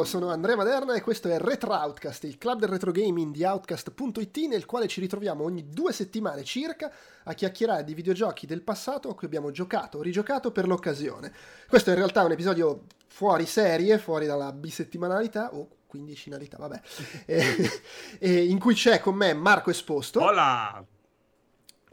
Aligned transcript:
Ciao, 0.00 0.08
sono 0.08 0.30
Andrea 0.30 0.56
Maderna 0.56 0.94
e 0.94 1.02
questo 1.02 1.28
è 1.28 1.38
Retro 1.38 1.74
Outcast, 1.74 2.24
il 2.24 2.38
club 2.38 2.60
del 2.60 2.70
retro 2.70 2.90
gaming 2.90 3.34
di 3.34 3.44
Outcast.it 3.44 4.36
nel 4.48 4.64
quale 4.64 4.88
ci 4.88 4.98
ritroviamo 4.98 5.44
ogni 5.44 5.68
due 5.68 5.92
settimane 5.92 6.42
circa 6.42 6.90
a 7.24 7.34
chiacchierare 7.34 7.84
di 7.84 7.92
videogiochi 7.92 8.46
del 8.46 8.62
passato 8.62 9.10
a 9.10 9.14
cui 9.14 9.26
abbiamo 9.26 9.50
giocato 9.50 9.98
o 9.98 10.02
rigiocato 10.02 10.52
per 10.52 10.66
l'occasione. 10.66 11.30
Questo 11.68 11.90
è 11.90 11.92
in 11.92 11.98
realtà 11.98 12.24
un 12.24 12.32
episodio 12.32 12.84
fuori 13.08 13.44
serie, 13.44 13.98
fuori 13.98 14.24
dalla 14.24 14.52
bisettimanalità 14.52 15.54
o 15.54 15.68
quindicinalità, 15.86 16.56
vabbè, 16.56 16.80
e, 17.26 17.70
e 18.18 18.44
in 18.46 18.58
cui 18.58 18.72
c'è 18.72 19.00
con 19.00 19.14
me 19.14 19.34
Marco 19.34 19.68
Esposto. 19.68 20.22
Hola! 20.22 20.82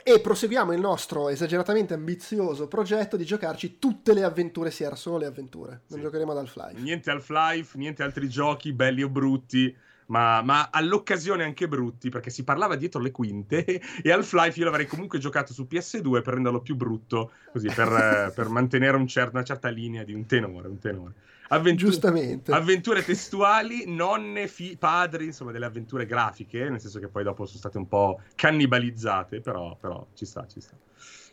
E 0.07 0.21
proseguiamo 0.21 0.71
il 0.71 0.79
nostro 0.79 1.27
esageratamente 1.27 1.93
ambizioso 1.93 2.69
progetto 2.69 3.17
di 3.17 3.25
giocarci 3.25 3.77
tutte 3.77 4.13
le 4.13 4.23
avventure 4.23 4.71
Sierra, 4.71 4.95
solo 4.95 5.17
le 5.17 5.25
avventure. 5.25 5.81
Non 5.87 5.99
sì. 5.99 6.05
giocheremo 6.05 6.31
ad 6.31 6.37
Half-Life. 6.37 6.79
Niente 6.79 7.11
Half-Life, 7.11 7.77
niente 7.77 8.03
altri 8.03 8.29
giochi 8.29 8.71
belli 8.71 9.03
o 9.03 9.09
brutti. 9.09 9.75
Ma, 10.05 10.41
ma, 10.41 10.69
all'occasione 10.71 11.43
anche 11.43 11.67
brutti, 11.67 12.07
perché 12.07 12.29
si 12.29 12.45
parlava 12.45 12.77
dietro 12.77 13.01
le 13.01 13.11
quinte 13.11 13.65
e 14.01 14.09
Half-Life 14.09 14.57
io 14.57 14.63
l'avrei 14.63 14.85
comunque 14.85 15.19
giocato 15.19 15.51
su 15.51 15.67
PS2 15.69 16.21
per 16.21 16.35
renderlo 16.35 16.61
più 16.61 16.77
brutto, 16.77 17.31
così 17.51 17.67
per, 17.67 18.31
per 18.33 18.47
mantenere 18.47 18.95
un 18.95 19.07
cer- 19.07 19.33
una 19.33 19.43
certa 19.43 19.67
linea 19.67 20.05
di 20.05 20.13
un 20.13 20.25
tenore. 20.25 20.69
Un 20.69 20.79
tenore. 20.79 21.13
Avventure, 21.49 21.91
Giustamente. 21.91 22.51
Avventure 22.51 23.03
testuali, 23.03 23.83
nonne, 23.87 24.47
fi- 24.47 24.77
padri, 24.77 25.25
insomma, 25.25 25.51
delle 25.51 25.65
avventure 25.65 26.05
grafiche, 26.05 26.69
nel 26.69 26.79
senso 26.79 26.99
che 26.99 27.07
poi 27.07 27.23
dopo 27.23 27.45
sono 27.45 27.59
state 27.59 27.77
un 27.77 27.87
po' 27.87 28.21
cannibalizzate, 28.35 29.41
però, 29.41 29.77
però 29.77 30.07
ci 30.13 30.25
sta, 30.25 30.45
ci 30.47 30.59
sta. 30.59 30.75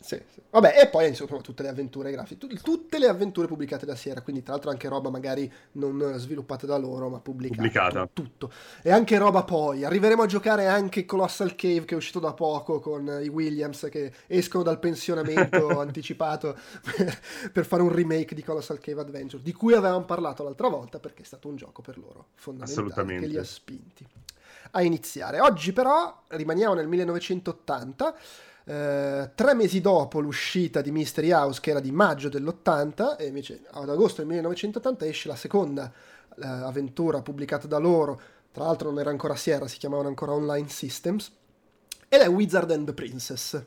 Sì, 0.05 0.21
sì. 0.31 0.43
Vabbè, 0.51 0.83
e 0.83 0.89
poi 0.89 1.09
insomma 1.09 1.41
tutte 1.41 1.63
le 1.63 1.71
avventure 1.71 2.11
grafiche, 2.11 2.47
tutte 2.61 2.99
le 2.99 3.09
avventure 3.09 3.47
pubblicate 3.47 3.87
da 3.87 3.95
Sierra, 3.95 4.21
quindi 4.21 4.43
tra 4.43 4.53
l'altro 4.53 4.71
anche 4.71 4.87
roba 4.87 5.09
magari 5.09 5.51
non 5.73 6.13
sviluppate 6.19 6.67
da 6.67 6.77
loro, 6.77 7.09
ma 7.09 7.21
pubblicata. 7.21 7.57
pubblicata. 7.57 8.11
Tutto. 8.13 8.53
E 8.83 8.91
anche 8.91 9.17
roba 9.17 9.45
poi. 9.45 9.83
Arriveremo 9.83 10.23
a 10.23 10.27
giocare 10.27 10.67
anche 10.67 11.07
Colossal 11.07 11.55
Cave 11.57 11.87
che 11.87 11.95
è 11.95 11.97
uscito 11.97 12.21
da 12.21 12.35
poco 12.35 12.81
con 12.81 13.19
i 13.23 13.29
Williams 13.29 13.89
che 13.91 14.13
escono 14.27 14.63
dal 14.63 14.79
pensionamento 14.79 15.69
anticipato 15.81 16.55
per, 16.83 17.19
per, 17.51 17.65
fare 17.65 17.81
un 17.81 17.91
remake 17.91 18.35
di 18.35 18.43
Colossal 18.43 18.81
Cave 18.81 19.01
Adventure, 19.01 19.43
di 19.43 19.55
cui 19.55 19.73
avevamo 19.73 20.05
parlato 20.05 20.43
l'altra 20.43 20.69
volta 20.69 20.99
perché 20.99 21.23
è 21.23 21.27
stato 21.27 21.49
un 21.49 21.57
gioco 21.57 21.81
per 21.81 21.97
loro 21.97 22.27
fondamentale 22.35 23.21
che 23.21 23.27
li 23.27 23.39
ha 23.39 23.45
spinti 23.45 24.07
a 24.73 24.83
iniziare. 24.83 25.41
Oggi 25.41 25.73
però 25.73 26.25
rimaniamo 26.29 26.75
nel 26.75 26.89
1980 26.89 28.15
eh, 28.65 29.31
tre 29.35 29.55
mesi 29.55 29.81
dopo 29.81 30.21
l'uscita 30.21 30.81
di 30.81 30.91
Mystery 30.91 31.33
House, 31.33 31.61
che 31.61 31.71
era 31.71 31.81
di 31.81 31.93
maggio 31.93 32.29
dell'80, 32.29 33.17
e 33.17 33.27
invece 33.27 33.63
ad 33.71 33.89
agosto 33.89 34.19
del 34.19 34.27
1980 34.27 35.07
esce 35.07 35.29
la 35.29 35.37
seconda 35.37 35.93
eh, 36.37 36.47
avventura 36.47 37.23
pubblicata 37.23 37.67
da 37.67 37.79
loro, 37.79 38.21
tra 38.53 38.65
l'altro 38.65 38.91
non 38.91 39.01
era 39.01 39.11
ancora 39.11 39.37
Sierra, 39.37 39.67
si 39.67 39.79
chiamavano 39.79 40.09
ancora 40.09 40.33
Online 40.33 40.69
Systems, 40.69 41.33
ed 42.09 42.21
è 42.21 42.29
Wizard 42.29 42.71
and 42.71 42.87
the 42.87 42.95
Princess 42.95 43.63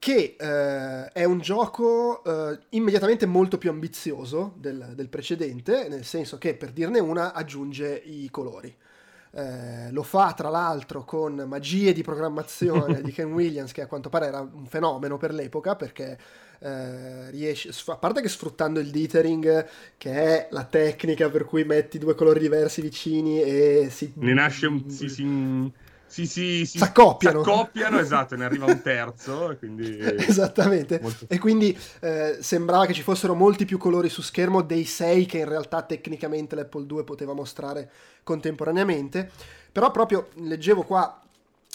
che 0.00 0.34
eh, 0.38 1.12
è 1.12 1.24
un 1.24 1.40
gioco 1.40 2.24
eh, 2.24 2.58
immediatamente 2.70 3.26
molto 3.26 3.58
più 3.58 3.68
ambizioso 3.68 4.54
del, 4.56 4.92
del, 4.94 5.10
precedente, 5.10 5.88
nel 5.90 6.06
senso 6.06 6.38
che 6.38 6.54
per 6.54 6.72
dirne 6.72 7.00
una 7.00 7.34
aggiunge 7.34 8.00
i 8.06 8.30
colori. 8.30 8.74
Eh, 9.32 9.92
lo 9.92 10.02
fa 10.02 10.32
tra 10.32 10.48
l'altro 10.48 11.04
con 11.04 11.34
magie 11.46 11.92
di 11.92 12.02
programmazione 12.02 13.00
di 13.00 13.12
Ken 13.12 13.32
Williams, 13.32 13.72
che 13.72 13.82
a 13.82 13.86
quanto 13.86 14.08
pare 14.08 14.26
era 14.26 14.40
un 14.40 14.66
fenomeno 14.66 15.16
per 15.18 15.32
l'epoca, 15.32 15.76
perché 15.76 16.18
eh, 16.58 17.30
riesce, 17.30 17.70
a 17.86 17.96
parte 17.96 18.20
che 18.20 18.28
sfruttando 18.28 18.80
il 18.80 18.90
dithering, 18.90 19.66
che 19.96 20.12
è 20.12 20.48
la 20.50 20.64
tecnica 20.64 21.30
per 21.30 21.44
cui 21.44 21.64
metti 21.64 21.98
due 21.98 22.14
colori 22.14 22.40
diversi 22.40 22.80
vicini 22.80 23.40
e 23.40 23.88
si... 23.90 24.12
Ne 24.16 24.34
nasce 24.34 24.66
un... 24.66 24.90
Si, 24.90 25.08
si 25.08 25.22
si, 26.10 26.26
si, 26.26 26.66
si 26.66 26.78
s'accoppiano. 26.78 27.44
s'accoppiano, 27.44 28.00
esatto, 28.00 28.34
ne 28.34 28.44
arriva 28.44 28.66
un 28.66 28.80
terzo. 28.82 29.54
Quindi... 29.58 29.96
Esattamente. 30.00 30.98
Molto... 31.00 31.26
E 31.28 31.38
quindi 31.38 31.76
eh, 32.00 32.38
sembrava 32.40 32.84
che 32.86 32.92
ci 32.92 33.02
fossero 33.02 33.34
molti 33.34 33.64
più 33.64 33.78
colori 33.78 34.08
su 34.08 34.20
schermo 34.20 34.62
dei 34.62 34.84
sei 34.84 35.24
che 35.24 35.38
in 35.38 35.48
realtà 35.48 35.82
tecnicamente 35.82 36.56
l'Apple 36.56 36.86
2 36.86 37.04
poteva 37.04 37.32
mostrare 37.32 37.90
contemporaneamente. 38.24 39.30
Però 39.70 39.92
proprio 39.92 40.28
leggevo 40.34 40.82
qua 40.82 41.22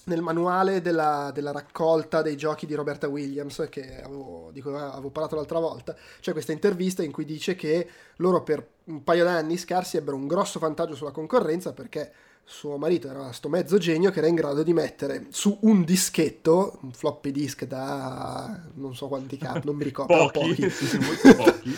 nel 0.06 0.22
manuale 0.22 0.82
della, 0.82 1.32
della, 1.34 1.52
raccolta 1.52 2.22
dei 2.22 2.36
giochi 2.36 2.66
di 2.66 2.76
Roberta 2.76 3.08
Williams, 3.08 3.60
avevo, 3.60 4.50
di 4.52 4.62
cui 4.62 4.76
avevo 4.76 5.10
parlato 5.10 5.36
l'altra 5.36 5.60
volta, 5.60 5.96
c'è 6.20 6.34
questa 6.34 6.52
intervista 6.52 7.04
in 7.04 7.12
cui 7.12 7.26
dice 7.26 7.56
che 7.56 7.88
loro 8.18 8.44
per 8.44 8.68
un 8.86 9.04
paio 9.04 9.24
d'anni 9.24 9.58
scarsi 9.58 9.98
ebbero 9.98 10.18
un 10.18 10.28
grosso 10.28 10.60
vantaggio 10.60 10.94
sulla 10.94 11.12
concorrenza 11.12 11.74
perché 11.74 12.12
suo 12.48 12.78
marito 12.78 13.10
era 13.10 13.24
questo 13.24 13.50
mezzo 13.50 13.80
genio 13.80 14.12
che 14.12 14.20
era 14.20 14.28
in 14.28 14.36
grado 14.36 14.62
di 14.62 14.72
mettere 14.72 15.26
su 15.30 15.58
un 15.62 15.84
dischetto, 15.84 16.78
un 16.84 16.92
floppy 16.92 17.32
disk 17.32 17.66
da 17.66 18.62
non 18.76 18.96
so 18.96 19.08
quanti 19.08 19.38
cap, 19.38 19.64
non 19.64 19.76
mi 19.76 19.84
ricordo, 19.84 20.30
pochi, 20.32 20.62
pochi. 20.62 21.34
Pochi. 21.36 21.76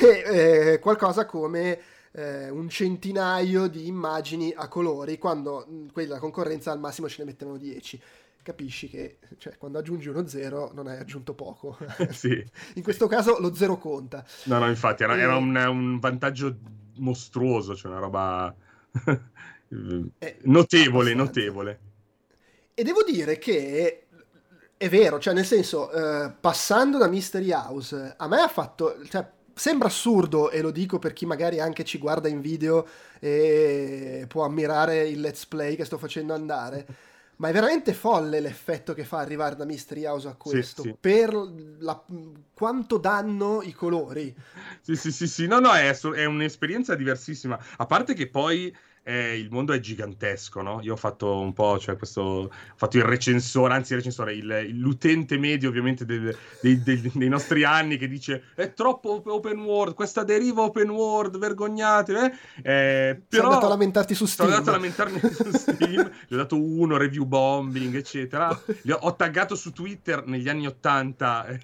e, 0.00 0.72
eh, 0.72 0.78
qualcosa 0.80 1.26
come 1.26 1.78
eh, 2.10 2.50
un 2.50 2.68
centinaio 2.68 3.68
di 3.68 3.86
immagini 3.86 4.52
a 4.54 4.66
colori, 4.66 5.16
quando 5.16 5.64
quelli 5.92 6.08
della 6.08 6.20
concorrenza 6.20 6.72
al 6.72 6.80
massimo 6.80 7.08
ce 7.08 7.16
ne 7.20 7.30
mettevano 7.30 7.56
10 7.56 8.00
capisci 8.42 8.88
che 8.88 9.18
cioè, 9.38 9.58
quando 9.58 9.78
aggiungi 9.78 10.08
uno 10.08 10.26
zero 10.26 10.72
non 10.74 10.86
hai 10.86 10.98
aggiunto 10.98 11.34
poco. 11.34 11.76
sì. 12.10 12.42
In 12.74 12.82
questo 12.82 13.06
caso 13.06 13.38
lo 13.38 13.54
zero 13.54 13.76
conta. 13.76 14.24
No, 14.44 14.58
no, 14.58 14.68
infatti 14.68 15.02
era, 15.02 15.14
e... 15.14 15.20
era 15.20 15.36
un, 15.36 15.54
un, 15.54 15.98
vantaggio 15.98 16.56
mostruoso, 16.96 17.76
cioè 17.76 17.90
una 17.90 18.00
roba 18.00 18.54
eh, 20.18 20.38
notevole, 20.42 21.14
notevole. 21.14 21.80
E 22.74 22.82
devo 22.82 23.02
dire 23.02 23.38
che 23.38 24.06
è 24.76 24.88
vero, 24.88 25.18
cioè 25.18 25.34
nel 25.34 25.46
senso, 25.46 25.90
eh, 25.90 26.32
passando 26.40 26.98
da 26.98 27.08
Mystery 27.08 27.52
House, 27.52 28.14
a 28.16 28.28
me 28.28 28.40
ha 28.40 28.48
fatto... 28.48 28.96
Cioè, 29.08 29.38
sembra 29.52 29.88
assurdo, 29.88 30.50
e 30.50 30.62
lo 30.62 30.70
dico 30.70 30.98
per 30.98 31.12
chi 31.12 31.26
magari 31.26 31.60
anche 31.60 31.84
ci 31.84 31.98
guarda 31.98 32.28
in 32.28 32.40
video 32.40 32.86
e 33.18 34.24
può 34.26 34.44
ammirare 34.44 35.06
il 35.06 35.20
let's 35.20 35.44
play 35.44 35.76
che 35.76 35.84
sto 35.84 35.98
facendo 35.98 36.32
andare. 36.32 36.86
Ma 37.36 37.48
è 37.48 37.52
veramente 37.52 37.92
folle 37.92 38.40
l'effetto 38.40 38.94
che 38.94 39.04
fa 39.04 39.18
arrivare 39.18 39.56
da 39.56 39.66
Mystery 39.66 40.06
House 40.06 40.28
a 40.28 40.34
questo. 40.34 40.80
Sì, 40.80 40.88
sì. 40.88 40.96
Per 40.98 41.34
la, 41.78 42.02
quanto 42.54 42.96
danno 42.96 43.60
i 43.62 43.72
colori. 43.72 44.34
Sì, 44.80 44.96
sì, 44.96 45.12
sì, 45.12 45.26
sì. 45.26 45.46
No, 45.46 45.58
no, 45.58 45.72
è, 45.72 45.94
è 45.94 46.24
un'esperienza 46.24 46.94
diversissima. 46.94 47.62
A 47.76 47.84
parte 47.84 48.14
che 48.14 48.28
poi 48.28 48.74
eh, 49.02 49.38
il 49.38 49.48
mondo 49.50 49.72
è 49.72 49.80
gigantesco, 49.80 50.60
no? 50.60 50.80
Io 50.82 50.92
ho 50.92 50.96
fatto 50.96 51.40
un 51.40 51.52
po', 51.52 51.78
cioè 51.78 51.96
questo, 51.96 52.20
ho 52.20 52.50
fatto 52.76 52.98
il 52.98 53.04
recensore, 53.04 53.72
anzi 53.72 53.92
il 53.92 53.98
recensore, 53.98 54.34
il, 54.34 54.68
l'utente 54.78 55.38
medio 55.38 55.68
ovviamente 55.68 56.04
del, 56.04 56.36
dei, 56.60 56.82
dei, 56.82 57.10
dei, 57.14 57.28
nostri 57.28 57.64
anni 57.64 57.96
che 57.96 58.08
dice 58.08 58.44
è 58.54 58.72
troppo 58.74 59.22
open 59.24 59.58
world, 59.60 59.94
questa 59.94 60.22
deriva 60.22 60.62
open 60.62 60.90
world, 60.90 61.38
vergognate, 61.38 62.12
eh? 62.12 62.70
Eh, 62.70 63.22
però... 63.26 63.42
Sei 63.42 63.50
andato 63.52 63.66
a 63.66 63.68
lamentarti 63.70 64.14
su 64.14 64.26
Steam. 64.26 64.48
Sono 64.48 64.60
andato 64.60 64.76
a 64.76 64.80
lamentarmi 64.80 65.18
su 65.32 65.50
Steam, 65.50 66.10
gli 66.28 66.34
ho 66.34 66.36
dato 66.36 66.62
uno, 66.62 66.96
review 66.96 67.24
bombing, 67.24 67.94
eccetera. 67.96 68.48
Ho, 68.50 68.98
ho 69.00 69.16
taggato 69.16 69.54
su 69.54 69.72
Twitter 69.72 70.26
negli 70.26 70.48
anni 70.48 70.66
80 70.66 71.58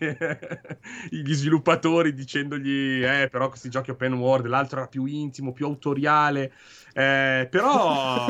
gli 1.10 1.32
sviluppatori 1.34 2.14
dicendogli, 2.14 3.04
eh, 3.04 3.28
però 3.30 3.48
questi 3.48 3.68
giochi 3.68 3.90
open 3.90 4.14
world, 4.14 4.46
l'altro 4.46 4.78
era 4.78 4.88
più 4.88 5.04
intimo, 5.04 5.52
più 5.52 5.66
autoriale. 5.66 6.52
Eh, 6.98 7.46
però, 7.50 8.24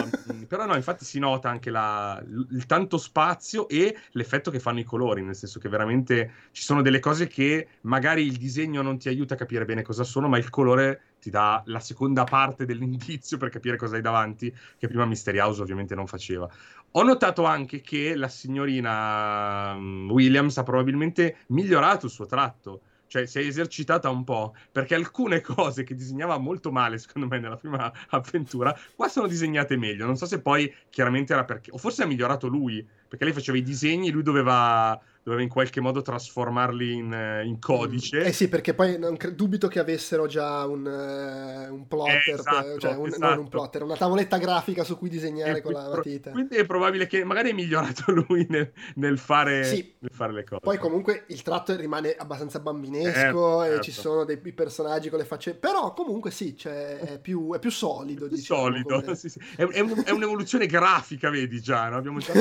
però, 0.49 0.67
no, 0.67 0.75
infatti 0.75 1.05
si 1.05 1.21
nota 1.21 1.49
anche 1.49 1.71
la, 1.71 2.21
il 2.51 2.67
tanto 2.67 2.99
spazio 2.99 3.69
e 3.69 3.97
l'effetto 4.11 4.51
che 4.51 4.59
fanno 4.59 4.81
i 4.81 4.85
colori, 4.85 5.23
nel 5.23 5.37
senso 5.37 5.61
che 5.61 5.69
veramente 5.69 6.33
ci 6.51 6.65
sono 6.65 6.83
delle 6.83 6.99
cose 6.99 7.29
che 7.29 7.69
magari 7.83 8.27
il 8.27 8.37
disegno 8.37 8.83
non 8.83 8.99
ti 8.99 9.09
aiuta 9.09 9.35
a 9.35 9.37
capire 9.37 9.65
bene 9.65 9.83
cosa 9.83 10.03
sono, 10.03 10.27
ma 10.27 10.37
il 10.37 10.51
colore 10.51 11.03
ti 11.21 11.31
dà 11.31 11.63
la 11.67 11.79
seconda 11.79 12.25
parte 12.25 12.65
dell'indizio 12.65 13.37
per 13.39 13.51
capire 13.51 13.77
cosa 13.77 13.95
hai 13.95 14.03
davanti, 14.03 14.53
che 14.77 14.89
prima 14.89 15.07
Mystery 15.07 15.39
House 15.39 15.61
ovviamente 15.63 15.95
non 15.95 16.09
faceva. 16.09 16.51
Ho 16.91 17.03
notato 17.05 17.45
anche 17.45 17.81
che 17.83 18.17
la 18.17 18.29
signorina 18.29 19.77
mm, 19.77 20.11
Williams 20.11 20.59
ha 20.59 20.65
probabilmente 20.65 21.37
migliorato 21.49 22.07
il 22.07 22.13
suo 22.13 22.27
tratto 22.27 22.81
cioè 23.07 23.27
si 23.27 23.39
è 23.39 23.43
esercitata 23.43 24.09
un 24.11 24.25
po', 24.25 24.55
perché 24.71 24.95
alcune 24.95 25.41
cose 25.43 25.85
che 25.85 25.95
disegnava 25.95 26.39
molto 26.39 26.71
male, 26.71 26.99
secondo 26.99 27.29
me, 27.29 27.39
nella 27.39 27.57
prima 27.57 27.93
avventura, 28.11 28.77
qua 28.95 29.09
sono 29.09 29.27
disegnate 29.27 29.77
meglio. 29.77 30.07
Non 30.07 30.17
so 30.17 30.27
se 30.27 30.41
poi 30.41 30.73
chiaramente 30.91 31.33
era 31.33 31.45
perché, 31.45 31.71
o 31.71 31.79
forse 31.79 32.03
ha 32.03 32.07
migliorato 32.07 32.47
lui, 32.49 32.87
perché 33.09 33.25
lei 33.25 33.33
faceva 33.33 33.59
i 33.59 33.63
disegni, 33.63 34.11
lui 34.11 34.23
doveva 34.23 35.01
doveva 35.27 35.43
in 35.43 35.49
qualche 35.49 35.81
modo 35.81 36.03
trasformarli 36.03 36.93
in, 36.93 37.13
eh, 37.13 37.45
in 37.45 37.59
codice. 37.59 38.21
Eh 38.21 38.33
sì, 38.33 38.49
perché 38.49 38.75
poi 38.75 38.97
non 38.97 39.17
cre- 39.17 39.35
dubito 39.35 39.67
che 39.67 39.81
avessero 39.81 40.29
già 40.29 40.65
un, 40.65 40.87
uh, 40.87 41.75
un 41.75 41.89
plotter, 41.89 42.29
eh, 42.29 42.33
esatto, 42.35 42.79
cioè 42.79 42.95
un, 42.95 43.09
esatto. 43.09 43.27
non 43.27 43.39
un 43.39 43.49
plotter, 43.49 43.83
una 43.83 43.97
tavoletta 43.97 44.39
grafica 44.39 44.85
su 44.85 44.97
cui 44.97 45.09
disegnare 45.09 45.59
e 45.59 45.63
con 45.63 45.73
la 45.73 45.89
matita. 45.89 46.31
Quindi 46.31 46.55
è 46.55 46.65
probabile 46.65 47.09
che 47.09 47.25
magari 47.25 47.51
è 47.51 47.53
migliorato 47.55 48.13
lui 48.29 48.47
nel, 48.49 48.71
nel, 48.95 49.19
fare, 49.19 49.65
sì. 49.65 49.97
nel 49.99 50.13
fare, 50.13 50.33
le 50.33 50.45
cose. 50.45 50.61
Poi 50.63 50.79
comunque 50.79 51.25
il 51.27 51.43
tratto 51.43 51.75
rimane 51.75 52.15
abbastanza 52.15 52.61
bambinesco 52.61 53.65
eh, 53.65 53.67
e 53.67 53.71
certo. 53.71 53.83
ci 53.83 53.91
sono 53.91 54.25
dei 54.25 54.37
personaggi 54.37 55.09
con 55.09 55.19
le 55.19 55.25
facce... 55.25 55.55
Però 55.57 55.93
comunque 55.93 56.31
sì, 56.31 56.57
cioè, 56.57 56.99
è, 56.99 57.19
più, 57.19 57.53
è 57.53 57.59
più 57.59 57.71
solido. 57.71 58.27
È 58.27 58.29
più 58.29 58.37
diciamo, 58.37 58.61
solido, 58.61 59.01
come... 59.01 59.17
sì, 59.19 59.29
sì. 59.29 59.41
È, 59.57 59.65
è, 59.65 59.81
un, 59.81 60.05
è, 60.05 60.11
un'evoluzione 60.13 60.67
grafica, 60.71 61.31
vedi 61.31 61.61
già, 61.61 61.89
no? 61.89 61.97
Abbiamo 61.97 62.21
già 62.21 62.33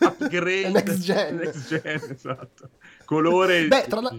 upgrade. 0.00 0.70
Next 0.70 0.98
gen. 0.98 1.36
Next 1.36 1.68
gen, 1.68 2.16
esatto 2.30 2.70
colore. 3.04 3.66
Beh, 3.66 3.84
tra, 3.88 4.00
la... 4.00 4.14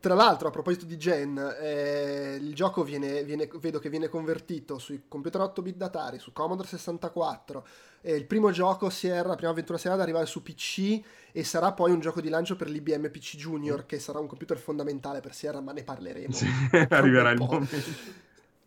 tra, 0.00 0.14
l'altro, 0.14 0.48
a 0.48 0.50
proposito 0.50 0.84
di 0.84 0.96
Gen, 0.96 1.56
eh, 1.60 2.38
il 2.40 2.54
gioco 2.54 2.82
viene, 2.82 3.24
viene, 3.24 3.48
vedo 3.60 3.78
che 3.78 3.90
viene 3.90 4.08
convertito 4.08 4.78
sui 4.78 5.04
computer 5.08 5.42
8 5.42 5.62
bit 5.62 5.76
datari, 5.76 6.18
su 6.18 6.32
Commodore 6.32 6.68
64. 6.68 7.66
Eh, 8.00 8.14
il 8.14 8.26
primo 8.26 8.50
gioco 8.50 8.90
Sierra, 8.90 9.28
la 9.28 9.36
prima 9.36 9.50
avventura 9.50 9.78
Sierra 9.78 9.96
ad 9.96 10.02
arrivare 10.02 10.26
su 10.26 10.42
PC 10.42 11.00
e 11.32 11.44
sarà 11.44 11.72
poi 11.72 11.90
un 11.90 12.00
gioco 12.00 12.20
di 12.20 12.28
lancio 12.28 12.56
per 12.56 12.68
l'IBM 12.68 13.10
PC 13.10 13.36
Junior, 13.36 13.82
mm. 13.82 13.86
che 13.86 13.98
sarà 13.98 14.18
un 14.18 14.26
computer 14.26 14.58
fondamentale 14.58 15.20
per 15.20 15.34
Sierra, 15.34 15.60
ma 15.60 15.72
ne 15.72 15.82
parleremo. 15.82 16.32
Sì, 16.32 16.46
arriverà 16.90 17.30
il 17.30 17.38
momento. 17.38 18.22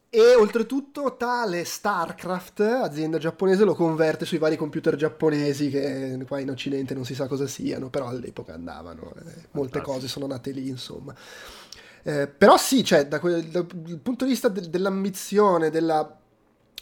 E 0.09 0.36
oltretutto 0.36 1.18
tale 1.18 1.65
StarCraft, 1.65 2.62
azienda 2.62 3.18
giapponese, 3.18 3.65
lo 3.65 3.75
converte 3.75 4.24
sui 4.25 4.38
vari 4.38 4.56
computer 4.56 4.95
giapponesi 4.95 5.69
che 5.69 6.18
qua 6.25 6.39
in 6.39 6.50
Occidente 6.50 6.94
non 6.94 7.04
si 7.04 7.13
sa 7.13 7.27
cosa 7.27 7.45
siano, 7.45 7.89
però 7.89 8.07
all'epoca 8.07 8.54
andavano. 8.54 9.13
Eh, 9.18 9.48
molte 9.51 9.81
cose 9.81 10.07
sono 10.07 10.25
nate 10.25 10.51
lì, 10.51 10.69
insomma. 10.69 11.13
Eh, 12.04 12.27
però 12.27 12.57
sì, 12.57 12.86
cioè, 12.86 13.06
da 13.07 13.19
quel, 13.19 13.44
dal 13.48 13.65
punto 13.65 14.24
di 14.24 14.31
vista 14.31 14.48
de- 14.48 14.69
dell'ambizione, 14.69 15.69
della 15.69 16.18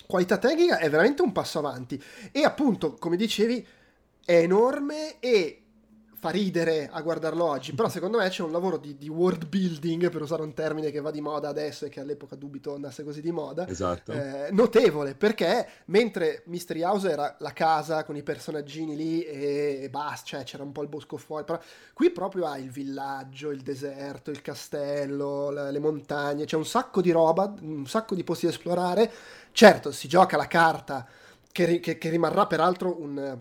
qualità 0.05 0.37
tecnica, 0.37 0.77
è 0.77 0.87
veramente 0.87 1.23
un 1.23 1.31
passo 1.31 1.57
avanti. 1.57 2.01
E 2.31 2.43
appunto, 2.43 2.93
come 2.93 3.17
dicevi, 3.17 3.65
è 4.23 4.37
enorme 4.37 5.19
e 5.19 5.64
fa 6.25 6.31
ridere 6.31 6.89
a 6.91 7.01
guardarlo 7.01 7.45
oggi, 7.45 7.75
però 7.75 7.87
secondo 7.87 8.17
me 8.17 8.27
c'è 8.29 8.41
un 8.41 8.51
lavoro 8.51 8.77
di, 8.77 8.97
di, 8.97 9.07
world 9.09 9.45
building, 9.45 10.09
per 10.09 10.23
usare 10.23 10.41
un 10.41 10.55
termine 10.55 10.89
che 10.89 10.99
va 10.99 11.11
di 11.11 11.21
moda 11.21 11.49
adesso 11.49 11.85
e 11.85 11.89
che 11.89 11.99
all'epoca 11.99 12.35
dubito 12.35 12.73
andasse 12.73 13.03
così 13.03 13.21
di 13.21 13.31
moda, 13.31 13.67
esatto. 13.67 14.11
eh, 14.11 14.47
notevole, 14.49 15.13
perché 15.13 15.67
mentre 15.85 16.41
Mystery 16.47 16.81
House 16.81 17.11
era 17.11 17.35
la 17.39 17.53
casa 17.53 18.03
con 18.03 18.15
i 18.15 18.23
personaggini 18.23 18.95
lì 18.95 19.21
e, 19.21 19.81
e 19.83 19.89
basta, 19.91 20.25
cioè 20.25 20.43
c'era 20.43 20.63
un 20.63 20.71
po' 20.71 20.81
il 20.81 20.87
bosco 20.87 21.17
fuori, 21.17 21.43
però 21.43 21.59
qui 21.93 22.09
proprio 22.09 22.47
hai 22.47 22.63
il 22.63 22.71
villaggio, 22.71 23.51
il 23.51 23.61
deserto, 23.61 24.31
il 24.31 24.41
castello, 24.41 25.51
le, 25.51 25.69
le 25.69 25.79
montagne, 25.79 26.45
c'è 26.45 26.55
un 26.55 26.65
sacco 26.65 27.01
di 27.01 27.11
roba, 27.11 27.53
un 27.61 27.85
sacco 27.85 28.15
di 28.15 28.23
posti 28.23 28.47
da 28.47 28.51
esplorare, 28.51 29.11
certo 29.51 29.91
si 29.91 30.07
gioca 30.07 30.37
la 30.37 30.47
carta 30.47 31.07
che, 31.51 31.79
che, 31.79 31.99
che 31.99 32.09
rimarrà 32.09 32.47
peraltro 32.47 32.99
un, 32.99 33.37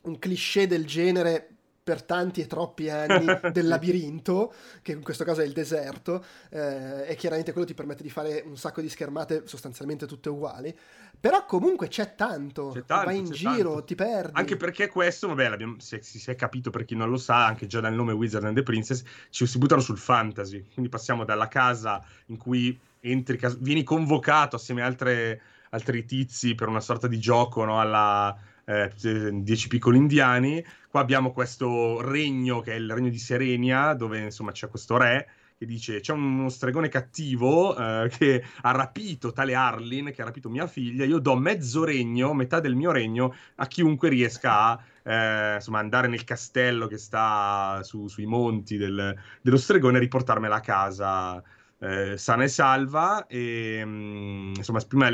un 0.00 0.18
cliché 0.18 0.66
del 0.66 0.84
genere 0.84 1.51
per 1.82 2.02
tanti 2.02 2.40
e 2.40 2.46
troppi 2.46 2.88
anni 2.88 3.26
del 3.52 3.66
labirinto, 3.66 4.54
che 4.82 4.92
in 4.92 5.02
questo 5.02 5.24
caso 5.24 5.40
è 5.40 5.44
il 5.44 5.52
deserto, 5.52 6.24
eh, 6.50 7.08
e 7.08 7.14
chiaramente 7.16 7.52
quello 7.52 7.66
ti 7.66 7.74
permette 7.74 8.02
di 8.02 8.10
fare 8.10 8.42
un 8.46 8.56
sacco 8.56 8.80
di 8.80 8.88
schermate 8.88 9.46
sostanzialmente 9.46 10.06
tutte 10.06 10.28
uguali, 10.28 10.76
però 11.18 11.44
comunque 11.44 11.88
c'è 11.88 12.14
tanto, 12.14 12.70
c'è 12.72 12.84
tanto 12.84 13.06
vai 13.06 13.18
in 13.18 13.30
giro, 13.30 13.70
tanto. 13.70 13.84
ti 13.84 13.94
perdi. 13.94 14.32
Anche 14.34 14.56
perché 14.56 14.88
questo, 14.88 15.28
vabbè, 15.28 15.56
si, 15.78 15.98
si 16.02 16.30
è 16.30 16.34
capito 16.36 16.70
per 16.70 16.84
chi 16.84 16.94
non 16.94 17.10
lo 17.10 17.16
sa, 17.16 17.46
anche 17.46 17.66
già 17.66 17.80
dal 17.80 17.94
nome 17.94 18.12
Wizard 18.12 18.44
and 18.44 18.56
the 18.56 18.62
Princess, 18.62 19.02
ci 19.30 19.46
si 19.46 19.58
buttano 19.58 19.80
sul 19.80 19.98
fantasy, 19.98 20.64
quindi 20.72 20.90
passiamo 20.90 21.24
dalla 21.24 21.48
casa 21.48 22.04
in 22.26 22.36
cui 22.36 22.78
entri, 23.00 23.38
vieni 23.58 23.82
convocato 23.82 24.54
assieme 24.56 24.82
a 24.82 24.86
altre, 24.86 25.40
altri 25.70 26.04
tizi 26.04 26.54
per 26.54 26.68
una 26.68 26.80
sorta 26.80 27.08
di 27.08 27.18
gioco 27.18 27.64
no, 27.64 27.80
alla 27.80 28.36
eh, 28.72 29.30
dieci 29.42 29.68
piccoli 29.68 29.98
indiani. 29.98 30.64
Qua 30.88 31.00
abbiamo 31.00 31.32
questo 31.32 32.00
regno 32.00 32.60
che 32.60 32.72
è 32.72 32.76
il 32.76 32.92
regno 32.92 33.08
di 33.08 33.18
Serenia, 33.18 33.94
dove 33.94 34.20
insomma 34.20 34.52
c'è 34.52 34.68
questo 34.68 34.96
re 34.96 35.28
che 35.62 35.66
dice 35.66 36.00
c'è 36.00 36.12
uno 36.12 36.48
stregone 36.48 36.88
cattivo 36.88 37.76
eh, 37.76 38.08
che 38.08 38.44
ha 38.62 38.70
rapito 38.72 39.32
tale 39.32 39.54
Arlin, 39.54 40.10
che 40.12 40.22
ha 40.22 40.24
rapito 40.24 40.50
mia 40.50 40.66
figlia, 40.66 41.04
io 41.04 41.18
do 41.18 41.36
mezzo 41.36 41.84
regno, 41.84 42.34
metà 42.34 42.58
del 42.58 42.74
mio 42.74 42.90
regno, 42.90 43.32
a 43.56 43.66
chiunque 43.66 44.08
riesca 44.08 44.52
a 44.52 44.80
eh, 45.04 45.54
insomma, 45.56 45.78
andare 45.78 46.08
nel 46.08 46.24
castello 46.24 46.88
che 46.88 46.98
sta 46.98 47.80
su, 47.84 48.08
sui 48.08 48.26
monti 48.26 48.76
del, 48.76 49.16
dello 49.40 49.56
stregone 49.56 49.98
e 49.98 50.00
riportarmela 50.00 50.56
a 50.56 50.60
casa 50.60 51.42
eh, 51.78 52.16
sana 52.16 52.44
e 52.44 52.48
salva. 52.48 53.26
E, 53.26 53.82
mm, 53.84 54.54
insomma, 54.56 54.80
prima 54.80 55.10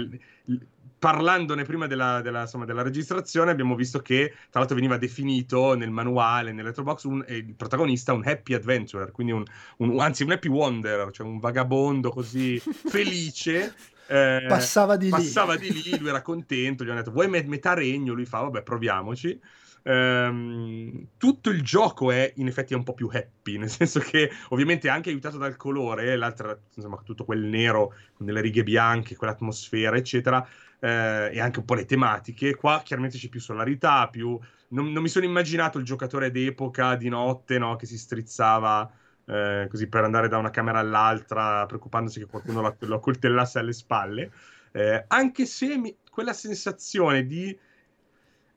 parlandone 0.98 1.64
prima 1.64 1.86
della, 1.86 2.20
della, 2.20 2.42
insomma, 2.42 2.64
della, 2.64 2.82
registrazione 2.82 3.50
abbiamo 3.50 3.74
visto 3.74 4.00
che 4.00 4.34
tra 4.50 4.60
l'altro 4.60 4.74
veniva 4.74 4.96
definito 4.96 5.74
nel 5.74 5.90
manuale, 5.90 6.52
nell'Electrobox, 6.52 7.04
un, 7.04 7.24
eh, 7.26 7.36
il 7.36 7.54
protagonista 7.54 8.12
un 8.12 8.22
happy 8.26 8.54
adventurer, 8.54 9.10
quindi 9.12 9.32
un, 9.32 9.44
un, 9.78 10.00
anzi 10.00 10.24
un 10.24 10.32
happy 10.32 10.48
wanderer, 10.48 11.10
cioè 11.10 11.26
un 11.26 11.38
vagabondo 11.38 12.10
così 12.10 12.58
felice. 12.60 13.74
Eh, 14.08 14.46
passava 14.48 14.96
di 14.96 15.10
passava 15.10 15.54
lì. 15.54 15.70
di 15.70 15.82
lì, 15.82 15.98
lui 15.98 16.08
era 16.08 16.22
contento, 16.22 16.82
gli 16.82 16.88
hanno 16.88 16.98
detto 16.98 17.10
vuoi 17.12 17.28
met- 17.28 17.46
metà 17.46 17.74
regno? 17.74 18.14
Lui 18.14 18.24
fa 18.24 18.40
vabbè 18.40 18.62
proviamoci. 18.62 19.40
Um, 19.88 21.06
tutto 21.16 21.48
il 21.48 21.62
gioco 21.62 22.10
è 22.10 22.30
in 22.36 22.46
effetti 22.46 22.74
un 22.74 22.82
po' 22.82 22.92
più 22.92 23.08
happy, 23.10 23.56
nel 23.56 23.70
senso 23.70 24.00
che 24.00 24.30
ovviamente 24.50 24.90
anche 24.90 25.08
aiutato 25.08 25.38
dal 25.38 25.56
colore, 25.56 26.14
l'altra, 26.14 26.54
insomma, 26.74 27.00
tutto 27.02 27.24
quel 27.24 27.40
nero 27.40 27.94
con 28.12 28.26
delle 28.26 28.42
righe 28.42 28.62
bianche, 28.64 29.16
quell'atmosfera, 29.16 29.96
eccetera, 29.96 30.46
eh, 30.78 31.30
e 31.32 31.40
anche 31.40 31.60
un 31.60 31.64
po' 31.64 31.72
le 31.72 31.86
tematiche. 31.86 32.54
Qua 32.54 32.82
chiaramente 32.84 33.16
c'è 33.16 33.30
più 33.30 33.40
solarità, 33.40 34.08
più... 34.08 34.38
Non, 34.68 34.92
non 34.92 35.02
mi 35.02 35.08
sono 35.08 35.24
immaginato 35.24 35.78
il 35.78 35.86
giocatore 35.86 36.30
d'epoca 36.30 36.94
di 36.94 37.08
notte 37.08 37.56
no, 37.56 37.76
che 37.76 37.86
si 37.86 37.96
strizzava 37.96 38.92
eh, 39.24 39.68
così 39.70 39.88
per 39.88 40.04
andare 40.04 40.28
da 40.28 40.36
una 40.36 40.50
camera 40.50 40.80
all'altra, 40.80 41.64
preoccupandosi 41.64 42.18
che 42.18 42.26
qualcuno 42.26 42.60
lo, 42.60 42.76
lo 42.80 43.00
coltellasse 43.00 43.58
alle 43.58 43.72
spalle. 43.72 44.30
Eh, 44.72 45.04
anche 45.06 45.46
se 45.46 45.78
mi, 45.78 45.96
quella 46.10 46.34
sensazione 46.34 47.24
di 47.24 47.58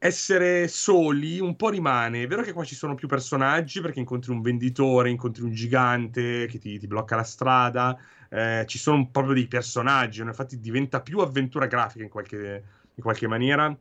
essere 0.03 0.67
soli 0.67 1.39
un 1.39 1.55
po' 1.55 1.69
rimane. 1.69 2.23
È 2.23 2.27
vero 2.27 2.41
che 2.41 2.53
qua 2.53 2.63
ci 2.63 2.73
sono 2.73 2.95
più 2.95 3.07
personaggi 3.07 3.81
perché 3.81 3.99
incontri 3.99 4.31
un 4.31 4.41
venditore, 4.41 5.11
incontri 5.11 5.43
un 5.43 5.51
gigante 5.51 6.47
che 6.47 6.57
ti, 6.57 6.79
ti 6.79 6.87
blocca 6.87 7.15
la 7.15 7.23
strada, 7.23 7.95
eh, 8.27 8.63
ci 8.65 8.79
sono 8.79 9.07
proprio 9.11 9.35
dei 9.35 9.45
personaggi, 9.45 10.21
infatti 10.21 10.59
diventa 10.59 11.01
più 11.01 11.19
avventura 11.19 11.67
grafica 11.67 12.03
in 12.03 12.09
qualche, 12.09 12.63
in 12.95 13.03
qualche 13.03 13.27
maniera 13.27 13.77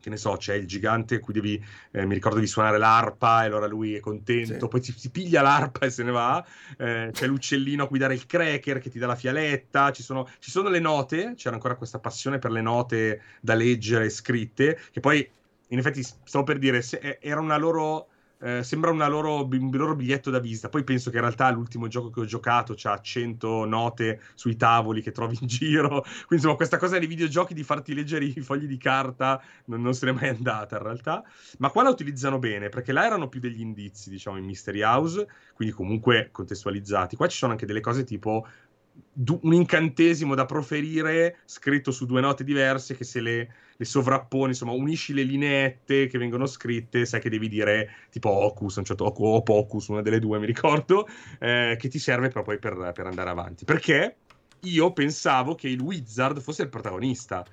che 0.00 0.10
ne 0.10 0.16
so, 0.16 0.36
c'è 0.36 0.54
il 0.54 0.66
gigante 0.66 1.20
cui 1.20 1.32
devi, 1.32 1.64
eh, 1.92 2.04
mi 2.06 2.14
ricordo 2.14 2.40
di 2.40 2.48
suonare 2.48 2.76
l'arpa 2.76 3.44
e 3.44 3.46
allora 3.46 3.68
lui 3.68 3.94
è 3.94 4.00
contento, 4.00 4.58
sì. 4.58 4.68
poi 4.68 4.82
si, 4.82 4.92
si, 4.96 5.10
piglia 5.12 5.42
l'arpa 5.42 5.86
e 5.86 5.90
se 5.90 6.02
ne 6.02 6.10
va, 6.10 6.44
eh, 6.76 7.10
c'è 7.12 7.28
l'uccellino 7.28 7.84
a 7.84 7.86
cui 7.86 8.00
dare 8.00 8.14
il 8.14 8.26
cracker 8.26 8.80
che 8.80 8.90
ti 8.90 8.98
dà 8.98 9.06
la 9.06 9.14
fialetta, 9.14 9.92
ci 9.92 10.02
sono, 10.02 10.28
ci 10.40 10.50
sono 10.50 10.70
le 10.70 10.80
note, 10.80 11.34
c'era 11.36 11.54
ancora 11.54 11.76
questa 11.76 12.00
passione 12.00 12.40
per 12.40 12.50
le 12.50 12.62
note 12.62 13.22
da 13.40 13.54
leggere 13.54 14.10
scritte, 14.10 14.76
che 14.90 14.98
poi 14.98 15.24
in 15.72 15.78
effetti 15.78 16.02
stavo 16.02 16.44
per 16.44 16.58
dire, 16.58 16.82
se, 16.82 17.18
era 17.20 17.40
una 17.40 17.56
loro 17.56 18.08
eh, 18.42 18.64
sembra 18.64 18.90
una 18.90 19.06
loro, 19.06 19.44
un 19.44 19.70
loro 19.70 19.94
biglietto 19.94 20.28
da 20.30 20.40
visita. 20.40 20.68
Poi 20.68 20.82
penso 20.82 21.10
che 21.10 21.16
in 21.16 21.22
realtà 21.22 21.48
l'ultimo 21.50 21.86
gioco 21.86 22.10
che 22.10 22.20
ho 22.20 22.24
giocato 22.24 22.74
ha 22.82 23.00
100 23.00 23.64
note 23.66 24.20
sui 24.34 24.56
tavoli 24.56 25.00
che 25.00 25.12
trovi 25.12 25.38
in 25.40 25.46
giro. 25.48 25.88
Quindi 26.02 26.26
insomma, 26.30 26.56
questa 26.56 26.76
cosa 26.76 26.98
nei 26.98 27.06
videogiochi 27.06 27.54
di 27.54 27.62
farti 27.62 27.94
leggere 27.94 28.24
i 28.24 28.40
fogli 28.40 28.66
di 28.66 28.78
carta 28.78 29.40
non, 29.66 29.80
non 29.80 29.94
se 29.94 30.06
n'è 30.06 30.12
mai 30.12 30.28
andata 30.28 30.76
in 30.76 30.82
realtà. 30.82 31.22
Ma 31.58 31.70
qua 31.70 31.84
la 31.84 31.90
utilizzano 31.90 32.40
bene 32.40 32.68
perché 32.68 32.92
là 32.92 33.06
erano 33.06 33.28
più 33.28 33.38
degli 33.38 33.60
indizi, 33.60 34.10
diciamo, 34.10 34.36
in 34.36 34.44
Mystery 34.44 34.82
House, 34.82 35.24
quindi 35.54 35.72
comunque 35.72 36.30
contestualizzati. 36.32 37.14
Qua 37.14 37.28
ci 37.28 37.36
sono 37.36 37.52
anche 37.52 37.66
delle 37.66 37.80
cose 37.80 38.02
tipo 38.02 38.46
un 39.42 39.52
incantesimo 39.52 40.34
da 40.34 40.46
proferire 40.46 41.38
scritto 41.44 41.90
su 41.90 42.06
due 42.06 42.20
note 42.20 42.44
diverse 42.44 42.96
che 42.96 43.04
se 43.04 43.20
le, 43.20 43.54
le, 43.76 43.84
sovrapponi, 43.84 44.48
insomma, 44.48 44.72
unisci 44.72 45.12
le 45.12 45.22
lineette 45.22 46.06
che 46.06 46.18
vengono 46.18 46.46
scritte, 46.46 47.04
sai 47.04 47.20
che 47.20 47.28
devi 47.28 47.48
dire 47.48 47.90
tipo 48.10 48.30
Ocus, 48.30 48.76
un 48.76 48.84
certo, 48.84 49.04
o 49.04 49.42
Pocus, 49.42 49.88
una 49.88 50.02
delle 50.02 50.18
due 50.18 50.38
mi 50.38 50.46
ricordo, 50.46 51.06
eh, 51.38 51.76
che 51.78 51.88
ti 51.88 51.98
serve 51.98 52.28
proprio 52.28 52.58
per, 52.58 52.92
per 52.94 53.06
andare 53.06 53.30
avanti. 53.30 53.64
Perché 53.64 54.16
io 54.60 54.92
pensavo 54.92 55.54
che 55.54 55.68
il 55.68 55.80
Wizard 55.80 56.40
fosse 56.40 56.62
il 56.62 56.68
protagonista. 56.68 57.44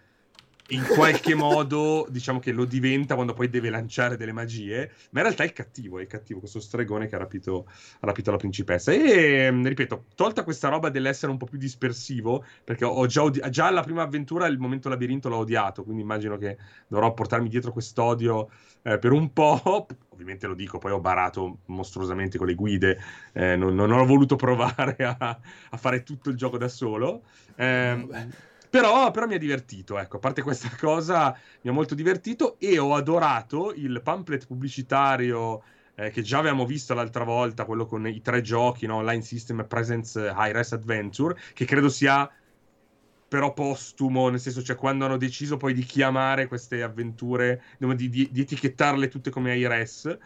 In 0.70 0.86
qualche 0.86 1.34
modo 1.34 2.06
diciamo 2.10 2.40
che 2.40 2.52
lo 2.52 2.66
diventa 2.66 3.16
quando 3.16 3.34
poi 3.34 3.50
deve 3.50 3.70
lanciare 3.70 4.18
delle 4.18 4.32
magie, 4.32 4.92
ma 5.12 5.20
in 5.20 5.26
realtà 5.26 5.44
è 5.44 5.48
il 5.48 5.54
cattivo, 5.54 6.00
è 6.00 6.02
il 6.02 6.08
cattivo, 6.08 6.40
questo 6.40 6.60
stregone 6.60 7.08
che 7.08 7.16
ha 7.16 7.18
rapito, 7.18 7.66
ha 7.68 8.06
rapito 8.06 8.32
la 8.32 8.38
principessa. 8.38 8.92
E 8.92 9.50
ripeto, 9.50 10.06
tolta 10.16 10.44
questa 10.44 10.70
roba 10.70 10.90
dell'essere 10.90 11.32
un 11.32 11.38
po' 11.38 11.46
più 11.46 11.58
dispersivo, 11.58 12.44
perché 12.64 12.86
ho 12.86 13.06
già, 13.08 13.24
odi- 13.24 13.42
già 13.50 13.68
alla 13.68 13.82
prima 13.82 14.04
avventura 14.04 14.46
il 14.48 14.60
momento 14.60 14.90
labirinto 14.90 15.30
l'ho 15.30 15.38
odiato, 15.38 15.84
quindi 15.84 16.02
immagino 16.02 16.38
che 16.38 16.58
dovrò 16.88 17.14
portarmi 17.14 17.50
dietro 17.50 17.72
quest'odio 17.72 18.50
eh, 18.84 19.00
per 19.00 19.12
un 19.12 19.34
po'. 19.34 19.88
Ovviamente 20.10 20.48
lo 20.48 20.54
dico, 20.54 20.78
poi 20.80 20.92
ho 20.92 21.00
barato 21.00 21.60
mostruosamente 21.68 22.38
con 22.38 22.48
le 22.48 22.56
guide, 22.56 23.00
eh, 23.32 23.56
non, 23.56 23.74
non, 23.74 23.92
ho 23.92 24.06
voluto 24.06 24.36
provare 24.36 24.96
a, 24.98 25.40
a, 25.70 25.78
fare 25.78 26.04
tutto 26.04 26.30
il 26.30 26.36
gioco 26.36 26.58
da 26.58 26.68
solo. 26.68 27.24
Eh, 27.56 28.08
però, 28.70 29.12
però, 29.12 29.26
mi 29.26 29.36
ha 29.36 29.40
divertito, 29.40 29.98
ecco, 29.98 30.18
a 30.18 30.20
parte 30.20 30.42
questa 30.42 30.70
cosa 30.80 31.38
mi 31.62 31.70
ha 31.70 31.74
molto 31.74 31.96
divertito 31.96 32.58
e 32.60 32.78
ho 32.78 32.96
adorato 32.96 33.74
il 33.74 34.02
pamphlet 34.04 34.46
pubblicitario 34.48 35.64
eh, 35.96 36.12
che 36.12 36.22
già 36.22 36.38
avevamo 36.40 36.66
visto 36.66 36.94
l'altra 36.94 37.24
volta, 37.24 37.66
quello 37.66 37.86
con 37.86 38.08
i 38.08 38.22
tre 38.22 38.42
giochi, 38.42 38.86
no? 38.86 38.98
Online 38.98 39.22
System 39.22 39.66
Presence 39.68 40.20
High 40.20 40.54
Res 40.54 40.72
Adventure, 40.74 41.38
che 41.54 41.66
credo 41.66 41.90
sia 41.90 42.30
però 43.30 43.54
postumo, 43.54 44.30
nel 44.30 44.40
senso, 44.40 44.64
cioè 44.64 44.76
quando 44.76 45.06
hanno 45.06 45.18
deciso 45.18 45.56
poi 45.56 45.74
di 45.74 45.84
chiamare 45.84 46.48
queste 46.48 46.82
avventure, 46.82 47.62
di, 47.78 48.10
di, 48.10 48.30
di 48.32 48.42
etichettarle 48.42 49.08
tutte 49.08 49.30
come 49.30 49.56
IRS, 49.56 50.18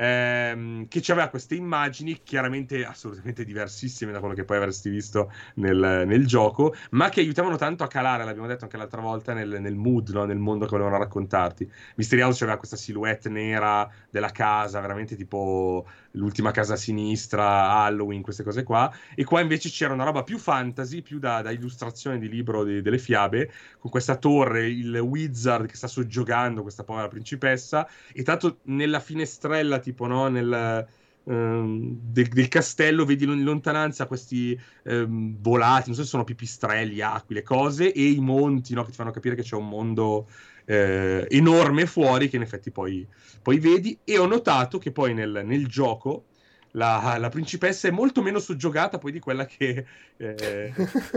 ehm, 0.00 0.88
che 0.88 1.02
aveva 1.12 1.28
queste 1.28 1.54
immagini 1.54 2.22
chiaramente 2.22 2.84
assolutamente 2.86 3.44
diversissime 3.44 4.12
da 4.12 4.18
quello 4.18 4.34
che 4.34 4.44
poi 4.44 4.56
avresti 4.56 4.88
visto 4.88 5.30
nel, 5.56 6.04
nel 6.06 6.26
gioco, 6.26 6.74
ma 6.92 7.10
che 7.10 7.20
aiutavano 7.20 7.56
tanto 7.56 7.84
a 7.84 7.86
calare, 7.86 8.24
l'abbiamo 8.24 8.48
detto 8.48 8.64
anche 8.64 8.78
l'altra 8.78 9.02
volta, 9.02 9.34
nel, 9.34 9.58
nel 9.60 9.74
mood, 9.74 10.08
no? 10.08 10.24
nel 10.24 10.38
mondo 10.38 10.64
che 10.64 10.70
volevano 10.70 10.96
raccontarti. 10.96 11.70
Mystery 11.96 12.22
House 12.22 12.42
aveva 12.42 12.58
questa 12.58 12.76
silhouette 12.76 13.28
nera 13.28 13.88
della 14.08 14.30
casa, 14.30 14.80
veramente 14.80 15.16
tipo 15.16 15.86
l'ultima 16.12 16.50
casa 16.50 16.74
a 16.74 16.76
sinistra, 16.76 17.70
Halloween, 17.70 18.22
queste 18.22 18.42
cose 18.42 18.62
qua, 18.62 18.92
e 19.14 19.24
qua 19.24 19.40
invece 19.40 19.68
c'era 19.68 19.92
una 19.92 20.04
roba 20.04 20.22
più 20.22 20.38
fantasy, 20.38 21.02
più 21.02 21.18
da, 21.18 21.42
da 21.42 21.50
illustrazione 21.50 22.18
di 22.18 22.28
libro 22.28 22.64
di, 22.64 22.80
delle 22.80 22.98
fiabe, 22.98 23.52
con 23.78 23.90
questa 23.90 24.16
torre, 24.16 24.66
il 24.66 24.96
wizard 24.96 25.66
che 25.66 25.76
sta 25.76 25.86
soggiogando 25.86 26.62
questa 26.62 26.84
povera 26.84 27.08
principessa, 27.08 27.86
e 28.12 28.22
tanto 28.22 28.60
nella 28.64 29.00
finestrella 29.00 29.78
tipo, 29.90 30.06
no? 30.06 30.28
Nel, 30.28 30.86
um, 31.24 31.98
del, 32.00 32.28
del, 32.28 32.48
castello 32.48 33.04
vedi 33.04 33.24
in 33.24 33.42
lontananza 33.42 34.06
questi 34.06 34.58
um, 34.84 35.36
volati, 35.40 35.88
non 35.88 35.96
so 35.96 36.02
se 36.02 36.08
sono 36.08 36.24
pipistrelli, 36.24 37.00
aquile, 37.00 37.42
cose, 37.42 37.92
e 37.92 38.02
i 38.02 38.20
monti, 38.20 38.74
no? 38.74 38.84
Che 38.84 38.90
ti 38.90 38.96
fanno 38.96 39.10
capire 39.10 39.34
che 39.34 39.42
c'è 39.42 39.56
un 39.56 39.68
mondo 39.68 40.28
eh, 40.64 41.26
enorme 41.30 41.86
fuori 41.86 42.28
che 42.28 42.36
in 42.36 42.42
effetti 42.42 42.70
poi, 42.70 43.06
poi, 43.42 43.58
vedi. 43.58 43.98
E 44.04 44.18
ho 44.18 44.26
notato 44.26 44.78
che 44.78 44.92
poi 44.92 45.14
nel, 45.14 45.42
nel 45.44 45.66
gioco 45.66 46.26
la, 46.72 47.16
la, 47.18 47.28
principessa 47.28 47.88
è 47.88 47.90
molto 47.90 48.22
meno 48.22 48.38
soggiogata 48.38 48.98
poi 48.98 49.10
di 49.10 49.18
quella 49.18 49.44
che 49.44 49.84
eh, 50.16 50.72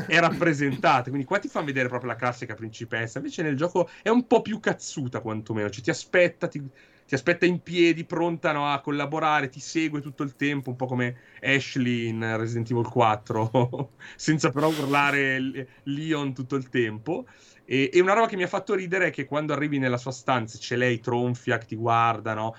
è 0.07 0.19
rappresentata. 0.19 1.09
Quindi 1.09 1.25
qua 1.25 1.37
ti 1.39 1.47
fanno 1.47 1.67
vedere 1.67 1.87
proprio 1.87 2.09
la 2.09 2.17
classica 2.17 2.55
principessa. 2.55 3.19
Invece 3.19 3.43
nel 3.43 3.55
gioco 3.55 3.89
è 4.01 4.09
un 4.09 4.25
po' 4.25 4.41
più 4.41 4.59
cazzuta, 4.59 5.19
quantomeno. 5.19 5.69
Cioè 5.69 5.83
ti 5.83 5.89
aspetta, 5.91 6.47
ti, 6.47 6.63
ti 7.13 7.20
aspetta 7.20 7.46
in 7.46 7.62
piedi, 7.62 8.05
pronta 8.05 8.51
no, 8.53 8.72
a 8.72 8.82
collaborare, 8.82 9.48
ti 9.48 9.60
segue 9.60 10.01
tutto 10.01 10.24
il 10.24 10.36
tempo, 10.36 10.72
un 10.72 10.75
po' 10.75 10.88
come 10.88 11.15
Ashley 11.43 12.08
in 12.08 12.38
Resident 12.38 12.72
Evil 12.72 12.88
4, 12.88 13.91
senza 14.17 14.50
però 14.50 14.70
urlare 14.70 15.67
Leon 15.84 16.34
tutto 16.34 16.55
il 16.55 16.70
tempo. 16.70 17.27
E, 17.65 17.91
e, 17.93 18.01
una 18.01 18.13
roba 18.13 18.25
che 18.25 18.36
mi 18.36 18.41
ha 18.41 18.48
fatto 18.48 18.74
ridere 18.74 19.08
è 19.08 19.12
che 19.12 19.25
quando 19.25 19.53
arrivi 19.53 19.77
nella 19.77 19.98
sua 19.98 20.10
stanza 20.10 20.58
c'è 20.58 20.75
lei 20.75 21.00
tronfia 21.00 21.60
che 21.60 21.67
ti 21.67 21.75
guarda, 21.75 22.34
no? 22.34 22.55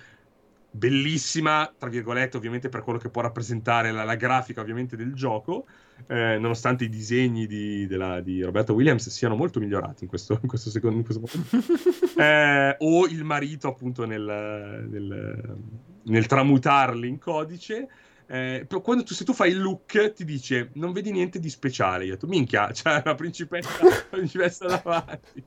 Bellissima, 0.71 1.75
tra 1.77 1.89
virgolette, 1.89 2.37
ovviamente 2.37 2.69
per 2.69 2.83
quello 2.85 3.01
che 3.01 3.11
può 3.11 3.23
rappresentare 3.23 3.91
la, 3.91 4.05
la 4.05 4.15
grafica, 4.15 4.61
ovviamente, 4.61 4.95
del 4.95 5.15
gioco, 5.15 5.67
eh, 6.07 6.37
nonostante 6.39 6.85
i 6.85 6.89
disegni 6.89 7.47
di, 7.47 7.87
della, 7.87 8.21
di, 8.21 8.43
Roberto 8.43 8.75
Williams 8.75 9.09
siano 9.09 9.37
molto 9.37 9.59
migliorati 9.59 10.05
in 10.05 10.09
questo, 10.09 10.39
in 10.43 10.49
questo 10.49 10.69
secondo 10.71 10.99
in 10.99 11.05
questo 11.05 11.23
eh, 12.21 12.77
o 12.79 13.07
il 13.07 13.25
marito, 13.25 13.69
appunto, 13.69 14.05
nel, 14.05 14.87
nel, 14.91 15.57
nel 16.03 16.27
tramutarli 16.27 17.09
in 17.09 17.19
codice. 17.19 17.89
Eh, 18.27 18.67
quando 18.83 19.03
tu, 19.03 19.13
se 19.13 19.25
tu 19.25 19.35
fai 19.35 19.51
il 19.51 19.61
look 19.61 20.13
ti 20.15 20.25
dice 20.25 20.71
non 20.75 20.93
vedi 20.93 21.11
niente 21.11 21.39
di 21.39 21.49
speciale. 21.49 22.05
Io 22.05 22.13
ho 22.13 22.15
detto 22.15 22.27
minchia 22.27 22.69
c'è 22.73 23.03
la 23.05 23.15
principessa, 23.15 23.83
la 23.83 24.05
principessa 24.11 24.67
davanti. 24.67 25.43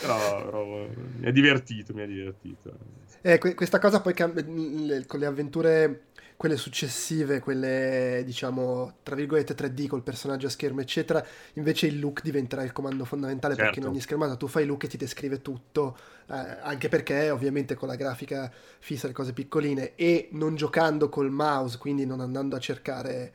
Però, 0.00 0.44
però, 0.44 0.88
mi 1.18 1.26
ha 1.26 1.30
divertito 1.30 1.94
mi 1.94 2.02
ha 2.02 2.06
divertito. 2.06 2.76
Eh, 3.22 3.38
questa 3.38 3.78
cosa 3.78 4.00
poi 4.00 4.12
cambia, 4.12 4.44
con 4.44 5.18
le 5.18 5.26
avventure 5.26 6.02
quelle 6.36 6.56
successive, 6.56 7.40
quelle 7.40 8.22
diciamo 8.24 8.96
tra 9.02 9.14
virgolette 9.14 9.54
3D 9.54 9.86
col 9.86 10.02
personaggio 10.02 10.46
a 10.46 10.50
schermo 10.50 10.80
eccetera, 10.80 11.24
invece 11.54 11.86
il 11.86 11.98
look 11.98 12.22
diventerà 12.22 12.62
il 12.62 12.72
comando 12.72 13.04
fondamentale 13.04 13.54
certo. 13.54 13.70
perché 13.70 13.86
in 13.86 13.92
ogni 13.92 14.00
schermata 14.00 14.36
tu 14.36 14.46
fai 14.46 14.62
il 14.62 14.68
look 14.68 14.84
e 14.84 14.88
ti 14.88 14.96
descrive 14.96 15.42
tutto, 15.42 15.96
eh, 16.26 16.34
anche 16.34 16.88
perché 16.88 17.30
ovviamente 17.30 17.74
con 17.74 17.88
la 17.88 17.96
grafica 17.96 18.52
fissa 18.78 19.06
le 19.06 19.12
cose 19.12 19.32
piccoline 19.32 19.94
e 19.94 20.28
non 20.32 20.54
giocando 20.56 21.08
col 21.08 21.30
mouse, 21.30 21.78
quindi 21.78 22.04
non 22.04 22.20
andando 22.20 22.56
a 22.56 22.58
cercare 22.58 23.32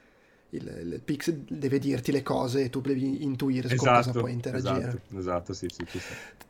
il, 0.52 0.92
il 0.94 1.02
pixel 1.04 1.46
deve 1.48 1.80
dirti 1.80 2.12
le 2.12 2.24
cose 2.24 2.64
e 2.64 2.70
tu 2.70 2.82
devi 2.82 3.24
intuire 3.24 3.68
esatto, 3.72 4.10
cosa 4.10 4.12
puoi 4.12 4.32
interagire. 4.32 4.88
Esatto, 4.88 5.18
esatto 5.20 5.54
sì, 5.54 5.68
sì, 5.70 5.86
sì. 5.88 6.00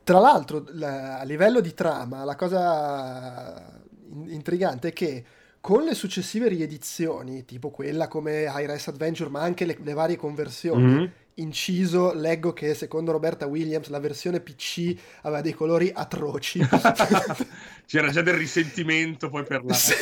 Tra 0.02 0.18
l'altro, 0.18 0.64
la, 0.70 1.18
a 1.18 1.24
livello 1.24 1.60
di 1.60 1.74
trama, 1.74 2.24
la 2.24 2.34
cosa 2.34 3.78
intrigante 4.26 4.88
è 4.88 4.92
che 4.92 5.24
con 5.60 5.84
le 5.84 5.94
successive 5.94 6.48
riedizioni, 6.48 7.44
tipo 7.44 7.70
quella 7.70 8.08
come 8.08 8.44
High 8.44 8.66
Res 8.66 8.88
Adventure, 8.88 9.28
ma 9.28 9.42
anche 9.42 9.66
le, 9.66 9.76
le 9.82 9.92
varie 9.92 10.16
conversioni, 10.16 10.82
mm-hmm. 10.82 11.06
inciso, 11.34 12.14
leggo 12.14 12.52
che 12.54 12.74
secondo 12.74 13.12
Roberta 13.12 13.46
Williams 13.46 13.88
la 13.88 14.00
versione 14.00 14.40
PC 14.40 14.96
aveva 15.22 15.42
dei 15.42 15.52
colori 15.52 15.90
atroci. 15.94 16.60
C'era 17.86 18.10
già 18.10 18.22
del 18.22 18.34
risentimento 18.34 19.28
poi 19.28 19.44
per, 19.44 19.62
la, 19.64 19.74
sì. 19.74 19.92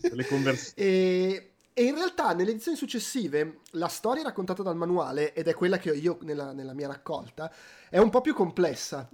per 0.00 0.14
le 0.14 0.26
conversioni. 0.26 0.88
E, 0.88 1.50
e, 1.74 1.84
in 1.84 1.94
realtà 1.94 2.32
nelle 2.32 2.50
edizioni 2.50 2.76
successive 2.76 3.58
la 3.72 3.88
storia 3.88 4.22
raccontata 4.22 4.62
dal 4.62 4.76
manuale, 4.76 5.34
ed 5.34 5.46
è 5.46 5.54
quella 5.54 5.76
che 5.76 5.90
ho 5.90 5.94
io 5.94 6.18
nella, 6.22 6.52
nella 6.52 6.72
mia 6.72 6.86
raccolta, 6.86 7.52
è 7.90 7.98
un 7.98 8.08
po' 8.08 8.22
più 8.22 8.32
complessa 8.32 9.08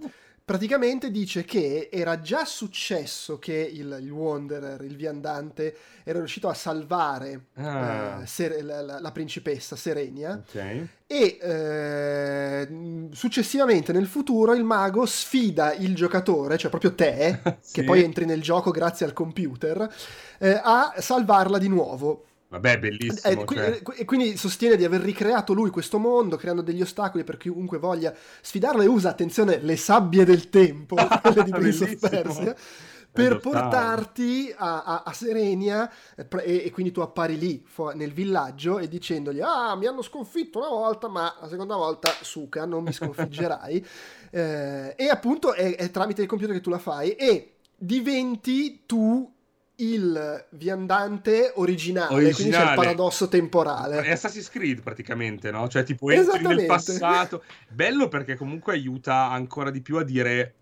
praticamente 0.47 1.11
dice 1.11 1.43
che 1.43 1.89
era 1.91 2.21
già 2.21 2.45
successo 2.45 3.37
che 3.37 3.53
il, 3.53 3.97
il 3.99 4.09
Wanderer, 4.09 4.81
il 4.83 4.95
viandante, 4.95 5.75
era 6.05 6.19
riuscito 6.19 6.47
a 6.47 6.53
salvare 6.53 7.47
ah. 7.55 8.21
eh, 8.21 8.25
Ser- 8.25 8.63
la, 8.63 8.81
la, 8.81 9.01
la, 9.01 9.11
principessa 9.11 9.75
Serenia 9.75 10.41
okay. 10.47 10.87
e 11.05 11.37
eh, 11.41 13.09
successivamente 13.11 13.91
nel 13.91 14.07
futuro 14.07 14.53
il 14.53 14.63
mago 14.63 15.05
sfida 15.05 15.73
il 15.73 15.93
giocatore, 15.93 16.57
cioè 16.57 16.69
proprio 16.69 16.95
te, 16.95 17.41
sì. 17.59 17.73
che 17.73 17.83
poi 17.83 18.01
entri 18.01 18.23
nel 18.23 18.41
gioco 18.41 18.71
grazie 18.71 19.05
al 19.05 19.11
computer, 19.11 19.93
eh, 20.39 20.61
a 20.63 20.93
salvarla 20.97 21.57
di 21.57 21.67
nuovo. 21.67 22.23
Vabbè, 22.49 22.79
bellissimo. 22.79 23.33
Eh, 23.33 23.45
cioè. 23.45 23.81
E 23.97 24.05
quindi 24.05 24.37
sostiene 24.37 24.77
di 24.77 24.85
aver 24.85 25.01
ricreato 25.01 25.53
lui 25.53 25.69
questo 25.69 25.99
mondo, 25.99 26.37
creando 26.37 26.61
degli 26.61 26.81
ostacoli 26.81 27.23
per 27.23 27.35
chiunque 27.37 27.77
voglia 27.77 28.13
sfidarlo 28.41 28.81
e 28.81 28.87
usa, 28.87 29.09
attenzione, 29.09 29.59
le 29.59 29.75
sabbie 29.75 30.23
del 30.23 30.49
tempo, 30.49 30.95
quelle 31.21 31.43
di 31.43 31.51
Prince 31.51 31.83
of 31.83 32.09
Persia, 32.09 32.55
per 33.11 33.39
portarti 33.39 34.53
a, 34.55 34.83
a, 34.83 35.03
a 35.03 35.13
Serenia 35.13 35.91
e, 36.15 36.27
e, 36.65 36.71
quindi 36.71 36.91
tu 36.91 37.01
appari 37.01 37.37
lì 37.37 37.63
fu- 37.65 37.91
nel 37.95 38.13
villaggio 38.13 38.77
e 38.77 38.87
dicendogli 38.87 39.39
ah 39.41 39.75
mi 39.75 39.87
hanno 39.87 40.03
sconfitto 40.03 40.59
una 40.59 40.69
volta 40.69 41.07
ma 41.07 41.35
la 41.41 41.47
seconda 41.47 41.75
volta 41.75 42.11
suca 42.21 42.65
non 42.65 42.83
mi 42.83 42.93
sconfiggerai 42.93 43.85
eh, 44.29 44.93
e 44.95 45.09
appunto 45.09 45.53
è, 45.53 45.75
è 45.75 45.89
tramite 45.89 46.21
il 46.21 46.27
computer 46.27 46.53
che 46.53 46.61
tu 46.61 46.69
la 46.69 46.77
fai 46.77 47.13
e 47.13 47.55
diventi 47.75 48.83
tu 48.85 49.33
il 49.77 50.45
viandante 50.51 51.51
originale, 51.55 52.13
originale, 52.13 52.33
quindi 52.33 52.51
c'è 52.53 52.69
il 52.69 52.75
paradosso 52.75 53.27
temporale. 53.27 54.01
È 54.01 54.11
Assassin's 54.11 54.49
Creed 54.49 54.81
praticamente, 54.81 55.51
no? 55.51 55.67
Cioè 55.67 55.83
tipo 55.83 56.09
entri 56.09 56.45
nel 56.45 56.65
passato. 56.65 57.43
Bello 57.69 58.07
perché 58.07 58.35
comunque 58.35 58.73
aiuta 58.73 59.29
ancora 59.29 59.69
di 59.69 59.81
più 59.81 59.97
a 59.97 60.03
dire 60.03 60.53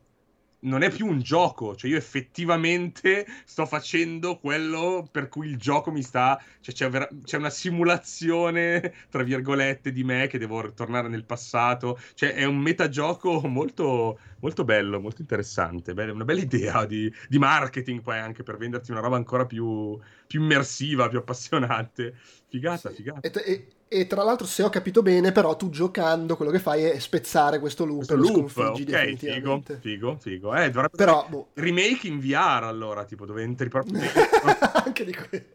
non 0.65 0.81
è 0.81 0.89
più 0.89 1.07
un 1.07 1.21
gioco, 1.21 1.75
cioè 1.75 1.89
io 1.89 1.97
effettivamente 1.97 3.25
sto 3.45 3.65
facendo 3.65 4.37
quello 4.37 5.07
per 5.09 5.29
cui 5.29 5.47
il 5.47 5.57
gioco 5.57 5.91
mi 5.91 6.01
sta, 6.01 6.41
cioè 6.59 6.73
c'è, 6.73 6.89
vera... 6.89 7.07
c'è, 7.23 7.37
una 7.37 7.49
simulazione, 7.49 8.93
tra 9.09 9.23
virgolette, 9.23 9.91
di 9.91 10.03
me 10.03 10.27
che 10.27 10.37
devo 10.37 10.73
tornare 10.73 11.07
nel 11.07 11.25
passato, 11.25 11.99
cioè 12.13 12.33
è 12.33 12.43
un 12.43 12.57
metagioco 12.57 13.41
molto, 13.47 14.19
molto 14.39 14.63
bello, 14.63 14.99
molto 14.99 15.21
interessante, 15.21 15.93
Beh, 15.93 16.09
una 16.09 16.25
bella 16.25 16.41
idea 16.41 16.85
di, 16.85 17.11
di, 17.27 17.37
marketing 17.37 18.01
poi 18.01 18.17
anche 18.17 18.43
per 18.43 18.57
venderti 18.57 18.91
una 18.91 19.01
roba 19.01 19.15
ancora 19.15 19.45
più, 19.45 19.97
più 20.27 20.41
immersiva, 20.41 21.07
più 21.07 21.19
appassionante, 21.19 22.15
figata, 22.47 22.89
sì. 22.89 22.95
figata. 22.95 23.21
E, 23.21 23.31
e, 23.43 23.67
E 23.95 24.07
tra 24.07 24.23
l'altro, 24.23 24.45
se 24.45 24.61
ho 24.61 24.69
capito 24.69 25.01
bene, 25.01 25.31
però 25.31 25.55
tu 25.55 25.69
giocando 25.69 26.35
quello 26.35 26.51
che 26.51 26.59
fai 26.59 26.83
è 26.83 26.99
spezzare 26.99 27.59
questo 27.59 27.85
loop 27.85 28.05
questo 28.05 28.15
lo 28.17 28.23
loop, 28.23 28.57
ok, 28.57 29.15
figo, 29.15 29.63
figo, 29.79 30.17
figo. 30.19 30.53
Eh, 30.53 30.69
dovrebbe 30.69 30.97
però, 30.97 31.25
boh. 31.29 31.51
remake 31.53 32.05
in 32.05 32.19
VR 32.19 32.65
allora, 32.65 33.05
tipo 33.05 33.25
dove 33.25 33.43
entri 33.43 33.69
proprio 33.69 34.01
Anche 34.83 35.05
di 35.05 35.13
quello. 35.13 35.45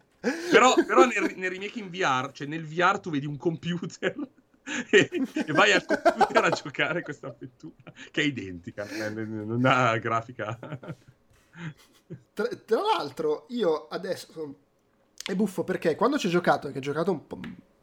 Però, 0.49 0.73
però 0.73 1.05
nel, 1.05 1.35
nel, 1.35 1.51
remake 1.51 1.77
in 1.77 1.91
VR, 1.91 2.31
cioè 2.31 2.47
nel 2.47 2.65
VR 2.65 2.99
tu 2.99 3.11
vedi 3.11 3.27
un 3.27 3.37
computer 3.37 4.15
e, 4.89 5.09
e 5.11 5.51
vai 5.51 5.73
al 5.73 5.85
computer 5.85 6.43
a 6.43 6.49
giocare 6.49 7.03
questa 7.03 7.27
avventura 7.27 7.93
che 8.09 8.21
è 8.21 8.25
identica, 8.25 8.87
non 9.11 9.61
ha 9.65 9.95
grafica. 9.97 10.57
Tra, 12.33 12.47
tra 12.65 12.81
l'altro, 12.81 13.45
io 13.49 13.87
adesso 13.87 14.55
è 15.23 15.35
buffo 15.35 15.63
perché 15.63 15.95
quando 15.95 16.17
ci 16.17 16.25
ho 16.25 16.31
giocato, 16.31 16.71
che 16.71 16.79
ho 16.79 16.81
giocato 16.81 17.11
un 17.11 17.27
po', 17.27 17.39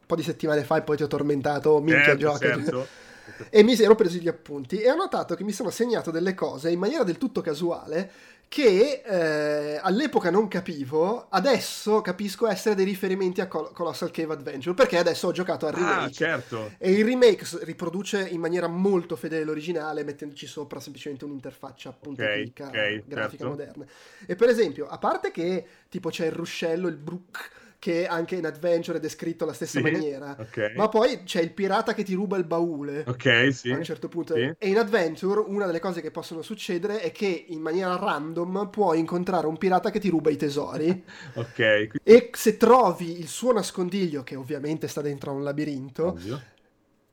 po', 0.08 0.16
di 0.16 0.24
settimane 0.24 0.64
fa 0.64 0.78
e 0.78 0.82
poi 0.82 0.96
ti 0.96 1.04
ho 1.04 1.06
tormentato, 1.06 1.78
minchia 1.78 2.02
certo, 2.02 2.18
gioca. 2.18 2.38
Certo. 2.38 2.86
E 3.50 3.62
mi 3.62 3.78
ero 3.78 3.94
preso 3.94 4.16
gli 4.16 4.26
appunti 4.26 4.80
e 4.80 4.90
ho 4.90 4.96
notato 4.96 5.34
che 5.34 5.44
mi 5.44 5.52
sono 5.52 5.68
segnato 5.68 6.10
delle 6.10 6.34
cose 6.34 6.70
in 6.70 6.78
maniera 6.78 7.04
del 7.04 7.18
tutto 7.18 7.42
casuale 7.42 8.10
che 8.48 9.02
eh, 9.04 9.78
all'epoca 9.80 10.30
non 10.30 10.48
capivo, 10.48 11.26
adesso 11.28 12.00
capisco 12.00 12.48
essere 12.48 12.74
dei 12.74 12.86
riferimenti 12.86 13.42
a 13.42 13.46
Col- 13.46 13.72
Colossal 13.72 14.10
Cave 14.10 14.32
Adventure, 14.32 14.74
perché 14.74 14.96
adesso 14.96 15.28
ho 15.28 15.32
giocato 15.32 15.66
al 15.66 15.74
ah, 15.74 15.76
remake. 15.76 16.04
Ah, 16.04 16.10
certo. 16.10 16.72
E 16.78 16.92
il 16.92 17.04
remake 17.04 17.44
riproduce 17.64 18.26
in 18.26 18.40
maniera 18.40 18.66
molto 18.66 19.16
fedele 19.16 19.44
l'originale, 19.44 20.02
mettendoci 20.02 20.46
sopra 20.46 20.80
semplicemente 20.80 21.26
un'interfaccia 21.26 21.90
appunto 21.90 22.22
okay, 22.22 22.40
clica, 22.40 22.68
okay, 22.68 23.02
grafica 23.06 23.44
certo. 23.44 23.48
moderna. 23.48 23.84
E 24.24 24.34
per 24.34 24.48
esempio, 24.48 24.88
a 24.88 24.96
parte 24.96 25.30
che 25.30 25.66
tipo 25.90 26.08
c'è 26.08 26.26
il 26.26 26.32
ruscello, 26.32 26.88
il 26.88 26.96
brook 26.96 27.50
che 27.78 28.06
anche 28.06 28.34
in 28.34 28.44
Adventure 28.44 28.98
è 28.98 29.00
descritto 29.00 29.44
alla 29.44 29.52
stessa 29.52 29.78
sì, 29.78 29.82
maniera. 29.82 30.36
Okay. 30.38 30.74
Ma 30.74 30.88
poi 30.88 31.22
c'è 31.22 31.40
il 31.40 31.52
pirata 31.52 31.94
che 31.94 32.02
ti 32.02 32.14
ruba 32.14 32.36
il 32.36 32.44
baule. 32.44 33.04
Ok, 33.06 33.52
sì. 33.52 33.70
A 33.70 33.76
un 33.76 33.84
certo 33.84 34.08
punto. 34.08 34.34
Sì. 34.34 34.52
E 34.58 34.68
in 34.68 34.78
Adventure 34.78 35.44
una 35.46 35.66
delle 35.66 35.78
cose 35.78 36.00
che 36.00 36.10
possono 36.10 36.42
succedere 36.42 37.00
è 37.00 37.12
che 37.12 37.46
in 37.48 37.60
maniera 37.60 37.96
random 37.96 38.68
puoi 38.70 38.98
incontrare 38.98 39.46
un 39.46 39.56
pirata 39.56 39.90
che 39.90 40.00
ti 40.00 40.08
ruba 40.08 40.30
i 40.30 40.36
tesori. 40.36 41.04
ok. 41.34 41.88
E 42.02 42.30
se 42.32 42.56
trovi 42.56 43.20
il 43.20 43.28
suo 43.28 43.52
nascondiglio, 43.52 44.24
che 44.24 44.34
ovviamente 44.34 44.88
sta 44.88 45.00
dentro 45.00 45.30
a 45.30 45.34
un 45.34 45.44
labirinto, 45.44 46.06
Ovvio. 46.08 46.42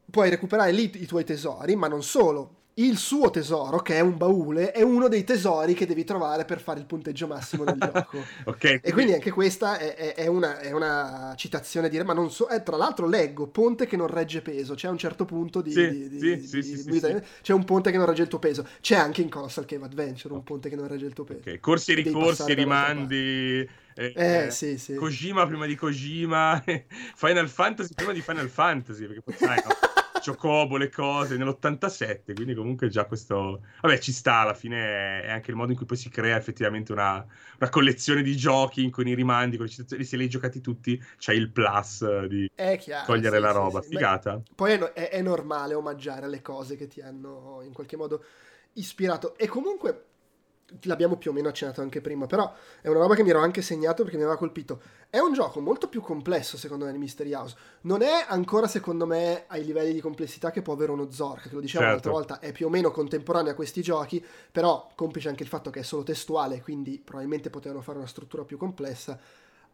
puoi 0.09 0.29
recuperare 0.31 0.71
lì 0.71 0.91
i 0.95 1.05
tuoi 1.05 1.23
tesori, 1.23 1.75
ma 1.75 1.87
non 1.87 2.01
solo 2.01 2.63
il 2.77 2.97
suo 2.97 3.29
tesoro, 3.29 3.79
che 3.79 3.95
è 3.95 3.99
un 4.01 4.17
baule, 4.17 4.71
è 4.71 4.81
uno 4.81 5.07
dei 5.07 5.23
tesori 5.23 5.73
che 5.73 5.85
devi 5.85 6.03
trovare 6.03 6.43
per 6.43 6.59
fare 6.59 6.79
il 6.79 6.85
punteggio 6.85 7.25
massimo 7.25 7.63
del 7.63 7.77
gioco. 7.79 8.21
okay, 8.45 8.79
e 8.81 8.91
quindi 8.91 9.13
anche 9.13 9.31
questa 9.31 9.77
è, 9.77 9.95
è, 9.95 10.13
è, 10.15 10.27
una, 10.27 10.59
è 10.59 10.71
una, 10.71 11.33
citazione 11.37 11.87
dire, 11.87 12.03
ma 12.03 12.11
non 12.11 12.29
so, 12.31 12.49
eh, 12.49 12.63
tra 12.63 12.75
l'altro 12.75 13.07
leggo 13.07 13.47
ponte 13.47 13.85
che 13.85 13.95
non 13.95 14.07
regge 14.07 14.41
peso, 14.41 14.73
c'è 14.73 14.89
un 14.89 14.97
certo 14.97 15.23
punto 15.23 15.61
di, 15.61 15.71
sì, 15.71 16.09
di, 16.09 16.19
sì, 16.41 16.83
di, 16.83 16.99
c'è 17.41 17.53
un 17.53 17.63
ponte 17.63 17.91
che 17.91 17.97
non 17.97 18.07
regge 18.07 18.23
il 18.23 18.27
tuo 18.27 18.39
peso, 18.39 18.67
c'è 18.81 18.95
anche 18.95 19.21
in 19.21 19.29
Colossal 19.29 19.65
Cave 19.65 19.85
Adventure 19.85 20.33
un 20.33 20.43
ponte 20.43 20.67
che 20.67 20.75
non 20.75 20.87
regge 20.87 21.05
il 21.05 21.13
tuo 21.13 21.23
peso. 21.23 21.39
Okay. 21.39 21.59
Corsi 21.59 21.91
e 21.93 21.95
ricorsi, 21.95 22.53
rimandi... 22.53 23.83
Eh, 23.97 24.11
eh, 24.13 24.51
sì, 24.51 24.77
sì. 24.77 24.95
Kojima 24.95 25.47
prima 25.47 25.65
di 25.65 25.75
Kojima, 25.75 26.61
Final 27.15 27.47
Fantasy 27.47 27.93
prima 27.93 28.11
di 28.11 28.19
Final 28.19 28.49
Fantasy, 28.49 29.05
perché 29.05 29.21
poi 29.21 29.35
sai, 29.37 29.61
no? 29.63 29.71
Chocobo, 30.25 30.77
le 30.77 30.89
cose 30.89 31.37
nell'87, 31.37 32.33
quindi 32.33 32.55
comunque 32.55 32.89
già 32.89 33.05
questo... 33.05 33.61
Vabbè, 33.81 33.99
ci 33.99 34.11
sta, 34.11 34.37
alla 34.39 34.53
fine 34.53 35.21
è 35.21 35.29
anche 35.29 35.51
il 35.51 35.57
modo 35.57 35.71
in 35.71 35.77
cui 35.77 35.85
poi 35.85 35.97
si 35.97 36.09
crea 36.09 36.35
effettivamente 36.37 36.91
una, 36.91 37.25
una 37.59 37.69
collezione 37.69 38.23
di 38.23 38.35
giochi 38.35 38.89
cui 38.89 39.07
i 39.09 39.13
rimandi, 39.13 39.57
con 39.57 39.65
le 39.65 39.71
citazioni, 39.71 40.03
se 40.03 40.17
li 40.17 40.23
hai 40.23 40.29
giocati 40.29 40.61
tutti, 40.61 41.01
c'è 41.17 41.33
il 41.33 41.51
plus 41.51 42.25
di 42.25 42.49
chiaro, 42.79 43.05
cogliere 43.05 43.35
sì, 43.35 43.41
la 43.41 43.49
sì, 43.49 43.55
roba, 43.55 43.81
sì. 43.81 43.89
figata. 43.89 44.35
Beh, 44.37 44.43
poi 44.55 44.71
è, 44.71 44.79
è, 44.93 45.09
è 45.09 45.21
normale 45.21 45.73
omaggiare 45.73 46.27
le 46.27 46.41
cose 46.41 46.75
che 46.75 46.87
ti 46.87 47.01
hanno 47.01 47.61
in 47.63 47.73
qualche 47.73 47.97
modo 47.97 48.23
ispirato. 48.73 49.37
E 49.37 49.47
comunque 49.47 50.05
l'abbiamo 50.83 51.15
più 51.15 51.31
o 51.31 51.33
meno 51.33 51.47
accennato 51.47 51.81
anche 51.81 52.01
prima, 52.01 52.25
però 52.25 52.51
è 52.81 52.87
una 52.87 52.99
roba 52.99 53.15
che 53.15 53.23
mi 53.23 53.29
ero 53.29 53.39
anche 53.39 53.61
segnato 53.61 54.03
perché 54.03 54.17
mi 54.17 54.23
aveva 54.23 54.37
colpito. 54.37 54.81
È 55.09 55.19
un 55.19 55.33
gioco 55.33 55.59
molto 55.59 55.87
più 55.87 56.01
complesso 56.01 56.57
secondo 56.57 56.85
me 56.85 56.91
di 56.91 56.97
Mystery 56.97 57.33
House. 57.33 57.55
Non 57.81 58.01
è 58.01 58.25
ancora 58.27 58.67
secondo 58.67 59.05
me 59.05 59.43
ai 59.47 59.63
livelli 59.63 59.93
di 59.93 60.01
complessità 60.01 60.51
che 60.51 60.61
può 60.61 60.73
avere 60.73 60.91
uno 60.91 61.11
Zork, 61.11 61.49
che 61.49 61.53
lo 61.53 61.61
dicevo 61.61 61.83
certo. 61.83 62.09
l'altra 62.09 62.11
volta, 62.11 62.39
è 62.39 62.51
più 62.51 62.67
o 62.67 62.69
meno 62.69 62.91
contemporaneo 62.91 63.51
a 63.51 63.55
questi 63.55 63.81
giochi, 63.81 64.23
però 64.51 64.89
complice 64.95 65.29
anche 65.29 65.43
il 65.43 65.49
fatto 65.49 65.69
che 65.69 65.81
è 65.81 65.83
solo 65.83 66.03
testuale, 66.03 66.61
quindi 66.61 66.99
probabilmente 67.03 67.49
potevano 67.49 67.81
fare 67.81 67.97
una 67.97 68.07
struttura 68.07 68.43
più 68.43 68.57
complessa 68.57 69.19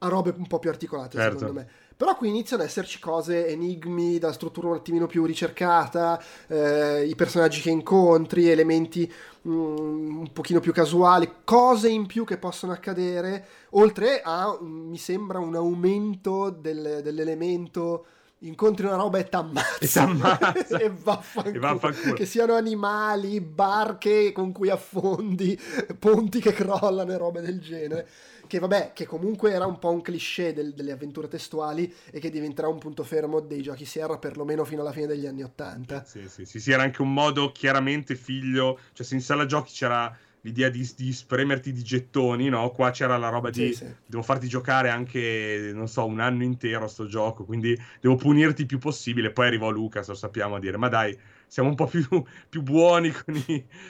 a 0.03 0.07
robe 0.07 0.33
un 0.35 0.47
po' 0.47 0.59
più 0.59 0.69
articolate, 0.69 1.17
certo. 1.17 1.37
secondo 1.37 1.61
me. 1.61 1.69
Però 2.01 2.17
qui 2.17 2.29
iniziano 2.29 2.63
ad 2.63 2.67
esserci 2.67 2.97
cose, 2.97 3.45
enigmi 3.45 4.17
da 4.17 4.33
struttura 4.33 4.69
un 4.69 4.73
attimino 4.73 5.05
più 5.05 5.23
ricercata, 5.23 6.19
eh, 6.47 7.05
i 7.05 7.13
personaggi 7.13 7.61
che 7.61 7.69
incontri, 7.69 8.49
elementi 8.49 9.01
mm, 9.47 10.17
un 10.17 10.31
pochino 10.33 10.59
più 10.59 10.73
casuali, 10.73 11.31
cose 11.43 11.89
in 11.89 12.07
più 12.07 12.25
che 12.25 12.37
possono 12.37 12.71
accadere, 12.71 13.45
oltre 13.73 14.23
a, 14.23 14.57
mi 14.59 14.97
sembra, 14.97 15.37
un 15.37 15.55
aumento 15.55 16.49
del, 16.49 17.01
dell'elemento 17.03 18.05
incontri 18.39 18.87
una 18.87 18.95
roba 18.95 19.19
e 19.19 19.29
t'ammazza. 19.29 19.77
E, 19.79 19.85
e, 20.85 20.89
vaffanculo. 20.89 21.55
e 21.55 21.59
vaffanculo. 21.59 22.13
Che 22.13 22.25
siano 22.25 22.55
animali, 22.55 23.39
barche 23.41 24.31
con 24.31 24.51
cui 24.51 24.71
affondi 24.71 25.55
ponti 25.99 26.39
che 26.39 26.51
crollano 26.53 27.11
e 27.11 27.17
robe 27.17 27.41
del 27.41 27.59
genere 27.61 28.07
che 28.51 28.59
vabbè, 28.59 28.91
che 28.93 29.05
comunque 29.05 29.53
era 29.53 29.65
un 29.65 29.79
po' 29.79 29.91
un 29.91 30.01
cliché 30.01 30.51
del, 30.51 30.73
delle 30.73 30.91
avventure 30.91 31.29
testuali 31.29 31.89
e 32.11 32.19
che 32.19 32.29
diventerà 32.29 32.67
un 32.67 32.79
punto 32.79 33.01
fermo 33.05 33.39
dei 33.39 33.61
giochi 33.61 33.85
Sierra 33.85 34.17
perlomeno 34.17 34.65
fino 34.65 34.81
alla 34.81 34.91
fine 34.91 35.07
degli 35.07 35.25
anni 35.25 35.41
Ottanta. 35.41 36.03
Sì, 36.03 36.27
sì, 36.27 36.43
sì, 36.43 36.59
sì, 36.59 36.69
era 36.73 36.83
anche 36.83 37.01
un 37.01 37.13
modo 37.13 37.53
chiaramente 37.53 38.13
figlio, 38.15 38.77
cioè 38.91 39.05
se 39.05 39.15
in 39.15 39.21
sala 39.21 39.45
giochi 39.45 39.71
c'era 39.71 40.13
l'idea 40.41 40.67
di, 40.67 40.85
di, 40.97 41.13
spremerti 41.13 41.71
di 41.71 41.81
gettoni, 41.81 42.49
no? 42.49 42.71
Qua 42.71 42.91
c'era 42.91 43.15
la 43.15 43.29
roba 43.29 43.51
di 43.51 43.67
sì, 43.67 43.85
sì. 43.85 43.95
devo 44.05 44.21
farti 44.21 44.49
giocare 44.49 44.89
anche, 44.89 45.71
non 45.73 45.87
so, 45.87 46.05
un 46.05 46.19
anno 46.19 46.43
intero 46.43 46.83
a 46.83 46.89
sto 46.89 47.07
gioco, 47.07 47.45
quindi 47.45 47.79
devo 48.01 48.15
punirti 48.15 48.61
il 48.61 48.67
più 48.67 48.79
possibile. 48.79 49.31
Poi 49.31 49.47
arrivò 49.47 49.69
Lucas, 49.69 50.09
lo 50.09 50.13
sappiamo, 50.13 50.55
a 50.55 50.59
dire, 50.59 50.75
ma 50.75 50.89
dai, 50.89 51.17
siamo 51.51 51.67
un 51.67 51.75
po' 51.75 51.85
più, 51.85 52.07
più 52.47 52.61
buoni 52.61 53.11
con, 53.11 53.35
i, 53.35 53.43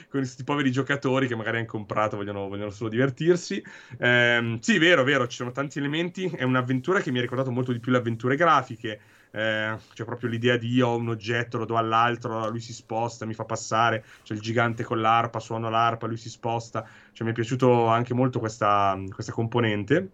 con, 0.08 0.18
questi 0.18 0.42
poveri 0.42 0.72
giocatori 0.72 1.28
che 1.28 1.36
magari 1.36 1.58
hanno 1.58 1.66
comprato, 1.66 2.16
vogliono, 2.16 2.48
vogliono 2.48 2.70
solo 2.70 2.90
divertirsi. 2.90 3.62
Eh, 3.98 4.58
sì, 4.60 4.78
vero, 4.78 5.04
vero, 5.04 5.28
ci 5.28 5.36
sono 5.36 5.52
tanti 5.52 5.78
elementi. 5.78 6.28
È 6.28 6.42
un'avventura 6.42 6.98
che 6.98 7.12
mi 7.12 7.18
ha 7.18 7.20
ricordato 7.20 7.52
molto 7.52 7.70
di 7.70 7.78
più 7.78 7.92
le 7.92 7.98
avventure 7.98 8.34
grafiche. 8.34 9.00
Eh, 9.30 9.76
c'è 9.94 10.04
proprio 10.04 10.28
l'idea 10.28 10.56
di 10.56 10.72
io 10.72 10.88
ho 10.88 10.96
un 10.96 11.10
oggetto, 11.10 11.56
lo 11.56 11.64
do 11.64 11.76
all'altro, 11.76 12.48
lui 12.50 12.58
si 12.58 12.72
sposta, 12.72 13.26
mi 13.26 13.34
fa 13.34 13.44
passare. 13.44 14.04
C'è 14.24 14.34
il 14.34 14.40
gigante 14.40 14.82
con 14.82 15.00
l'arpa, 15.00 15.38
suono 15.38 15.70
l'arpa, 15.70 16.08
lui 16.08 16.16
si 16.16 16.30
sposta. 16.30 16.84
Cioè, 17.12 17.24
mi 17.24 17.30
è 17.30 17.34
piaciuto 17.34 17.86
anche 17.86 18.12
molto 18.12 18.40
questa, 18.40 19.00
questa 19.14 19.30
componente. 19.30 20.10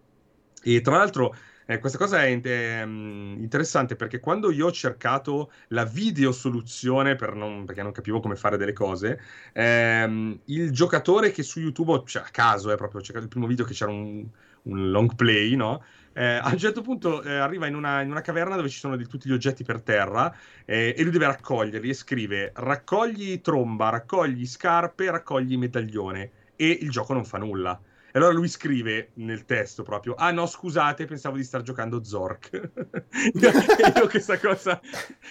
E 0.63 0.83
tra 0.83 0.99
l'altro 0.99 1.35
eh, 1.71 1.79
questa 1.81 1.99
cosa 1.99 2.25
è, 2.25 2.29
interessante 2.29 3.95
perché 3.95 4.21
quando 4.21 4.51
io 4.51 4.69
ho 4.69 4.73
cercato 4.73 5.53
la 5.69 5.85
video 5.85 6.33
soluzione 6.33 7.15
per 7.15 7.35
non, 7.35 7.67
perché 7.67 7.83
non 7.83 7.93
capivo 7.93 8.21
come 8.21 8.37
fare 8.37 8.57
delle 8.57 8.73
cose, 8.73 9.21
ehm, 9.53 10.41
il 10.47 10.71
giocatore 10.71 11.31
che 11.31 11.43
su 11.43 11.61
YouTube, 11.61 12.05
cioè 12.07 12.23
a 12.23 12.29
caso, 12.31 12.71
è 12.71 12.73
eh, 12.73 12.77
proprio 12.77 13.01
ho 13.01 13.03
cercato 13.05 13.27
il 13.27 13.31
primo 13.31 13.47
video 13.47 13.67
che 13.67 13.75
c'era 13.75 13.91
un, 13.91 14.27
un 14.63 14.91
long 14.91 15.15
play, 15.15 15.57
no? 15.57 15.85
Eh, 16.15 16.25
a 16.25 16.49
un 16.51 16.57
certo 16.57 16.81
punto 16.81 17.23
eh, 17.23 17.37
arriva 17.37 17.67
in 17.67 17.75
una, 17.75 18.01
in 18.01 18.11
una, 18.11 18.23
caverna 18.23 18.57
dove 18.57 18.71
ci 18.71 18.79
sono 18.79 18.97
di, 18.97 19.07
tutti 19.07 19.29
gli 19.29 19.33
oggetti 19.33 19.63
per 19.63 19.83
terra 19.83 20.35
eh, 20.65 20.95
e 20.97 21.03
lui 21.03 21.13
deve 21.13 21.27
raccoglierli 21.27 21.91
e 21.91 21.95
scrive 21.95 22.53
raccogli 22.55 23.43
tromba, 23.43 23.91
raccogli 23.91 24.47
scarpe, 24.47 25.11
raccogli 25.11 25.59
medaglione 25.59 26.31
e 26.57 26.79
il 26.81 26.89
gioco 26.89 27.13
non 27.13 27.27
fa 27.27 27.37
nulla. 27.37 27.79
E 28.11 28.19
allora 28.19 28.33
lui 28.33 28.49
scrive 28.49 29.11
nel 29.15 29.45
testo 29.45 29.83
proprio: 29.83 30.15
Ah 30.15 30.31
no, 30.31 30.47
scusate, 30.47 31.05
pensavo 31.05 31.37
di 31.37 31.45
star 31.45 31.63
giocando 31.63 32.03
Zork. 32.03 32.71
io 33.97 34.09
questa 34.09 34.39
cosa. 34.39 34.81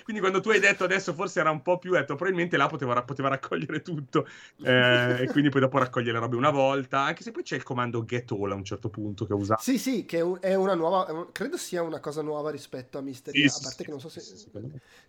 Quindi 0.03 0.21
quando 0.21 0.41
tu 0.41 0.49
hai 0.49 0.59
detto 0.59 0.83
adesso 0.83 1.13
forse 1.13 1.39
era 1.39 1.49
un 1.49 1.63
po' 1.63 1.79
più 1.79 1.93
detto, 1.93 2.15
probabilmente 2.15 2.55
là 2.55 2.67
poteva, 2.67 3.01
poteva 3.03 3.29
raccogliere 3.29 3.81
tutto. 3.81 4.27
Eh, 4.63 5.23
e 5.23 5.27
quindi 5.31 5.49
poi 5.49 5.61
dopo 5.61 5.79
raccogliere 5.79 6.13
le 6.13 6.19
robe 6.19 6.35
una 6.35 6.51
volta. 6.51 6.99
Anche 6.99 7.23
se 7.23 7.31
poi 7.31 7.41
c'è 7.41 7.55
il 7.55 7.63
comando 7.63 8.05
get 8.05 8.31
all 8.31 8.51
a 8.51 8.55
un 8.55 8.63
certo 8.63 8.89
punto 8.89 9.25
che 9.25 9.33
ho 9.33 9.37
usato. 9.37 9.61
Sì, 9.61 9.79
sì, 9.79 10.05
che 10.05 10.23
è 10.39 10.53
una 10.53 10.75
nuova. 10.75 11.27
Credo 11.31 11.57
sia 11.57 11.81
una 11.81 11.99
cosa 11.99 12.21
nuova 12.21 12.51
rispetto 12.51 12.99
a 12.99 13.01
Mystery. 13.01 13.49
Sì, 13.49 13.57
a 13.57 13.59
parte 13.63 13.77
sì, 13.77 13.83
che 13.83 13.89
non 13.89 13.99
so 13.99 14.09
se. 14.09 14.21
Sì, 14.21 14.51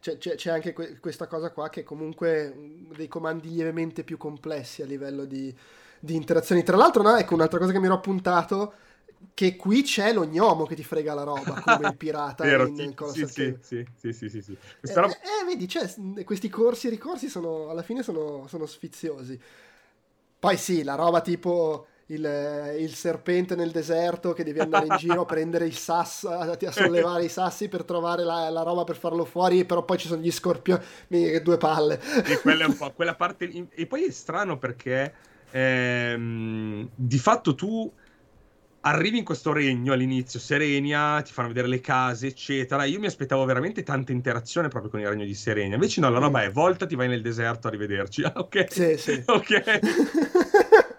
c'è, 0.01 0.17
c'è, 0.17 0.35
c'è, 0.37 0.51
anche 0.51 0.73
que- 0.73 0.99
questa 1.01 1.27
cosa 1.27 1.51
qua 1.51 1.69
che 1.69 1.83
comunque 1.83 2.55
dei 2.97 3.09
comandi 3.09 3.51
lievemente 3.51 4.05
più 4.05 4.17
complessi 4.17 4.81
a 4.81 4.87
livello 4.87 5.27
di 5.27 5.55
di 6.01 6.15
interazioni. 6.15 6.63
Tra 6.63 6.77
l'altro, 6.77 7.03
no, 7.03 7.17
ecco 7.17 7.35
un'altra 7.35 7.59
cosa 7.59 7.73
che 7.73 7.79
mi 7.79 7.87
ero 7.87 7.95
appuntato. 7.95 8.73
Che 9.35 9.57
qui 9.57 9.83
c'è 9.83 10.13
lo 10.13 10.25
gnomo 10.25 10.65
che 10.65 10.77
ti 10.77 10.85
frega 10.85 11.13
la 11.13 11.25
roba 11.25 11.61
come 11.61 11.89
il 11.89 11.97
pirata 11.97 12.43
Vero, 12.47 12.67
in, 12.67 12.79
in 12.79 12.95
sì, 13.13 13.27
sì, 13.27 13.57
sì, 13.61 13.85
sì, 13.97 14.13
sì, 14.13 14.29
sì, 14.29 14.43
sì. 14.43 14.57
Eh, 14.81 14.95
roba... 14.95 15.13
eh, 15.13 15.45
vedi, 15.45 15.67
cioè, 15.67 15.93
questi 16.25 16.49
corsi 16.49 16.87
e 16.87 16.91
ricorsi 16.91 17.29
sono, 17.29 17.69
alla 17.69 17.83
fine 17.83 18.03
sono, 18.03 18.47
sono 18.49 18.67
sfiziosi. 18.67 19.41
Poi 20.39 20.57
sì, 20.57 20.85
la 20.85 20.95
roba 20.95 21.21
tipo 21.21 21.87
il, 22.09 22.77
il, 22.79 22.95
serpente 22.95 23.55
nel 23.55 23.71
deserto 23.71 24.33
che 24.33 24.45
devi 24.45 24.61
andare 24.61 24.87
in 24.87 24.97
giro 24.97 25.23
a 25.23 25.27
prendere 25.27 25.67
il 25.67 25.77
sasso, 25.77 26.31
a, 26.31 26.51
a 26.51 26.71
sollevare 26.71 27.25
i 27.25 27.29
sassi 27.29 27.69
per 27.69 27.85
trovare 27.85 28.25
la, 28.25 28.49
la, 28.51 28.63
roba 28.63 28.85
per 28.85 28.97
farlo 28.97 29.25
fuori, 29.25 29.65
però 29.65 29.85
poi 29.85 29.99
ci 29.99 30.07
sono 30.07 30.21
gli 30.21 30.31
scorpioni, 30.31 30.83
che 31.09 31.43
due 31.43 31.57
palle. 31.57 32.01
E 32.25 32.39
quella, 32.41 32.67
quella 32.95 33.15
parte... 33.15 33.69
E 33.71 33.87
poi 33.87 34.05
è 34.05 34.11
strano 34.11 34.59
perché 34.59 35.13
ehm, 35.51 36.91
di 36.95 37.19
fatto 37.19 37.55
tu 37.55 37.93
arrivi 38.81 39.19
in 39.19 39.25
questo 39.25 39.53
regno 39.53 39.93
all'inizio, 39.93 40.39
Serenia, 40.39 41.21
ti 41.23 41.33
fanno 41.33 41.49
vedere 41.49 41.69
le 41.69 41.81
case, 41.81 42.29
eccetera. 42.29 42.85
Io 42.85 42.99
mi 43.01 43.07
aspettavo 43.07 43.45
veramente 43.45 43.83
tanta 43.83 44.13
interazione 44.13 44.69
proprio 44.69 44.91
con 44.91 45.01
il 45.01 45.09
regno 45.09 45.25
di 45.25 45.35
Serenia. 45.35 45.75
Invece 45.75 46.01
no, 46.01 46.09
la 46.11 46.19
roba 46.19 46.43
è 46.43 46.51
volta, 46.51 46.87
ti 46.87 46.95
vai 46.95 47.09
nel 47.09 47.23
deserto, 47.23 47.69
arrivederci. 47.69 48.23
ok. 48.35 48.67
Sì, 48.71 48.97
sì. 48.97 49.25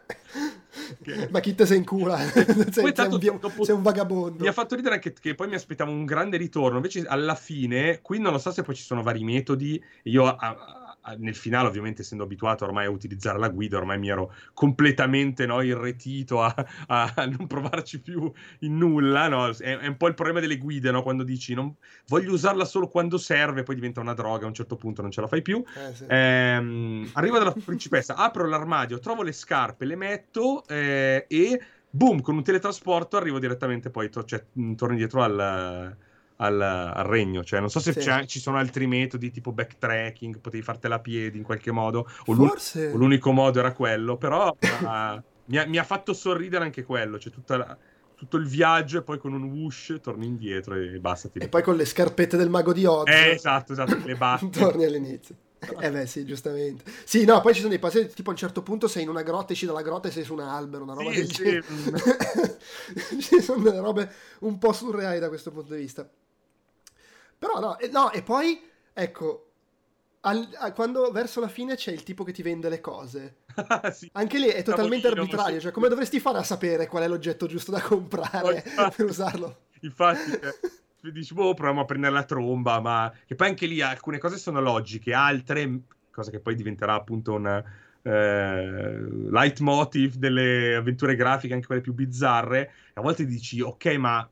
Ok. 1.00 1.30
Ma 1.30 1.40
chi 1.40 1.56
te 1.56 1.66
sei 1.66 1.78
in 1.78 1.86
cura? 1.86 2.18
sei, 2.18 2.46
sei, 2.72 2.84
un, 3.30 3.40
dopo, 3.40 3.64
sei, 3.64 3.76
un, 3.76 3.82
vagabondo. 3.82 4.42
Mi 4.42 4.48
ha 4.48 4.52
fatto 4.52 4.76
ridere 4.76 4.96
anche 4.96 5.14
che 5.14 5.36
poi 5.36 5.48
mi 5.48 5.56
aspettavo 5.56 5.92
un 5.92 6.04
grande 6.06 6.38
ritorno. 6.38 6.78
Invece, 6.78 7.06
alla 7.06 7.36
fine, 7.36 8.02
qui 8.02 8.20
non 8.20 8.32
lo 8.32 8.38
so 8.38 8.52
se 8.52 8.64
poi 8.64 8.76
ci 8.76 8.84
sono 8.84 9.02
vari 9.02 9.24
metodi. 9.24 9.82
Io 10.04 10.26
a, 10.26 10.89
nel 11.18 11.36
finale, 11.36 11.68
ovviamente, 11.68 12.02
essendo 12.02 12.24
abituato 12.24 12.66
ormai 12.66 12.86
a 12.86 12.90
utilizzare 12.90 13.40
la 13.40 13.50
guida, 13.50 13.78
ormai 13.78 13.98
mi 13.98 14.10
ero 14.10 14.34
completamente 14.54 15.46
no, 15.46 15.62
irretito 15.62 16.42
a, 16.42 16.54
a, 16.88 17.14
non 17.26 17.48
provarci 17.48 18.02
più 18.02 18.32
in 18.60 18.78
nulla. 18.78 19.28
No? 19.28 19.48
È, 19.48 19.78
è, 19.78 19.88
un 19.88 19.98
po' 19.98 20.08
il 20.08 20.14
problema 20.14 20.40
delle 20.40 20.58
guide, 20.58 20.92
no? 20.92 21.02
quando 21.02 21.24
dici 21.24 21.54
non, 21.54 21.74
voglio 22.08 22.34
usarla 22.34 22.66
solo 22.66 22.88
quando 22.88 23.18
serve, 23.18 23.64
poi 23.64 23.76
diventa 23.76 24.02
una 24.02 24.14
droga, 24.14 24.46
a 24.46 24.48
un 24.48 24.54
certo 24.54 24.76
punto 24.76 25.02
non 25.02 25.12
ce 25.12 25.22
la 25.22 25.28
fai 25.28 25.42
più. 25.42 25.64
Eh, 25.76 25.94
sì. 25.94 26.06
ehm, 26.08 27.10
arrivo 27.14 27.38
dalla 27.38 27.52
principessa, 27.54 28.16
apro 28.16 28.48
l'armadio, 28.48 29.00
trovo 29.00 29.24
le 29.24 29.32
scarpe, 29.32 29.86
le 29.86 29.96
metto 29.96 30.66
eh, 30.68 31.26
e 31.28 31.62
boom, 31.90 32.22
con 32.22 32.36
un 32.36 32.44
teletrasporto 32.44 33.18
arrivo 33.18 33.40
direttamente 33.40 33.90
poi, 33.90 34.10
to- 34.10 34.24
cioè, 34.24 34.44
torni 34.76 34.98
dietro 34.98 35.24
al 35.24 35.98
al, 36.42 36.62
al 36.62 37.04
regno. 37.06 37.44
Cioè, 37.44 37.60
non 37.60 37.70
so 37.70 37.80
se 37.80 37.94
sì. 37.94 38.28
ci 38.28 38.40
sono 38.40 38.58
altri 38.58 38.88
metodi 38.88 39.32
tipo 39.32 39.52
backtracking, 39.52 40.40
potevi 40.40 40.64
fartela 40.64 40.96
a 40.96 41.00
piedi 41.00 41.38
in 41.38 41.44
qualche 41.44 41.72
modo, 41.72 42.10
o, 42.26 42.34
Forse... 42.34 42.86
l'un- 42.86 42.94
o 42.94 42.98
l'unico 42.98 43.32
modo 43.32 43.60
era 43.60 43.74
quello, 43.74 44.18
però 44.18 44.50
uh, 44.60 45.22
mi, 45.46 45.58
ha, 45.58 45.66
mi, 45.66 45.78
ha, 45.78 45.84
fatto 45.84 46.14
sorridere 46.14 46.64
anche 46.64 46.84
quello, 46.84 47.20
cioè 47.20 47.32
tutta 47.32 47.58
la, 47.58 47.78
tutto 48.16 48.38
il 48.38 48.48
viaggio 48.48 49.00
e 49.00 49.02
poi 49.02 49.18
con 49.18 49.34
un 49.34 49.44
whoosh 49.44 50.00
torni 50.02 50.26
indietro 50.26 50.76
e 50.76 51.00
basta. 51.00 51.30
E 51.34 51.48
poi 51.48 51.64
con 51.64 51.76
le 51.76 51.86
scarpette 51.86 52.38
del 52.38 52.50
mago 52.50 52.74
di 52.74 52.86
Oz. 52.86 53.08
Eh, 53.08 53.32
esatto, 53.32 53.74
esatto, 53.74 53.98
le 54.04 54.16
batte. 54.16 54.50
torni 54.58 54.86
all'inizio. 54.86 55.36
Eh 55.80 55.92
beh, 55.92 56.06
sì, 56.06 56.24
giustamente. 56.24 56.86
Sì, 57.04 57.26
no, 57.26 57.42
poi 57.42 57.52
ci 57.54 57.60
sono 57.60 57.72
dei 57.72 57.80
passi, 57.80 58.08
tipo 58.08 58.30
a 58.30 58.32
un 58.34 58.40
certo 58.40 58.64
punto 58.64 58.88
sei 58.88 59.04
in 59.04 59.10
una 59.10 59.24
grotta, 59.24 59.52
esci 59.52 59.66
dalla 59.66 59.82
grotta 59.82 60.08
e 60.08 60.12
sei 60.12 60.24
su 60.24 60.34
un 60.34 60.40
albero, 60.40 60.84
una 60.84 60.94
roba 60.94 61.12
sì, 61.12 61.18
del 61.18 61.34
sì. 61.34 61.44
genere. 61.44 62.58
ci 63.20 63.42
sono 63.42 63.64
delle 63.64 63.80
robe 63.80 64.10
un 64.40 64.58
po' 64.58 64.72
surreali 64.72 65.20
da 65.20 65.28
questo 65.28 65.52
punto 65.52 65.74
di 65.74 65.82
vista. 65.82 66.10
Però 67.40 67.60
no, 67.60 67.80
e, 67.80 67.88
no, 67.88 68.12
e 68.12 68.22
poi, 68.22 68.62
ecco, 68.94 69.50
al, 70.22 70.48
a, 70.58 70.74
quando 70.74 71.10
verso 71.12 71.40
la 71.40 71.48
fine 71.48 71.76
c'è 71.76 71.92
il 71.92 72.04
tipo 72.04 72.24
che 72.26 72.34
ti 72.34 72.42
vende 72.42 72.68
le 72.68 72.82
cose. 72.82 73.38
sì. 73.94 74.10
Anche 74.14 74.38
lì 74.38 74.48
è 74.48 74.62
totalmente 74.62 75.08
Tavolino, 75.08 75.22
arbitrario, 75.22 75.60
cioè 75.62 75.72
come 75.72 75.88
dovresti 75.88 76.20
fare 76.20 76.38
a 76.38 76.44
sapere 76.44 76.88
qual 76.88 77.04
è 77.04 77.08
l'oggetto 77.08 77.48
giusto 77.48 77.72
da 77.72 77.82
comprare 77.82 78.64
per 78.96 79.06
usarlo? 79.06 79.68
Infatti, 79.82 80.32
eh, 81.02 81.12
dici, 81.12 81.34
boh, 81.34 81.54
proviamo 81.54 81.82
a 81.82 81.86
prendere 81.86 82.14
la 82.14 82.24
tromba, 82.24 82.82
ma 82.82 83.12
che 83.26 83.36
poi 83.36 83.48
anche 83.48 83.66
lì 83.66 83.82
alcune 83.82 84.18
cose 84.18 84.38
sono 84.38 84.60
logiche, 84.60 85.14
altre, 85.14 85.80
cosa 86.12 86.30
che 86.30 86.40
poi 86.40 86.56
diventerà 86.56 86.96
appunto 86.96 87.34
un 87.34 87.64
eh, 88.02 89.30
leitmotiv 89.30 90.16
delle 90.16 90.76
avventure 90.76 91.16
grafiche, 91.16 91.54
anche 91.54 91.68
quelle 91.68 91.82
più 91.82 91.94
bizzarre, 91.94 92.72
a 92.96 93.02
volte 93.02 93.26
dici, 93.26 93.62
ok, 93.62 93.86
ma 93.96 94.30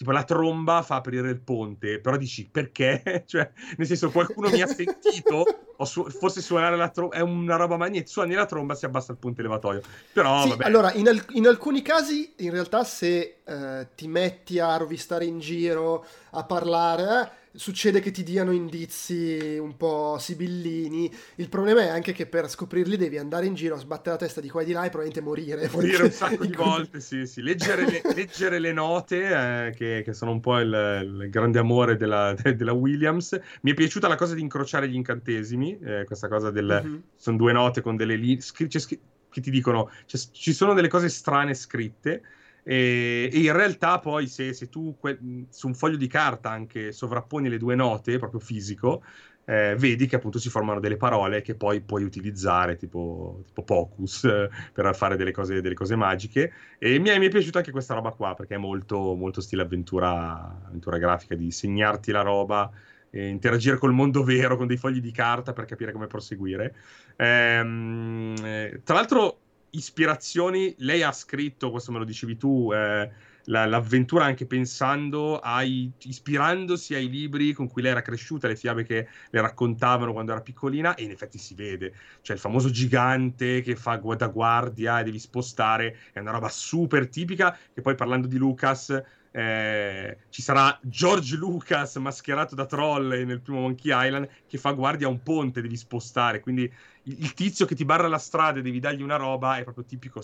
tipo 0.00 0.12
la 0.12 0.24
tromba 0.24 0.80
fa 0.80 0.94
aprire 0.94 1.28
il 1.28 1.40
ponte, 1.42 2.00
però 2.00 2.16
dici 2.16 2.48
perché? 2.50 3.24
cioè, 3.28 3.50
nel 3.76 3.86
senso, 3.86 4.10
qualcuno 4.10 4.48
mi 4.48 4.62
ha 4.62 4.66
sentito, 4.66 5.44
su- 5.84 6.08
forse 6.08 6.40
suonare 6.40 6.74
la 6.74 6.88
tromba, 6.88 7.16
è 7.16 7.20
una 7.20 7.56
roba 7.56 7.76
magnetica, 7.76 8.08
suoni 8.08 8.32
la 8.32 8.46
tromba, 8.46 8.74
si 8.74 8.86
abbassa 8.86 9.12
il 9.12 9.18
ponte 9.18 9.40
elevatoio. 9.40 9.82
Però, 10.14 10.44
sì, 10.44 10.48
vabbè. 10.48 10.64
allora, 10.64 10.90
in, 10.94 11.06
al- 11.06 11.22
in, 11.32 11.46
alcuni 11.46 11.82
casi, 11.82 12.32
in 12.38 12.50
realtà, 12.50 12.82
se 12.82 13.40
eh, 13.44 13.88
ti 13.94 14.08
metti 14.08 14.58
a 14.58 14.74
rovistare 14.78 15.26
in 15.26 15.38
giro, 15.38 16.06
a 16.30 16.44
parlare, 16.44 17.32
succede 17.52 18.00
che 18.00 18.10
ti 18.10 18.22
diano 18.22 18.52
indizi 18.52 19.58
un 19.60 19.76
po' 19.76 20.16
sibillini. 20.18 21.12
Il 21.36 21.48
problema 21.48 21.82
è 21.82 21.88
anche 21.88 22.12
che 22.12 22.26
per 22.26 22.48
scoprirli 22.48 22.96
devi 22.96 23.18
andare 23.18 23.46
in 23.46 23.54
giro, 23.54 23.76
sbattere 23.76 24.10
la 24.10 24.16
testa 24.16 24.40
di 24.40 24.48
qua 24.48 24.62
e 24.62 24.64
di 24.64 24.72
là 24.72 24.84
e 24.84 24.90
probabilmente 24.90 25.20
morire. 25.20 25.68
Morire 25.72 26.04
un 26.04 26.10
sacco 26.10 26.44
di 26.44 26.54
volte, 26.56 27.00
sì, 27.00 27.26
sì. 27.26 27.42
Leggere 27.42 27.84
le, 27.84 28.02
leggere 28.14 28.58
le 28.58 28.72
note, 28.72 29.66
eh, 29.66 29.74
che, 29.74 30.02
che, 30.04 30.12
sono 30.12 30.30
un 30.30 30.40
po' 30.40 30.58
il, 30.58 31.20
il 31.20 31.30
grande 31.30 31.58
amore 31.58 31.96
della, 31.96 32.34
della, 32.56 32.72
Williams. 32.72 33.38
Mi 33.62 33.72
è 33.72 33.74
piaciuta 33.74 34.08
la 34.08 34.16
cosa 34.16 34.34
di 34.34 34.40
incrociare 34.40 34.88
gli 34.88 34.94
incantesimi, 34.94 35.78
eh, 35.80 36.04
questa 36.04 36.28
cosa 36.28 36.50
del... 36.50 36.82
Mm-hmm. 36.84 36.98
Sono 37.16 37.36
due 37.36 37.52
note 37.52 37.80
con 37.80 37.96
delle 37.96 38.16
linee... 38.16 38.40
Scri- 38.40 38.70
scri- 38.78 39.00
che 39.30 39.40
ti 39.40 39.50
dicono, 39.50 39.90
cioè, 40.06 40.20
ci 40.32 40.52
sono 40.52 40.74
delle 40.74 40.88
cose 40.88 41.08
strane 41.08 41.54
scritte 41.54 42.22
e, 42.62 43.30
e, 43.32 43.38
in 43.38 43.52
realtà 43.52 43.98
poi 43.98 44.26
se, 44.26 44.52
se 44.52 44.68
tu 44.68 44.96
que- 44.98 45.18
su 45.50 45.66
un 45.66 45.74
foglio 45.74 45.96
di 45.96 46.06
carta 46.06 46.50
anche 46.50 46.92
sovrapponi 46.92 47.48
le 47.48 47.58
due 47.58 47.74
note, 47.74 48.18
proprio 48.18 48.40
fisico, 48.40 49.02
eh, 49.50 49.74
vedi 49.76 50.06
che 50.06 50.16
appunto 50.16 50.38
si 50.38 50.48
formano 50.48 50.78
delle 50.78 50.96
parole 50.96 51.42
che 51.42 51.56
poi 51.56 51.80
puoi 51.80 52.04
utilizzare, 52.04 52.76
tipo, 52.76 53.42
tipo 53.46 53.64
Pocus, 53.64 54.24
eh, 54.24 54.48
per 54.72 54.94
fare 54.94 55.16
delle 55.16 55.32
cose, 55.32 55.60
delle 55.60 55.74
cose, 55.74 55.96
magiche. 55.96 56.52
E 56.78 56.98
mi 57.00 57.08
è, 57.08 57.18
mi 57.18 57.26
è, 57.26 57.30
piaciuta 57.30 57.58
anche 57.58 57.72
questa 57.72 57.94
roba 57.94 58.12
qua, 58.12 58.34
perché 58.34 58.54
è 58.54 58.58
molto, 58.58 59.14
molto 59.14 59.40
stile 59.40 59.62
avventura, 59.62 60.62
avventura 60.66 60.98
grafica, 60.98 61.34
di 61.34 61.50
segnarti 61.50 62.12
la 62.12 62.22
roba, 62.22 62.70
e 63.10 63.26
interagire 63.26 63.76
col 63.76 63.92
mondo 63.92 64.22
vero, 64.22 64.56
con 64.56 64.68
dei 64.68 64.76
fogli 64.76 65.00
di 65.00 65.10
carta 65.10 65.52
per 65.52 65.64
capire 65.64 65.90
come 65.90 66.06
proseguire. 66.06 66.74
Ehm, 67.16 68.36
eh, 68.44 68.80
tra 68.84 68.94
l'altro 68.94 69.40
ispirazioni, 69.70 70.74
lei 70.78 71.02
ha 71.02 71.12
scritto, 71.12 71.70
questo 71.70 71.92
me 71.92 71.98
lo 71.98 72.04
dicevi 72.04 72.36
tu, 72.36 72.72
eh, 72.72 73.10
la, 73.44 73.66
l'avventura 73.66 74.24
anche 74.24 74.46
pensando 74.46 75.38
ai, 75.38 75.90
ispirandosi 76.04 76.94
ai 76.94 77.08
libri 77.08 77.52
con 77.52 77.68
cui 77.68 77.82
lei 77.82 77.92
era 77.92 78.02
cresciuta, 78.02 78.48
le 78.48 78.56
fiabe 78.56 78.84
che 78.84 79.08
le 79.30 79.40
raccontavano 79.40 80.12
quando 80.12 80.32
era 80.32 80.40
piccolina, 80.40 80.94
e 80.94 81.04
in 81.04 81.10
effetti 81.10 81.38
si 81.38 81.54
vede. 81.54 81.94
Cioè 82.20 82.36
il 82.36 82.42
famoso 82.42 82.70
gigante 82.70 83.60
che 83.62 83.76
fa 83.76 83.96
da 83.96 84.28
guardia 84.28 85.00
e 85.00 85.04
devi 85.04 85.18
spostare, 85.18 85.98
è 86.12 86.18
una 86.20 86.32
roba 86.32 86.48
super 86.48 87.08
tipica, 87.08 87.56
che 87.72 87.80
poi 87.80 87.94
parlando 87.94 88.26
di 88.26 88.36
Lucas 88.36 89.02
eh, 89.32 90.18
ci 90.28 90.42
sarà 90.42 90.76
George 90.82 91.36
Lucas 91.36 91.96
mascherato 91.96 92.54
da 92.54 92.66
troll 92.66 93.24
nel 93.24 93.40
primo 93.40 93.60
Monkey 93.60 93.92
Island 93.94 94.28
che 94.46 94.58
fa 94.58 94.72
guardia 94.72 95.06
a 95.06 95.10
un 95.10 95.22
ponte, 95.22 95.62
devi 95.62 95.76
spostare, 95.76 96.40
quindi 96.40 96.70
il, 97.04 97.34
tizio 97.34 97.66
che 97.66 97.74
ti 97.74 97.84
barra 97.84 98.08
la 98.08 98.18
strada 98.18 98.58
e 98.58 98.62
devi 98.62 98.80
dargli 98.80 99.02
una 99.02 99.16
roba 99.16 99.56
è 99.56 99.62
proprio 99.62 99.84
tipico, 99.84 100.22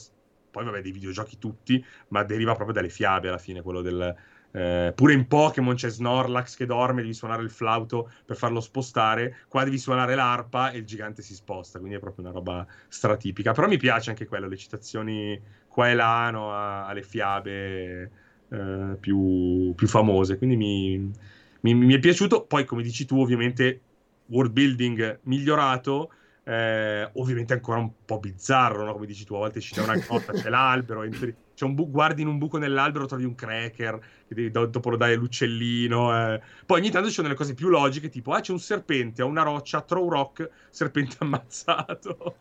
poi 0.50 0.64
vabbè 0.64 0.82
dei 0.82 0.92
videogiochi 0.92 1.38
tutti, 1.38 1.84
ma 2.08 2.24
deriva 2.24 2.54
proprio 2.54 2.74
dalle 2.74 2.88
fiabe 2.88 3.28
alla 3.28 3.38
fine, 3.38 3.62
quello 3.62 3.82
del... 3.82 4.14
Eh, 4.52 4.92
pure 4.94 5.12
in 5.12 5.26
Pokémon 5.26 5.74
c'è 5.74 5.90
Snorlax 5.90 6.56
che 6.56 6.64
dorme, 6.64 7.02
devi 7.02 7.12
suonare 7.12 7.42
il 7.42 7.50
flauto 7.50 8.10
per 8.24 8.36
farlo 8.36 8.60
spostare. 8.60 9.40
Qua 9.48 9.64
devi 9.64 9.76
suonare 9.76 10.14
l'arpa 10.14 10.70
e 10.70 10.78
il 10.78 10.86
gigante 10.86 11.20
si 11.20 11.34
sposta. 11.34 11.78
Quindi 11.78 11.96
è 11.96 12.00
proprio 12.00 12.24
una 12.24 12.32
roba 12.32 12.66
stratipica. 12.88 13.52
Però 13.52 13.68
mi 13.68 13.76
piace 13.76 14.08
anche 14.08 14.24
quello, 14.24 14.48
le 14.48 14.56
citazioni 14.56 15.38
qua 15.68 15.90
e 15.90 15.94
là 15.94 16.30
no, 16.30 16.86
alle 16.86 17.02
fiabe 17.02 18.10
eh, 18.48 18.96
più, 19.00 19.72
più, 19.74 19.86
famose. 19.86 20.38
Quindi 20.38 20.56
mi, 20.56 21.12
mi, 21.60 21.74
mi, 21.74 21.94
è 21.94 21.98
piaciuto. 21.98 22.44
Poi, 22.44 22.64
come 22.64 22.82
dici 22.82 23.04
tu, 23.04 23.20
ovviamente, 23.20 23.80
world 24.26 24.52
building 24.52 25.20
migliorato. 25.22 26.10
Eh, 26.44 27.10
ovviamente 27.14 27.54
ancora 27.54 27.78
un 27.78 27.90
po' 28.04 28.20
bizzarro, 28.20 28.84
no? 28.84 28.92
come 28.92 29.06
dici 29.06 29.24
tu, 29.24 29.34
a 29.34 29.38
volte 29.38 29.60
ci 29.60 29.74
c'è 29.74 29.82
una 29.82 29.96
grotta, 29.96 30.32
c'è 30.32 30.48
l'albero, 30.50 31.02
entri, 31.02 31.34
c'è 31.56 31.64
un 31.64 31.74
bu- 31.74 31.90
guardi 31.90 32.20
in 32.20 32.28
un 32.28 32.36
buco 32.36 32.58
nell'albero, 32.58 33.06
trovi 33.06 33.24
un 33.24 33.34
cracker, 33.34 33.98
devi, 34.28 34.50
dopo 34.50 34.90
lo 34.90 34.96
dai 34.98 35.16
l'uccellino. 35.16 36.34
Eh. 36.34 36.40
Poi 36.66 36.80
ogni 36.80 36.90
tanto 36.90 37.08
ci 37.08 37.14
sono 37.14 37.28
delle 37.28 37.38
cose 37.38 37.54
più 37.54 37.68
logiche, 37.68 38.10
tipo, 38.10 38.32
ah, 38.32 38.40
c'è 38.40 38.52
un 38.52 38.58
serpente, 38.58 39.22
a 39.22 39.24
una 39.24 39.42
roccia, 39.42 39.80
throw 39.80 40.06
rock, 40.06 40.50
serpente 40.68 41.16
ammazzato. 41.24 42.36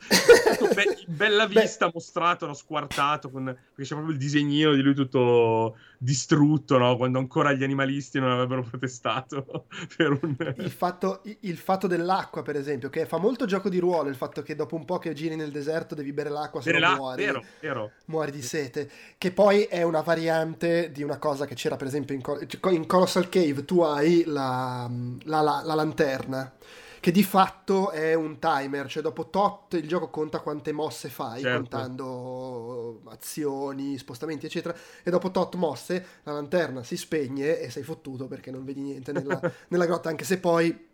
Be- 0.76 1.06
bella 1.08 1.48
vista, 1.48 1.86
Beh. 1.86 1.92
mostrato, 1.94 2.46
no, 2.46 2.54
squartato, 2.54 3.30
con... 3.30 3.46
perché 3.46 3.84
c'è 3.84 3.96
proprio 3.96 4.12
il 4.12 4.18
disegnino 4.18 4.74
di 4.74 4.82
lui 4.82 4.94
tutto 4.94 5.78
distrutto, 5.98 6.78
no? 6.78 6.98
quando 6.98 7.20
ancora 7.20 7.54
gli 7.54 7.64
animalisti 7.64 8.20
non 8.20 8.32
avrebbero 8.32 8.64
protestato. 8.64 9.66
un... 9.98 10.54
il, 10.58 10.70
fatto, 10.70 11.22
il, 11.42 11.58
fatto, 11.58 11.88
dell'acqua, 11.88 12.42
per 12.42 12.56
esempio, 12.58 12.90
che 12.90 13.06
fa 13.06 13.18
molto 13.18 13.46
gioco 13.46 13.70
di 13.70 13.80
ruolo, 13.80 14.10
il 14.10 14.16
fatto 14.16 14.42
che 14.42 14.56
dopo 14.56 14.76
un 14.76 14.86
po' 14.86 14.98
che 14.98 15.14
giri 15.14 15.36
nel 15.36 15.52
deserto 15.52 15.96
devi 15.96 16.12
bere 16.12 16.30
l'acqua, 16.30 16.62
se 16.62 16.72
no 16.78 16.96
muori. 16.96 17.24
Vero, 17.24 17.44
vero. 17.62 17.92
Muori 18.06 18.32
di 18.32 18.42
sete. 18.42 18.90
Che 19.18 19.32
poi 19.32 19.64
è 19.64 19.82
una 19.82 20.02
variante 20.02 20.92
di 20.92 21.04
una 21.04 21.18
cosa 21.18 21.46
che 21.46 21.56
c'era, 21.56 21.76
per 21.78 21.88
esempio, 21.88 22.16
in, 22.16 22.22
in 22.74 22.86
Colossal 22.86 23.30
Cave, 23.30 23.66
tu 23.66 23.82
hai 23.82 24.24
la, 24.26 24.90
la, 25.24 25.42
la, 25.42 25.62
la 25.64 25.74
lanterna 25.74 26.54
che 27.06 27.12
di 27.12 27.22
fatto 27.22 27.92
è 27.92 28.16
un 28.16 28.40
timer, 28.40 28.88
cioè 28.90 29.04
dopo 29.04 29.30
tot 29.30 29.74
il 29.76 29.88
gioco 29.88 30.10
conta 30.10 30.40
quante 30.40 30.72
mosse 30.72 31.08
fai, 31.08 31.42
Certo. 31.42 31.60
contando 31.60 33.02
azioni, 33.06 33.96
spostamenti, 34.00 34.48
eccetera, 34.48 34.76
e 35.04 35.12
dopo 35.12 35.30
tot 35.30 35.54
mosse 35.54 36.04
la 36.24 36.32
lanterna 36.32 36.82
si 36.84 36.98
spegne 36.98 37.60
e 37.60 37.70
sei 37.70 37.84
fottuto 37.84 38.28
perché 38.28 38.50
non 38.50 38.66
vedi 38.66 38.82
niente 38.82 39.12
nella, 39.12 39.40
nella 39.70 39.86
grotta, 39.86 40.10
anche 40.10 40.24
se 40.24 40.40
poi 40.40 40.88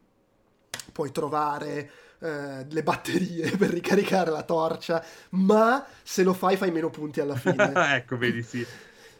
puoi 0.91 1.11
trovare 1.13 1.89
eh, 2.21 2.65
le 2.69 2.83
batterie 2.83 3.49
per 3.57 3.69
ricaricare 3.71 4.31
la 4.31 4.43
torcia, 4.43 5.03
ma 5.31 5.85
se 6.03 6.23
lo 6.23 6.33
fai 6.33 6.57
fai 6.57 6.71
meno 6.71 6.89
punti 6.89 7.19
alla 7.19 7.35
fine. 7.35 7.73
ecco, 7.95 8.17
vedi, 8.17 8.43
sì. 8.43 8.67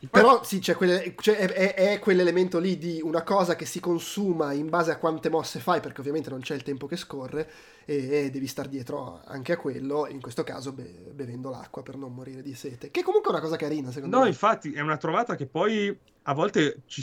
Però 0.10 0.44
sì, 0.44 0.60
c'è, 0.60 0.74
quelle- 0.76 1.14
c'è- 1.14 1.36
è, 1.38 1.74
è- 1.76 1.92
è 1.94 2.00
quell'elemento 2.00 2.58
lì 2.58 2.78
di 2.80 3.00
una 3.04 3.22
cosa 3.24 3.56
che 3.56 3.66
si 3.66 3.80
consuma 3.80 4.52
in 4.52 4.68
base 4.68 4.90
a 4.92 4.98
quante 4.98 5.30
mosse 5.30 5.60
fai, 5.60 5.80
perché 5.80 6.00
ovviamente 6.02 6.30
non 6.32 6.40
c'è 6.40 6.56
il 6.56 6.64
tempo 6.64 6.88
che 6.88 6.96
scorre 6.96 7.48
e, 7.86 8.26
e 8.26 8.30
devi 8.32 8.48
star 8.48 8.68
dietro 8.68 9.22
anche 9.26 9.52
a 9.54 9.58
quello, 9.58 10.08
in 10.08 10.20
questo 10.20 10.44
caso 10.44 10.72
be- 10.74 11.12
bevendo 11.14 11.52
l'acqua 11.52 11.84
per 11.84 11.98
non 11.98 12.14
morire 12.14 12.42
di 12.42 12.56
sete. 12.56 12.90
Che 12.90 13.04
comunque 13.04 13.30
è 13.30 13.34
una 13.34 13.44
cosa 13.44 13.58
carina, 13.58 13.92
secondo 13.92 14.18
No, 14.18 14.22
me. 14.22 14.28
infatti 14.28 14.74
è 14.74 14.80
una 14.82 14.98
trovata 14.98 15.36
che 15.36 15.48
poi 15.48 15.96
a 16.24 16.34
volte 16.34 16.84
ci 16.86 17.02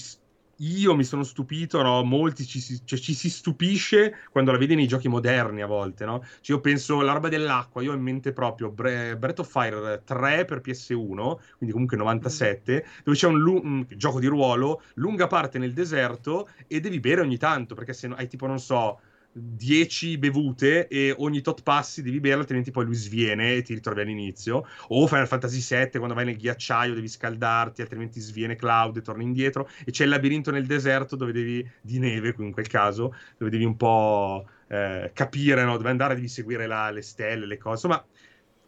io 0.61 0.95
mi 0.95 1.05
sono 1.05 1.23
stupito, 1.23 1.83
no? 1.83 2.03
Molti 2.03 2.45
ci 2.47 2.61
si, 2.61 2.85
cioè, 2.85 2.99
ci 2.99 3.15
si 3.15 3.31
stupisce 3.31 4.27
quando 4.31 4.51
la 4.53 4.59
vedi 4.59 4.75
nei 4.75 4.87
giochi 4.89 5.09
moderni 5.09 5.63
a 5.63 5.67
volte, 5.67 6.05
no? 6.05 6.21
Cioè, 6.41 6.57
io 6.57 6.61
penso 6.61 7.01
la 7.01 7.13
roba 7.13 7.29
dell'acqua, 7.29 7.83
io 7.83 7.93
ho 7.93 7.95
in 7.95 8.03
mente 8.03 8.33
proprio 8.33 8.71
Bre- 8.71 9.17
Breath 9.17 9.39
of 9.41 9.51
Fire 9.51 10.03
3 10.05 10.45
per 10.45 10.61
PS1, 10.61 11.39
quindi 11.57 11.73
comunque 11.73 11.97
97, 11.97 12.85
dove 13.05 13.17
c'è 13.17 13.27
un, 13.29 13.39
lu- 13.39 13.61
un 13.63 13.87
gioco 13.97 14.19
di 14.21 14.27
ruolo, 14.27 14.83
lunga 14.95 15.27
parte 15.29 15.59
nel 15.59 15.73
deserto 15.73 16.49
e 16.67 16.81
devi 16.81 16.99
bere 17.01 17.21
ogni 17.21 17.37
tanto, 17.39 17.75
perché 17.75 17.93
se 17.93 18.09
no, 18.09 18.15
hai 18.17 18.27
tipo, 18.29 18.47
non 18.47 18.59
so, 18.59 19.01
10 19.31 20.19
bevute 20.19 20.89
e 20.89 21.15
ogni 21.19 21.41
tot 21.41 21.63
passi 21.63 22.03
devi 22.03 22.21
bere, 22.21 22.41
altrimenti 22.41 22.71
poi 22.71 22.85
lui 22.85 22.95
sviene 22.95 23.55
e 23.57 23.63
ti 23.63 23.75
ritrovi 23.75 24.01
all'inizio. 24.01 24.65
O 24.89 25.07
Final 25.07 25.27
Fantasy 25.29 25.61
VII, 25.61 25.99
quando 25.99 26.15
vai 26.15 26.25
nel 26.25 26.37
ghiacciaio 26.37 26.95
devi 26.95 27.09
scaldarti, 27.09 27.81
altrimenti 27.83 28.21
sviene 28.21 28.57
Cloud 28.57 28.97
e 28.97 29.03
torni 29.03 29.25
indietro. 29.25 29.69
E 29.85 29.91
c'è 29.91 30.05
il 30.05 30.11
labirinto 30.11 30.51
nel 30.51 30.67
deserto 30.67 31.17
dove 31.17 31.33
devi, 31.33 31.69
di 31.81 31.99
neve 31.99 32.35
in 32.39 32.53
quel 32.53 32.67
caso, 32.69 33.15
dove 33.37 33.51
devi 33.51 33.65
un 33.65 33.77
po' 33.77 34.47
eh, 34.69 35.11
capire 35.15 35.65
no? 35.65 35.77
dove 35.77 35.91
andare, 35.91 36.15
devi 36.15 36.29
seguire 36.29 36.67
la- 36.67 36.91
le 36.91 37.03
stelle, 37.03 37.47
le 37.47 37.59
cose. 37.59 37.87
Insomma, 37.87 38.07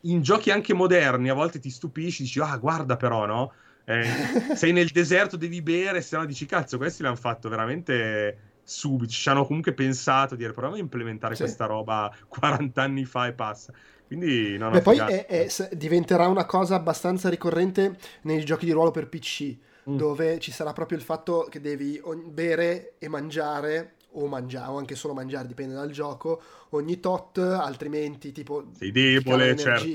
in 0.04 0.22
giochi 0.22 0.50
anche 0.50 0.72
moderni 0.74 1.28
a 1.28 1.34
volte 1.34 1.58
ti 1.58 1.70
stupisci, 1.70 2.22
dici, 2.22 2.40
ah, 2.40 2.56
guarda 2.56 2.96
però, 2.96 3.26
no? 3.26 3.52
Eh, 3.84 4.04
sei 4.56 4.72
nel 4.72 4.88
deserto, 4.88 5.36
devi 5.36 5.62
bere, 5.62 6.00
se 6.00 6.16
no 6.16 6.24
dici, 6.24 6.46
cazzo, 6.46 6.76
questi 6.78 7.02
l'hanno 7.02 7.16
fatto 7.16 7.48
veramente 7.48 8.49
subito. 8.70 9.10
Ci 9.12 9.28
hanno 9.28 9.44
comunque 9.46 9.72
pensato 9.74 10.34
di 10.34 10.42
dire, 10.42 10.52
proviamo 10.52 10.76
a 10.76 10.78
implementare 10.78 11.34
Sì. 11.34 11.42
questa 11.42 11.66
roba 11.66 12.14
40 12.28 12.82
anni 12.82 13.04
fa 13.04 13.26
e 13.26 13.32
passa. 13.32 13.72
Quindi, 14.06 14.56
no, 14.58 14.66
no, 14.70 14.74
Beh, 14.76 14.82
poi 14.82 14.98
è- 14.98 15.26
è- 15.26 15.68
diventerà 15.76 16.26
una 16.26 16.44
cosa 16.44 16.74
abbastanza 16.74 17.28
ricorrente 17.28 17.96
nei 18.22 18.44
giochi 18.44 18.64
di 18.64 18.72
ruolo 18.72 18.90
per 18.90 19.08
PC, 19.08 19.56
Mm. 19.88 19.96
dove 19.96 20.38
ci 20.40 20.52
sarà 20.52 20.72
proprio 20.72 20.98
il 20.98 21.04
fatto 21.04 21.46
che 21.48 21.60
devi 21.60 22.00
bere 22.26 22.94
e 22.98 23.08
mangiare, 23.08 23.94
o 24.12 24.26
mangiare, 24.26 24.70
o 24.70 24.76
anche 24.78 24.94
solo 24.94 25.14
mangiare, 25.14 25.46
dipende 25.46 25.74
dal 25.74 25.90
gioco, 25.90 26.42
ogni 26.70 27.00
tot, 27.00 27.38
altrimenti 27.38 28.32
tipo 28.32 28.64
Sei 28.72 28.90
debole, 28.90 29.56
certo. 29.56 29.86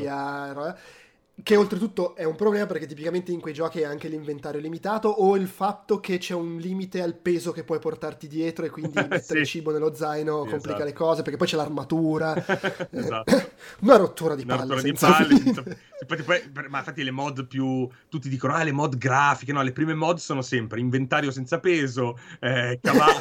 Che 1.43 1.55
oltretutto 1.57 2.15
è 2.15 2.23
un 2.23 2.35
problema 2.35 2.65
perché 2.65 2.85
tipicamente 2.87 3.31
in 3.31 3.39
quei 3.41 3.53
giochi 3.53 3.81
è 3.81 3.83
anche 3.85 4.07
l'inventario 4.07 4.59
limitato 4.61 5.09
o 5.09 5.35
il 5.35 5.47
fatto 5.47 5.99
che 5.99 6.17
c'è 6.17 6.33
un 6.33 6.57
limite 6.57 7.01
al 7.01 7.13
peso 7.15 7.51
che 7.51 7.63
puoi 7.63 7.77
portarti 7.79 8.27
dietro 8.27 8.65
e 8.65 8.69
quindi 8.69 8.93
mettere 9.07 9.43
Sì. 9.43 9.45
cibo 9.45 9.71
nello 9.71 9.93
zaino 9.93 10.43
Sì, 10.43 10.49
complica 10.49 10.75
esatto. 10.75 10.83
le 10.85 10.93
cose 10.93 11.21
perché 11.23 11.37
poi 11.37 11.47
c'è 11.47 11.55
l'armatura. 11.57 12.33
Esatto. 12.89 13.49
Una 13.81 13.97
rottura 13.97 14.35
di 14.35 14.43
Una 14.43 14.55
palle. 14.55 14.75
rottura 14.75 14.81
di 14.91 14.97
palle, 14.97 15.33
Infatti, 15.99 16.23
poi- 16.23 16.51
ma 16.69 16.77
infatti 16.79 17.03
le 17.03 17.11
mod 17.11 17.45
più 17.47 17.87
tutti 18.09 18.29
dicono 18.29 18.53
ah 18.53 18.63
le 18.63 18.71
mod 18.71 18.97
grafiche 18.97 19.51
no 19.53 19.61
le 19.61 19.71
prime 19.71 19.93
mod 19.93 20.17
sono 20.17 20.41
sempre 20.41 20.79
inventario 20.79 21.31
senza 21.31 21.59
peso 21.59 22.17
eh, 22.39 22.79
cavallo 22.81 23.19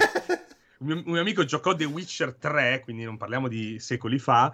un 0.78 1.02
mio 1.06 1.20
amico 1.20 1.44
giocò 1.44 1.74
The 1.74 1.84
Witcher 1.84 2.34
3 2.34 2.80
quindi 2.84 3.04
non 3.04 3.16
parliamo 3.16 3.48
di 3.48 3.78
secoli 3.78 4.18
fa 4.18 4.52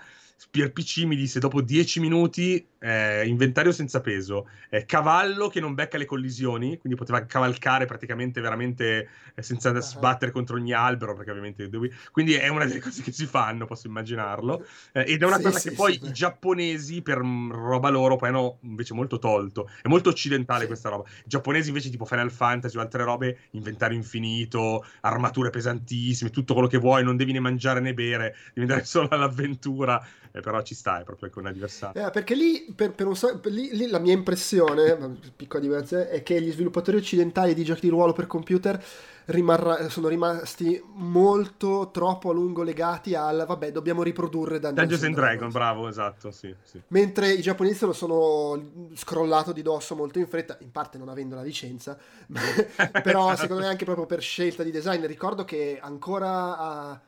per 0.50 0.72
PC 0.72 1.04
mi 1.04 1.16
disse 1.16 1.38
dopo 1.38 1.60
10 1.60 2.00
minuti 2.00 2.66
eh, 2.78 3.26
inventario 3.26 3.72
senza 3.72 4.00
peso 4.00 4.48
eh, 4.70 4.86
cavallo 4.86 5.48
che 5.48 5.60
non 5.60 5.74
becca 5.74 5.98
le 5.98 6.06
collisioni 6.06 6.78
quindi 6.78 6.98
poteva 6.98 7.24
cavalcare 7.26 7.84
praticamente 7.84 8.40
veramente 8.40 9.08
eh, 9.34 9.42
senza 9.42 9.70
Ah. 9.72 9.80
sbattere 9.80 10.30
contro 10.30 10.56
ogni 10.56 10.72
albero 10.72 11.14
perché 11.14 11.30
ovviamente 11.30 11.64
Wi- 11.64 11.92
quindi 12.10 12.34
è 12.34 12.48
una 12.48 12.64
delle 12.64 12.80
cose 12.80 13.02
che 13.02 13.12
si 13.12 13.26
fanno 13.26 13.66
posso 13.66 13.86
immaginarlo 13.86 14.64
eh, 14.92 15.04
ed 15.06 15.22
è 15.22 15.26
una 15.26 15.36
Sì, 15.36 15.42
cosa 15.42 15.58
sì, 15.58 15.68
che 15.68 15.72
poi 15.72 15.94
sì, 15.94 15.98
i 16.06 16.10
beh. 16.10 16.12
giapponesi 16.12 17.02
per 17.02 17.22
mm, 17.22 17.50
roba 17.52 17.88
loro 17.90 18.16
poi 18.16 18.28
hanno 18.28 18.58
invece 18.62 18.94
molto 18.94 19.18
tolto. 19.18 19.68
È 19.80 19.88
molto 19.88 20.08
occidentale 20.10 20.66
questa 20.66 20.88
roba. 20.88 21.08
I 21.08 21.28
giapponesi 21.28 21.68
invece 21.68 21.90
tipo 21.90 22.04
Final 22.04 22.30
Fantasy 22.30 22.76
o 22.76 22.80
altre 22.80 23.04
robe, 23.04 23.38
inventario 23.52 23.96
infinito, 23.96 24.84
armature 25.00 25.50
pesantissime, 25.50 26.30
tutto 26.30 26.52
quello 26.52 26.68
che 26.68 26.78
vuoi, 26.78 27.04
non 27.04 27.16
devi 27.16 27.32
né 27.32 27.40
mangiare 27.40 27.80
né 27.80 27.94
bere, 27.94 28.34
devi 28.54 28.62
andare 28.62 28.84
solo 28.84 29.08
all'avventura. 29.10 30.00
Eh, 30.32 30.40
però 30.40 30.62
ci 30.62 30.74
sta, 30.74 31.00
è 31.00 31.04
proprio 31.04 31.28
che 31.28 31.38
una 31.38 31.52
diversa. 31.52 31.92
Eh, 31.92 32.10
perché 32.10 32.34
lì, 32.34 32.72
per, 32.74 32.92
per 32.92 33.08
per 33.40 33.52
lì- 33.52 33.74
lì 33.74 33.88
la 33.88 33.98
mia 33.98 34.12
impressione, 34.12 35.18
piccola 35.34 35.60
diversa, 35.60 36.08
è 36.08 36.22
che 36.22 36.40
gli 36.40 36.52
sviluppatori 36.52 36.96
occidentali 36.96 37.54
di 37.54 37.64
giochi 37.64 37.80
di 37.82 37.88
ruolo 37.88 38.12
per 38.12 38.26
computer 38.26 38.82
rimarrà- 39.26 39.88
sono 39.88 40.08
rimasti 40.08 40.82
molto 40.94 41.90
troppo 41.92 42.30
a 42.30 42.32
lungo 42.32 42.62
legati 42.62 43.14
al 43.14 43.44
vabbè 43.46 43.70
dobbiamo 43.70 44.02
riprodurre 44.02 44.58
Dungeons, 44.58 44.88
Dungeons 44.88 45.02
and 45.04 45.14
Dragons, 45.14 45.52
Dragons. 45.52 45.52
bravo, 45.52 45.88
esatto, 45.88 46.30
sì, 46.30 46.54
sì. 46.62 46.80
Mentre 46.88 47.32
i 47.32 47.40
giapponesi 47.40 47.84
lo 47.84 47.92
sono 47.92 48.90
scrollato 48.94 49.52
di 49.52 49.62
dosso 49.62 49.94
molto 49.94 50.18
in 50.18 50.26
fretta, 50.26 50.56
in 50.60 50.70
parte 50.70 50.98
non 50.98 51.08
avendo 51.08 51.34
la 51.34 51.42
licenza, 51.42 51.96
però 53.02 53.34
secondo 53.36 53.62
me 53.62 53.68
anche 53.68 53.84
proprio 53.84 54.06
per 54.06 54.20
scelta 54.20 54.62
di 54.62 54.70
design. 54.70 55.04
Ricordo 55.06 55.44
che 55.44 55.78
ancora 55.80 56.58
a 56.58 57.00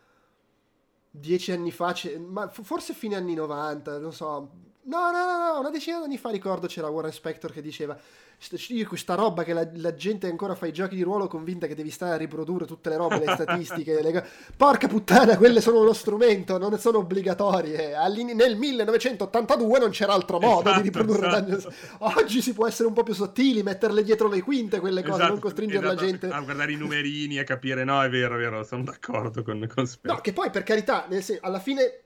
dieci 1.15 1.53
anni 1.53 1.71
fa, 1.71 1.95
ma 2.19 2.49
forse 2.49 2.95
fine 2.95 3.17
anni 3.17 3.35
90, 3.35 3.99
non 3.99 4.13
so. 4.13 4.51
No, 4.85 5.13
no, 5.13 5.25
no, 5.27 5.53
no, 5.53 5.61
una 5.61 5.71
decina 5.71 5.99
di 5.99 6.05
anni 6.05 6.19
fa 6.19 6.31
ricordo 6.31 6.67
c'era 6.67 6.89
Warren 6.89 7.13
Spector 7.13 7.53
che 7.53 7.63
diceva 7.63 7.97
"St- 8.37 8.71
io 8.71 8.89
questa 8.89 9.15
roba 9.15 9.45
che 9.45 9.53
la, 9.53 9.65
la 9.75 9.95
gente 9.95 10.27
ancora 10.29 10.57
fa 10.57 10.67
i 10.67 10.73
giochi 10.73 10.97
di 10.97 11.03
ruolo 11.03 11.29
convinta 11.29 11.69
che 11.69 11.77
devi 11.77 11.91
stare 11.91 12.15
a 12.15 12.17
riprodurre 12.17 12.67
tutte 12.67 12.89
le 12.89 12.97
robe, 12.97 13.21
le 13.21 13.31
statistiche, 13.33 14.03
le 14.03 14.27
porca 14.57 14.89
puttana, 14.89 15.37
quelle 15.37 15.61
sono 15.61 15.81
uno 15.83 15.93
strumento, 15.93 16.59
non 16.59 16.77
sono 16.81 16.99
obbligatorie. 16.99 17.95
All'ini- 17.95 18.35
nel 18.35 18.57
1982 18.57 19.79
non 19.79 19.91
c'era 19.91 20.15
altro 20.15 20.41
modo 20.41 20.63
Esatto, 20.63 20.77
di 20.81 20.89
riprodurre 20.89 21.29
esatto. 21.29 21.41
Dungeons. 21.49 21.75
Oggi 21.99 22.43
si 22.43 22.53
può 22.53 22.67
essere 22.67 22.89
un 22.89 22.95
po' 22.95 23.05
più 23.05 23.15
sottili, 23.15 23.63
metterle 23.63 24.03
dietro 24.03 24.27
le 24.29 24.43
quinte 24.43 24.81
quelle 24.81 25.03
cose, 25.03 25.15
Esatto, 25.15 25.31
non 25.31 25.39
costringere 25.41 25.87
la 25.87 25.93
esatto, 25.93 26.07
gente. 26.09 26.29
A 26.29 26.41
guardare 26.41 26.73
i 26.73 26.77
numerini 26.77 27.39
e 27.39 27.45
capire, 27.45 27.85
no, 27.85 28.03
è 28.03 28.09
vero, 28.09 28.35
è 28.35 28.39
vero, 28.39 28.65
sono 28.65 28.83
d'accordo 28.83 29.45
con, 29.45 29.65
con 29.73 29.87
Spector. 29.87 30.17
No, 30.17 30.21
che 30.21 30.33
poi 30.33 30.51
per 30.51 30.65
carità, 30.65 31.07
nel 31.09 31.23
sen- 31.23 31.39
alla 31.41 31.61
fine 31.61 32.02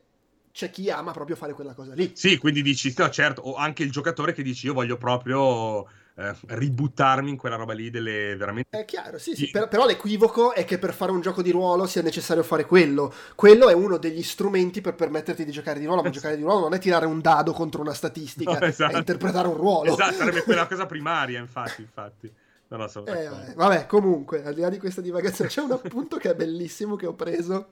c'è 0.57 0.71
chi 0.71 0.89
ama 0.89 1.13
proprio 1.13 1.37
fare 1.37 1.53
quella 1.53 1.75
cosa 1.75 1.93
lì. 1.93 2.13
Sì, 2.15 2.39
quindi 2.39 2.63
dici, 2.63 2.95
no, 2.97 3.11
certo, 3.11 3.43
o 3.43 3.57
anche 3.57 3.83
il 3.83 3.91
giocatore 3.91 4.33
che 4.33 4.43
dici, 4.43 4.65
io 4.65 4.73
voglio 4.73 4.97
proprio 4.97 5.83
eh, 6.15 6.35
ributtarmi 6.47 7.29
in 7.29 7.37
quella 7.37 7.57
roba 7.57 7.75
lì 7.75 7.91
delle 7.91 8.35
veramente... 8.37 8.79
È 8.79 8.87
chiaro, 8.87 9.19
sì, 9.19 9.37
sì, 9.37 9.51
per- 9.51 9.69
però 9.69 9.85
l'equivoco 9.85 10.55
è 10.55 10.65
che 10.65 10.79
per 10.79 10.95
fare 10.95 11.13
un 11.13 11.21
gioco 11.21 11.43
di 11.43 11.51
ruolo 11.51 11.85
sia 11.87 12.01
necessario 12.01 12.43
fare 12.43 12.65
quello. 12.65 13.13
Quello 13.35 13.69
è 13.69 13.75
uno 13.75 13.99
degli 13.99 14.23
strumenti 14.23 14.81
per 14.81 14.95
permetterti 14.95 15.45
di 15.45 15.53
giocare 15.53 15.79
di 15.79 15.85
ruolo, 15.85 16.03
ma 16.03 16.09
giocare 16.17 16.37
di 16.37 16.43
ruolo 16.43 16.61
non 16.61 16.73
è 16.73 16.79
tirare 16.79 17.05
un 17.05 17.21
dado 17.21 17.53
contro 17.53 17.83
una 17.83 17.93
statistica, 17.93 18.59
No, 18.59 18.65
esatto. 18.65 18.95
è 18.95 18.97
interpretare 18.97 19.49
un 19.49 19.57
ruolo. 19.59 19.93
Esatto, 19.93 20.15
sarebbe 20.15 20.43
quella 20.43 20.65
cosa 20.67 20.87
primaria, 20.87 21.39
infatti, 21.39 21.83
infatti. 21.83 22.33
No, 22.69 22.77
no, 22.79 22.89
sono 22.89 23.07
Eh, 23.07 23.29
vabbè, 23.29 23.55
vabbè, 23.55 23.87
comunque, 23.87 24.45
al 24.45 24.55
di 24.55 24.61
là 24.61 24.69
di 24.69 24.79
questa 24.79 25.01
divagazione, 25.01 25.49
c'è 25.51 25.63
un 25.63 25.71
appunto 25.71 26.17
che 26.17 26.31
è 26.31 26.35
bellissimo 26.35 26.97
che 26.97 27.07
ho 27.07 27.15
preso. 27.15 27.69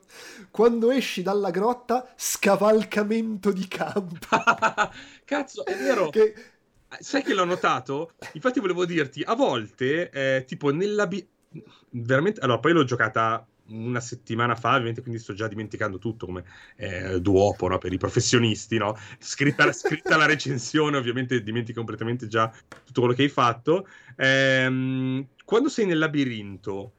Quando 0.51 0.89
esci 0.91 1.21
dalla 1.21 1.49
grotta, 1.51 2.13
scavalcamento 2.15 3.51
di 3.51 3.67
campo. 3.67 4.27
Cazzo, 5.25 5.65
è 5.65 5.75
vero. 5.75 6.09
Che... 6.09 6.33
Sai 6.97 7.23
che 7.23 7.33
l'ho 7.33 7.43
notato? 7.43 8.11
Infatti 8.33 8.61
volevo 8.61 8.85
dirti, 8.85 9.21
a 9.21 9.35
volte, 9.35 10.09
eh, 10.09 10.45
tipo 10.45 10.71
nella... 10.71 11.07
bi- 11.07 11.27
Veramente... 11.89 12.39
Allora, 12.39 12.59
poi 12.59 12.71
l'ho 12.71 12.85
giocata 12.85 13.45
una 13.67 13.99
settimana 13.99 14.55
fa, 14.55 14.71
ovviamente, 14.73 15.01
quindi 15.01 15.19
sto 15.19 15.33
già 15.33 15.47
dimenticando 15.47 15.97
tutto 15.97 16.25
come 16.25 16.43
eh, 16.77 17.19
duopo, 17.19 17.67
no? 17.67 17.77
Per 17.77 17.91
i 17.91 17.97
professionisti, 17.97 18.77
no? 18.77 18.95
Scritta, 19.19 19.71
scritta 19.71 20.17
la 20.17 20.25
recensione, 20.25 20.97
ovviamente 20.97 21.41
dimentichi 21.41 21.77
completamente 21.77 22.27
già 22.27 22.51
tutto 22.83 23.01
quello 23.01 23.15
che 23.15 23.23
hai 23.23 23.29
fatto. 23.29 23.87
Ehm, 24.17 25.27
quando 25.43 25.69
sei 25.69 25.85
nel 25.85 25.97
labirinto, 25.97 26.93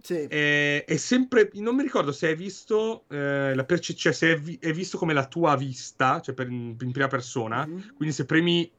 Sì. 0.00 0.26
eh, 0.26 0.84
è 0.84 0.96
sempre. 0.96 1.50
Non 1.54 1.76
mi 1.76 1.82
ricordo 1.82 2.12
se 2.12 2.28
hai 2.28 2.34
visto 2.36 3.04
eh, 3.08 3.54
la 3.54 3.64
perce- 3.64 3.94
cioè 3.94 4.12
se 4.12 4.32
è, 4.32 4.38
vi- 4.38 4.58
è 4.60 4.72
visto 4.72 4.98
come 4.98 5.12
la 5.12 5.26
tua 5.26 5.56
vista, 5.56 6.20
cioè 6.20 6.34
per- 6.34 6.48
in 6.50 6.76
prima 6.92 7.06
persona. 7.08 7.66
Mhm. 7.66 7.94
Quindi 7.96 8.14
se 8.14 8.24
premi 8.24 8.70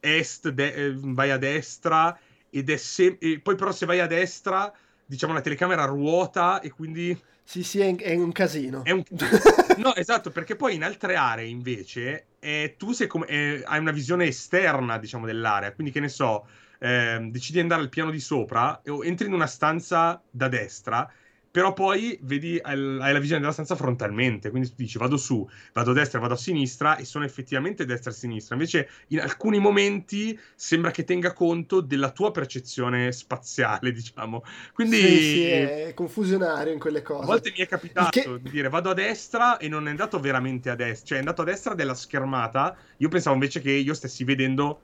est, 0.00 0.48
de- 0.48 0.74
eh, 0.74 0.92
vai 0.96 1.30
a 1.30 1.36
destra 1.38 2.18
ed 2.50 2.70
è 2.70 2.76
sem- 2.76 3.16
e 3.20 3.40
poi 3.40 3.54
però 3.54 3.72
se 3.72 3.86
vai 3.86 4.00
a 4.00 4.06
destra 4.06 4.72
diciamo, 5.12 5.34
la 5.34 5.42
telecamera 5.42 5.84
ruota 5.84 6.60
e 6.60 6.70
quindi... 6.70 7.20
Sì, 7.44 7.62
sì, 7.62 7.80
è, 7.80 7.94
è 7.96 8.14
un 8.14 8.32
casino. 8.32 8.82
È 8.82 8.92
un... 8.92 9.02
no, 9.76 9.94
esatto, 9.94 10.30
perché 10.30 10.56
poi 10.56 10.74
in 10.74 10.82
altre 10.82 11.16
aree 11.16 11.46
invece 11.46 12.28
eh, 12.40 12.76
tu 12.78 12.92
sei 12.92 13.08
come, 13.08 13.26
eh, 13.26 13.62
hai 13.66 13.78
una 13.78 13.90
visione 13.90 14.24
esterna, 14.24 14.96
diciamo, 14.96 15.26
dell'area, 15.26 15.74
quindi 15.74 15.92
che 15.92 16.00
ne 16.00 16.08
so, 16.08 16.46
eh, 16.78 17.18
decidi 17.30 17.54
di 17.54 17.60
andare 17.60 17.82
al 17.82 17.90
piano 17.90 18.10
di 18.10 18.20
sopra, 18.20 18.80
entri 19.02 19.26
in 19.26 19.34
una 19.34 19.46
stanza 19.46 20.22
da 20.30 20.48
destra 20.48 21.12
però 21.52 21.74
poi 21.74 22.18
vedi, 22.22 22.58
hai 22.62 22.76
la 22.78 23.18
visione 23.18 23.40
della 23.40 23.52
stanza 23.52 23.76
frontalmente, 23.76 24.48
quindi 24.48 24.70
tu 24.70 24.74
dici 24.74 24.96
vado 24.96 25.18
su, 25.18 25.46
vado 25.74 25.90
a 25.90 25.92
destra, 25.92 26.18
vado 26.18 26.32
a 26.32 26.38
sinistra 26.38 26.96
e 26.96 27.04
sono 27.04 27.26
effettivamente 27.26 27.84
destra 27.84 28.10
e 28.10 28.14
sinistra. 28.14 28.54
Invece 28.54 28.88
in 29.08 29.20
alcuni 29.20 29.58
momenti 29.58 30.38
sembra 30.54 30.90
che 30.90 31.04
tenga 31.04 31.34
conto 31.34 31.82
della 31.82 32.10
tua 32.10 32.30
percezione 32.30 33.12
spaziale, 33.12 33.92
diciamo. 33.92 34.42
Quindi 34.72 34.96
sì, 34.96 35.18
sì, 35.18 35.44
è 35.50 35.92
confusionario 35.94 36.72
in 36.72 36.78
quelle 36.78 37.02
cose. 37.02 37.24
A 37.24 37.26
volte 37.26 37.52
mi 37.54 37.62
è 37.62 37.68
capitato 37.68 38.08
che... 38.18 38.40
di 38.40 38.48
dire 38.48 38.70
vado 38.70 38.88
a 38.88 38.94
destra 38.94 39.58
e 39.58 39.68
non 39.68 39.86
è 39.88 39.90
andato 39.90 40.18
veramente 40.18 40.70
a 40.70 40.74
destra, 40.74 41.08
cioè 41.08 41.16
è 41.18 41.20
andato 41.20 41.42
a 41.42 41.44
destra 41.44 41.74
della 41.74 41.94
schermata. 41.94 42.74
Io 42.96 43.10
pensavo 43.10 43.34
invece 43.34 43.60
che 43.60 43.72
io 43.72 43.92
stessi 43.92 44.24
vedendo 44.24 44.80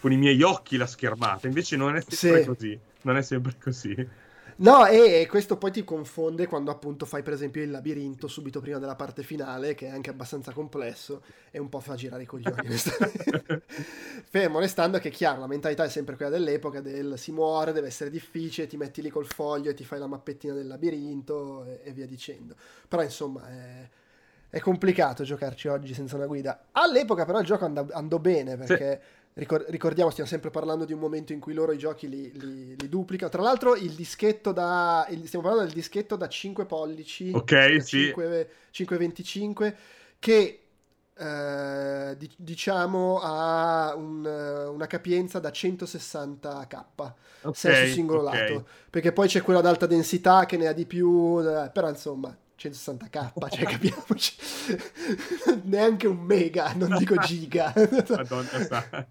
con 0.00 0.10
i 0.10 0.16
miei 0.16 0.42
occhi 0.42 0.76
la 0.76 0.86
schermata, 0.86 1.46
invece 1.46 1.76
non 1.76 1.94
è 1.94 2.00
sempre 2.00 2.40
sì. 2.40 2.46
così. 2.48 2.78
Non 3.02 3.16
è 3.16 3.22
sempre 3.22 3.54
così. 3.62 4.26
No, 4.60 4.86
e, 4.86 5.24
questo 5.30 5.56
poi 5.56 5.70
ti 5.70 5.84
confonde 5.84 6.48
quando 6.48 6.72
appunto 6.72 7.06
fai 7.06 7.22
per 7.22 7.32
esempio 7.32 7.62
il 7.62 7.70
labirinto 7.70 8.26
subito 8.26 8.60
prima 8.60 8.78
della 8.78 8.96
parte 8.96 9.22
finale, 9.22 9.74
che 9.74 9.86
è 9.86 9.90
anche 9.90 10.10
abbastanza 10.10 10.52
complesso 10.52 11.22
e 11.52 11.60
un 11.60 11.68
po' 11.68 11.78
fa 11.78 11.94
girare 11.94 12.24
i 12.24 12.26
coglioni. 12.26 12.66
Fermo 14.28 14.58
restando 14.58 14.98
che, 14.98 15.10
chiaro, 15.10 15.40
la 15.40 15.46
mentalità 15.46 15.84
è 15.84 15.88
sempre 15.88 16.16
quella 16.16 16.32
dell'epoca 16.32 16.80
del 16.80 17.16
si 17.18 17.30
muore, 17.30 17.72
deve 17.72 17.86
essere 17.86 18.10
difficile, 18.10 18.66
ti 18.66 18.76
metti 18.76 19.00
lì 19.00 19.10
col 19.10 19.26
foglio 19.26 19.70
e 19.70 19.74
ti 19.74 19.84
fai 19.84 20.00
la 20.00 20.08
mappettina 20.08 20.54
del 20.54 20.66
labirinto 20.66 21.64
e, 21.64 21.80
e 21.84 21.92
via 21.92 22.06
dicendo. 22.06 22.56
Però 22.88 23.00
insomma 23.02 23.48
è, 23.48 23.88
è, 24.50 24.58
complicato 24.58 25.22
giocarci 25.22 25.68
oggi 25.68 25.94
senza 25.94 26.16
una 26.16 26.26
guida. 26.26 26.66
All'epoca 26.72 27.24
però 27.24 27.38
il 27.38 27.46
gioco 27.46 27.64
andò, 27.64 27.86
andò 27.92 28.18
bene 28.18 28.56
perché... 28.56 29.00
Sì 29.00 29.16
ricordiamo, 29.38 30.10
stiamo 30.10 30.28
sempre 30.28 30.50
parlando 30.50 30.84
di 30.84 30.92
un 30.92 30.98
momento 30.98 31.32
in 31.32 31.38
cui 31.38 31.54
loro 31.54 31.72
i 31.72 31.78
giochi 31.78 32.08
li, 32.08 32.32
li, 32.38 32.76
li 32.76 32.88
duplicano. 32.88 33.30
Tra 33.30 33.42
l'altro, 33.42 33.76
il 33.76 33.92
dischetto 33.92 34.52
da. 34.52 35.06
Il, 35.10 35.26
stiamo 35.26 35.44
parlando 35.44 35.66
del 35.66 35.76
dischetto 35.76 36.16
da 36.16 36.28
5 36.28 36.66
pollici. 36.66 37.30
Ok, 37.32 37.82
sì. 37.82 38.12
5,25 38.12 39.74
che. 40.18 40.62
Eh, 41.20 42.14
di, 42.16 42.30
diciamo 42.36 43.18
ha 43.20 43.92
un, 43.96 44.24
una 44.24 44.86
capienza 44.86 45.40
da 45.40 45.48
160k 45.48 46.84
okay, 47.40 47.52
senso 47.52 47.92
singolo 47.92 48.22
okay. 48.22 48.52
lato 48.52 48.68
perché 48.88 49.10
poi 49.10 49.26
c'è 49.26 49.42
quella 49.42 49.58
ad 49.58 49.66
alta 49.66 49.86
densità 49.86 50.46
che 50.46 50.56
ne 50.56 50.68
ha 50.68 50.72
di 50.72 50.86
più 50.86 51.40
eh, 51.40 51.70
però 51.72 51.88
insomma 51.88 52.32
160k, 52.58 53.32
cioè 53.50 53.64
capiamoci, 53.64 54.36
neanche 55.64 56.06
un 56.08 56.18
mega, 56.18 56.72
non 56.74 56.96
dico 56.98 57.14
giga. 57.16 57.72
Madonna 58.08 58.64
santa. 58.64 59.08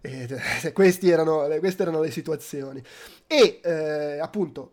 Eh, 0.00 0.28
erano, 1.08 1.46
queste 1.58 1.82
erano 1.82 2.00
le 2.00 2.10
situazioni. 2.10 2.82
E 3.26 3.60
eh, 3.62 4.18
appunto, 4.18 4.72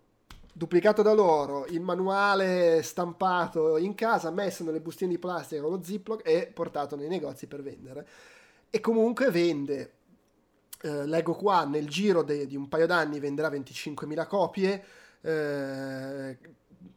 duplicato 0.52 1.02
da 1.02 1.14
loro, 1.14 1.66
il 1.68 1.82
manuale 1.82 2.82
stampato 2.82 3.78
in 3.78 3.96
casa, 3.96 4.32
messo 4.32 4.64
nelle 4.64 4.82
bustine 4.82 5.12
di 5.12 5.20
plastica 5.20 5.62
con 5.62 5.72
lo 5.72 5.84
ziploc 5.84 6.28
e 6.28 6.52
portato 6.54 6.96
nei 6.96 7.08
negozi 7.08 7.48
per 7.48 7.62
vendere. 7.62 8.08
E 8.70 8.80
comunque 8.80 9.30
vende, 9.30 9.94
eh, 10.82 11.06
leggo 11.06 11.34
qua, 11.36 11.66
nel 11.66 11.88
giro 11.88 12.24
de, 12.24 12.48
di 12.48 12.56
un 12.56 12.68
paio 12.68 12.88
d'anni 12.88 13.20
venderà 13.20 13.50
25.000 13.50 14.28
copie. 14.28 14.84
Eh, 15.22 16.38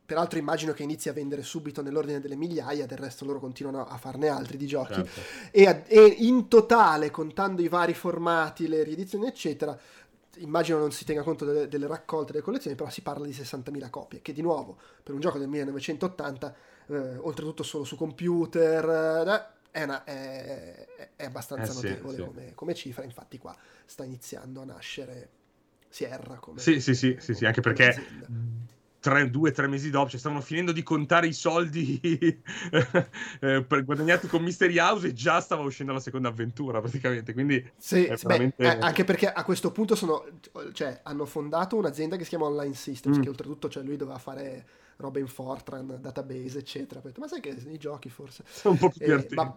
Peraltro 0.06 0.38
immagino 0.38 0.72
che 0.72 0.82
inizi 0.82 1.08
a 1.08 1.14
vendere 1.14 1.42
subito 1.42 1.80
nell'ordine 1.80 2.20
delle 2.20 2.36
migliaia, 2.36 2.84
del 2.84 2.98
resto 2.98 3.24
loro 3.24 3.40
continuano 3.40 3.86
a 3.86 3.96
farne 3.96 4.28
altri 4.28 4.58
di 4.58 4.66
giochi. 4.66 4.94
Certo. 4.94 5.20
E, 5.50 5.66
a, 5.66 5.82
e, 5.86 6.04
in 6.18 6.48
totale, 6.48 7.10
contando 7.10 7.62
i 7.62 7.68
vari 7.68 7.94
formati, 7.94 8.68
le 8.68 8.82
riedizioni, 8.82 9.26
eccetera, 9.26 9.78
immagino 10.38 10.78
non 10.78 10.92
si 10.92 11.06
tenga 11.06 11.22
conto 11.22 11.46
delle, 11.46 11.68
delle 11.68 11.86
raccolte, 11.86 12.32
delle 12.32 12.44
collezioni, 12.44 12.76
però 12.76 12.90
si 12.90 13.00
parla 13.00 13.24
di 13.24 13.32
60.000 13.32 13.88
copie, 13.88 14.20
che 14.20 14.34
di 14.34 14.42
nuovo, 14.42 14.78
per 15.02 15.14
un 15.14 15.20
gioco 15.20 15.38
del 15.38 15.48
1980, 15.48 16.54
eh, 16.88 17.16
oltretutto 17.16 17.62
solo 17.62 17.84
su 17.84 17.96
computer, 17.96 18.84
eh, 18.84 19.46
è, 19.70 19.82
una, 19.84 20.04
è, 20.04 21.12
è, 21.16 21.24
abbastanza 21.24 21.72
eh, 21.72 21.74
notevole 21.74 22.14
sì, 22.14 22.20
sì. 22.20 22.26
Come, 22.28 22.52
come, 22.54 22.74
cifra, 22.74 23.04
infatti 23.04 23.38
qua 23.38 23.56
sta 23.86 24.04
iniziando 24.04 24.60
a 24.60 24.64
nascere 24.64 25.30
Sierra 25.88 26.36
come... 26.36 26.60
Sì, 26.60 26.80
sì, 26.80 26.94
sì, 26.94 27.16
sì, 27.18 27.34
sì 27.34 27.46
anche 27.46 27.60
perché... 27.60 27.88
Azienda 27.88 28.72
tre, 29.04 29.28
due 29.28 29.50
o 29.50 29.52
tre 29.52 29.66
mesi 29.66 29.90
dopo, 29.90 30.08
cioè 30.08 30.18
stavano 30.18 30.40
finendo 30.40 30.72
di 30.72 30.82
contare 30.82 31.26
i 31.26 31.34
soldi 31.34 32.00
eh, 33.40 33.66
guadagnati 33.84 34.28
con 34.28 34.42
Mystery 34.42 34.78
House 34.78 35.08
e 35.08 35.12
già 35.12 35.42
stava 35.42 35.60
uscendo 35.60 35.92
la 35.92 36.00
seconda 36.00 36.28
avventura 36.28 36.80
praticamente. 36.80 37.34
Quindi 37.34 37.70
sì, 37.76 38.06
veramente... 38.22 38.54
beh, 38.56 38.78
anche 38.78 39.04
perché 39.04 39.30
a 39.30 39.44
questo 39.44 39.72
punto 39.72 39.94
sono, 39.94 40.24
cioè, 40.72 41.00
hanno 41.02 41.26
fondato 41.26 41.76
un'azienda 41.76 42.16
che 42.16 42.22
si 42.22 42.30
chiama 42.30 42.46
Online 42.46 42.72
Systems, 42.72 43.18
mm. 43.18 43.20
che 43.20 43.28
oltretutto 43.28 43.68
cioè, 43.68 43.82
lui 43.82 43.96
doveva 43.96 44.18
fare 44.18 44.66
roba 44.96 45.18
in 45.18 45.26
Fortran, 45.26 45.98
database, 46.00 46.60
eccetera. 46.60 47.02
Ma 47.18 47.28
sai 47.28 47.40
che 47.40 47.50
i 47.50 47.76
giochi 47.76 48.08
forse... 48.08 48.42
Sono 48.46 48.72
un 48.72 48.80
po' 48.80 48.88
più 48.88 49.12
eh, 49.12 49.26
ma 49.34 49.54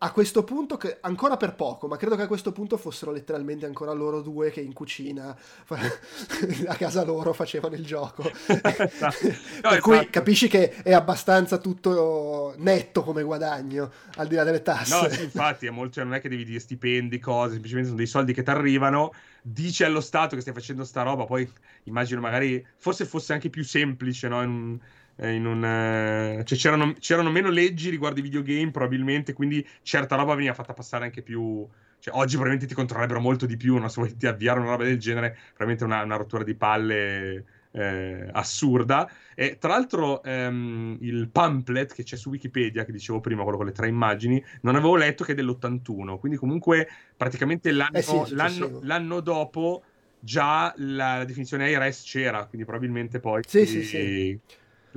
a 0.00 0.12
questo 0.12 0.44
punto, 0.44 0.76
che, 0.76 0.98
ancora 1.00 1.36
per 1.36 1.56
poco, 1.56 1.88
ma 1.88 1.96
credo 1.96 2.14
che 2.14 2.22
a 2.22 2.26
questo 2.28 2.52
punto 2.52 2.76
fossero 2.76 3.10
letteralmente 3.10 3.66
ancora 3.66 3.92
loro 3.92 4.20
due 4.20 4.50
che 4.50 4.60
in 4.60 4.72
cucina 4.72 5.36
a 6.66 6.74
casa 6.76 7.04
loro 7.04 7.32
facevano 7.32 7.74
il 7.74 7.84
gioco. 7.84 8.22
no, 8.46 8.60
per 8.60 8.90
esatto. 8.92 9.80
cui 9.80 10.08
capisci 10.08 10.46
che 10.46 10.70
è 10.82 10.92
abbastanza 10.92 11.58
tutto 11.58 12.54
netto 12.58 13.02
come 13.02 13.24
guadagno, 13.24 13.90
al 14.16 14.28
di 14.28 14.36
là 14.36 14.44
delle 14.44 14.62
tasse. 14.62 15.00
No, 15.00 15.08
sì, 15.08 15.24
infatti, 15.24 15.66
è 15.66 15.70
molto, 15.70 15.94
cioè, 15.94 16.04
non 16.04 16.14
è 16.14 16.20
che 16.20 16.28
devi 16.28 16.44
dire 16.44 16.60
stipendi, 16.60 17.18
cose, 17.18 17.52
semplicemente 17.54 17.88
sono 17.88 18.00
dei 18.00 18.08
soldi 18.08 18.32
che 18.32 18.44
ti 18.44 18.50
arrivano, 18.50 19.12
dici 19.42 19.82
allo 19.82 20.00
Stato 20.00 20.36
che 20.36 20.42
stai 20.42 20.54
facendo 20.54 20.84
sta 20.84 21.02
roba, 21.02 21.24
poi 21.24 21.50
immagino 21.84 22.20
magari, 22.20 22.64
forse 22.76 23.04
fosse 23.04 23.32
anche 23.32 23.50
più 23.50 23.64
semplice, 23.64 24.28
no? 24.28 24.42
In, 24.42 24.78
eh, 24.80 25.07
un, 25.26 25.64
eh, 25.64 26.44
cioè 26.44 26.58
c'erano, 26.58 26.94
c'erano, 26.98 27.30
meno 27.30 27.50
leggi 27.50 27.90
riguardo 27.90 28.20
i 28.20 28.22
videogame 28.22 28.70
probabilmente, 28.70 29.32
quindi 29.32 29.66
certa 29.82 30.16
roba 30.16 30.34
veniva 30.34 30.54
fatta 30.54 30.72
passare 30.72 31.04
anche 31.04 31.22
più... 31.22 31.66
Cioè, 32.00 32.14
oggi 32.14 32.34
probabilmente 32.34 32.66
ti 32.66 32.74
controllerebbero 32.74 33.20
molto 33.20 33.44
di 33.44 33.56
più, 33.56 33.76
no? 33.76 33.88
se 33.88 34.00
vuoi 34.00 34.14
avviare 34.22 34.60
una 34.60 34.70
roba 34.70 34.84
del 34.84 34.98
genere, 34.98 35.36
probabilmente 35.54 35.82
una, 35.84 36.02
una 36.02 36.14
rottura 36.14 36.44
di 36.44 36.54
palle 36.54 37.44
eh, 37.72 38.28
assurda. 38.32 39.10
E 39.34 39.58
tra 39.58 39.70
l'altro 39.70 40.22
ehm, 40.22 40.98
il 41.00 41.28
pamphlet 41.28 41.92
che 41.92 42.04
c'è 42.04 42.16
su 42.16 42.30
Wikipedia, 42.30 42.84
che 42.84 42.92
dicevo 42.92 43.20
prima, 43.20 43.42
quello 43.42 43.56
con 43.56 43.66
le 43.66 43.72
tre 43.72 43.88
immagini, 43.88 44.42
non 44.62 44.76
avevo 44.76 44.94
letto 44.94 45.24
che 45.24 45.32
è 45.32 45.34
dell'81, 45.34 46.18
quindi 46.18 46.38
comunque 46.38 46.88
praticamente 47.16 47.72
l'anno, 47.72 47.96
eh 47.96 48.02
sì, 48.02 48.34
l'anno, 48.34 48.78
l'anno 48.82 49.20
dopo 49.20 49.82
già 50.20 50.72
la, 50.76 51.18
la 51.18 51.24
definizione 51.24 51.70
IRS 51.70 52.02
c'era, 52.04 52.44
quindi 52.46 52.66
probabilmente 52.66 53.20
poi... 53.20 53.42
Sì, 53.46 53.66
sì, 53.66 53.82
sì 53.82 54.40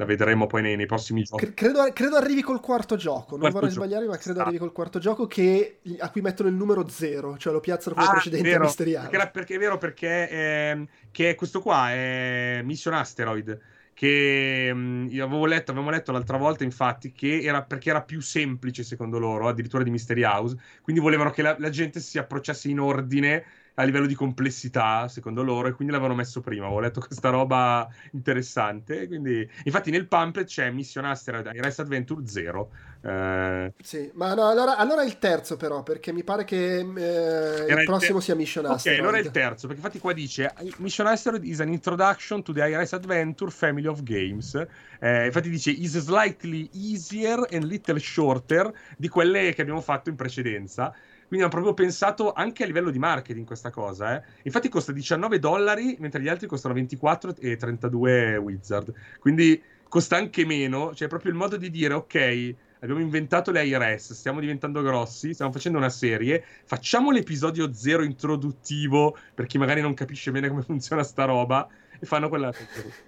la 0.02 0.06
vedremo 0.06 0.48
poi 0.48 0.64
nei, 0.64 0.76
nei 0.76 0.88
prossimi 0.88 1.22
giochi. 1.22 1.54
Credo, 1.54 1.88
credo, 1.94 2.16
arrivi 2.16 2.42
col 2.42 2.60
quarto 2.60 2.96
gioco, 2.96 3.32
non 3.32 3.40
quarto 3.40 3.60
vorrei 3.60 3.70
gioco. 3.70 3.86
sbagliare, 3.86 4.08
ma 4.08 4.18
credo 4.18 4.40
ah. 4.40 4.44
arrivi 4.44 4.58
col 4.58 4.72
quarto 4.72 5.00
gioco 5.00 5.28
che, 5.28 5.80
a 6.00 6.10
cui 6.10 6.22
mettono 6.22 6.50
il 6.50 6.56
numero 6.56 6.88
zero, 6.88 7.38
cioè 7.38 7.54
lo 7.54 7.60
piazzano 7.60 7.96
come 7.96 8.08
ah, 8.08 8.12
precedente 8.12 8.48
vero, 8.48 8.64
a 8.64 8.66
Mysteriano. 8.66 9.10
Perché, 9.10 9.30
perché, 9.32 9.56
è 9.56 9.60
vero, 9.60 9.78
perché 9.78 10.30
eh, 10.30 10.88
che 11.12 11.36
questo 11.36 11.62
qua 11.62 11.92
è 11.92 12.62
Mission 12.64 12.96
Asteroid, 12.96 13.60
che 13.94 14.72
mh, 14.74 14.80
mm, 14.80 15.08
io 15.10 15.24
avevo 15.24 15.46
letto, 15.46 15.70
avevamo 15.70 15.92
letto 15.92 16.12
l'altra 16.12 16.38
volta, 16.38 16.64
infatti, 16.64 17.12
che 17.12 17.42
era 17.44 17.62
perché 17.62 17.92
era 17.92 18.02
più 18.02 18.22
semplice 18.22 18.84
secondo 18.84 19.20
loro, 19.20 19.48
addirittura 19.48 19.84
di 19.84 19.92
Mystery 19.92 20.24
House, 20.24 20.58
quindi 20.82 21.00
volevano 21.00 21.30
che 21.30 21.44
la, 21.44 21.56
la 21.60 21.70
gente 21.70 22.00
si 22.00 22.18
approcciasse 22.18 22.70
in 22.70 22.80
ordine 22.80 23.44
a 23.76 23.84
livello 23.84 24.06
di 24.06 24.16
complessità, 24.16 25.08
secondo 25.08 25.44
loro, 25.44 25.68
e 25.68 25.74
quindi 25.74 25.94
l'avevano 25.94 26.18
messo 26.18 26.42
prima. 26.42 26.70
Ho 26.70 26.80
letto 26.80 27.00
questa 27.00 27.30
roba 27.30 27.88
interessante. 28.12 29.08
Quindi... 29.08 29.48
Infatti, 29.64 29.92
nel 29.92 30.08
pamphlet 30.08 30.48
c'è 30.48 30.70
Mission 30.72 31.06
Asteroid 31.06 31.50
Iris 31.54 31.80
Adventure 31.80 32.26
0. 32.26 32.70
Eh... 33.04 33.74
Sì, 33.82 34.12
ma 34.14 34.34
no, 34.34 34.48
allora, 34.48 34.78
allora, 34.78 35.04
il 35.04 35.18
terzo, 35.18 35.58
però, 35.58 35.84
perché 35.84 36.12
mi 36.12 36.24
pare 36.24 36.44
che 36.44 36.80
eh, 36.80 37.74
il 37.74 37.84
prossimo 37.86 38.20
te... 38.20 38.26
sia 38.26 38.36
Mission 38.36 38.66
Asteroid. 38.66 39.00
Ok, 39.00 39.06
allora 39.06 39.22
è 39.22 39.26
il 39.26 39.32
terzo, 39.32 39.68
perché 39.68 39.82
infatti 39.82 40.00
qua 40.00 40.14
dice 40.14 40.54
Mission 40.78 41.08
Asteroid 41.08 41.44
is 41.44 41.60
an 41.62 41.70
introduction 41.70 42.44
to 42.44 42.54
the 42.54 42.62
Iris 42.62 42.94
Adventure 42.94 43.50
family 43.50 43.88
of 43.88 44.04
games. 44.04 44.54
Eh, 45.00 45.26
infatti 45.26 45.50
dice 45.50 45.72
is 45.72 45.98
slightly 45.98 46.70
easier 46.74 47.48
and 47.52 47.64
little 47.64 48.00
shorter 48.00 48.72
di 48.98 49.08
quelle 49.08 49.54
che 49.54 49.62
abbiamo 49.62 49.82
fatto 49.82 50.10
in 50.10 50.16
precedenza. 50.16 50.94
Quindi 51.32 51.48
hanno 51.48 51.62
proprio 51.62 51.74
pensato 51.74 52.34
anche 52.34 52.64
a 52.64 52.66
livello 52.66 52.90
di 52.90 53.00
marketing 53.00 53.46
questa 53.46 53.70
cosa. 53.70 54.18
Eh. 54.18 54.24
Infatti 54.44 54.68
costa 54.68 54.92
19 54.92 55.40
dollari, 55.40 55.96
mentre 55.98 56.22
gli 56.22 56.28
altri 56.28 56.46
costano 56.46 56.74
24 56.74 57.36
e 57.40 57.56
32 57.56 58.36
Wizard. 58.36 58.94
Quindi 59.18 59.64
costa 59.88 60.18
anche 60.18 60.46
meno. 60.46 60.94
Cioè, 60.94 61.08
proprio 61.08 61.32
il 61.32 61.38
modo 61.38 61.56
di 61.56 61.70
dire, 61.70 61.94
ok, 61.94 62.56
abbiamo 62.80 63.00
inventato 63.00 63.52
le 63.52 63.66
IRS, 63.66 64.12
stiamo 64.12 64.42
diventando 64.42 64.82
grossi, 64.82 65.34
stiamo 65.34 65.54
facendo 65.54 65.78
una 65.78 65.88
serie, 65.88 66.44
facciamo 66.66 67.12
l'episodio 67.12 67.72
zero 67.72 68.04
introduttivo 68.04 69.18
per 69.34 69.46
chi 69.46 69.58
magari 69.58 69.80
non 69.80 69.94
capisce 69.94 70.32
bene 70.32 70.50
come 70.50 70.64
funziona 70.68 71.02
sta 71.02 71.24
roba 71.24 71.66
e 71.98 72.06
fanno 72.06 72.28
quella... 72.28 72.52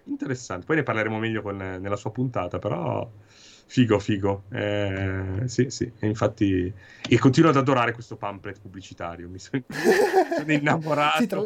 Interessante. 0.06 0.66
Poi 0.66 0.78
ne 0.78 0.84
parleremo 0.84 1.20
meglio 1.20 1.42
con, 1.42 1.58
nella 1.58 1.98
sua 1.98 2.12
puntata, 2.12 2.58
però... 2.58 3.12
Figo, 3.74 3.98
figo. 3.98 4.44
Eh, 4.52 5.42
sì, 5.46 5.72
sì. 5.72 5.92
E 5.98 6.06
infatti... 6.06 6.72
E 7.10 7.18
continuo 7.18 7.50
ad 7.50 7.56
adorare 7.56 7.92
questo 7.92 8.18
pamphlet 8.18 8.60
pubblicitario. 8.62 9.28
Mi 9.28 9.40
sono, 9.40 9.64
sono 10.38 10.52
innamorato. 10.52 11.18
sì, 11.18 11.26
tra... 11.26 11.44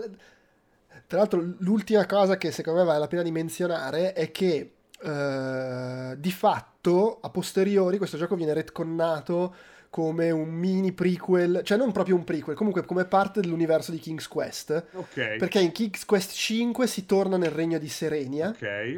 tra 1.08 1.18
l'altro 1.20 1.54
l'ultima 1.60 2.06
cosa 2.06 2.36
che 2.36 2.52
secondo 2.52 2.80
me 2.80 2.86
vale 2.86 3.00
la 3.00 3.08
pena 3.08 3.22
di 3.22 3.32
menzionare 3.32 4.12
è 4.12 4.30
che 4.32 4.74
Uh, 5.00 6.16
di 6.16 6.32
fatto, 6.32 7.20
a 7.22 7.30
posteriori, 7.30 8.00
questo 8.00 8.18
gioco 8.18 8.34
viene 8.34 8.54
retconnato 8.54 9.54
come 9.92 10.32
un 10.32 10.50
mini 10.50 10.92
prequel, 10.92 11.62
cioè 11.64 11.78
non 11.78 11.92
proprio 11.92 12.16
un 12.16 12.24
prequel, 12.24 12.56
comunque 12.56 12.84
come 12.84 13.06
parte 13.06 13.40
dell'universo 13.40 13.92
di 13.92 14.00
King's 14.00 14.28
Quest. 14.28 14.86
Ok. 14.94 15.36
Perché 15.38 15.60
in 15.60 15.72
King's 15.72 16.04
Quest 16.04 16.32
5 16.34 16.88
si 16.88 17.06
torna 17.06 17.38
nel 17.38 17.52
regno 17.52 17.78
di 17.78 17.90
Serenia. 17.90 18.50
Ok. 18.50 18.98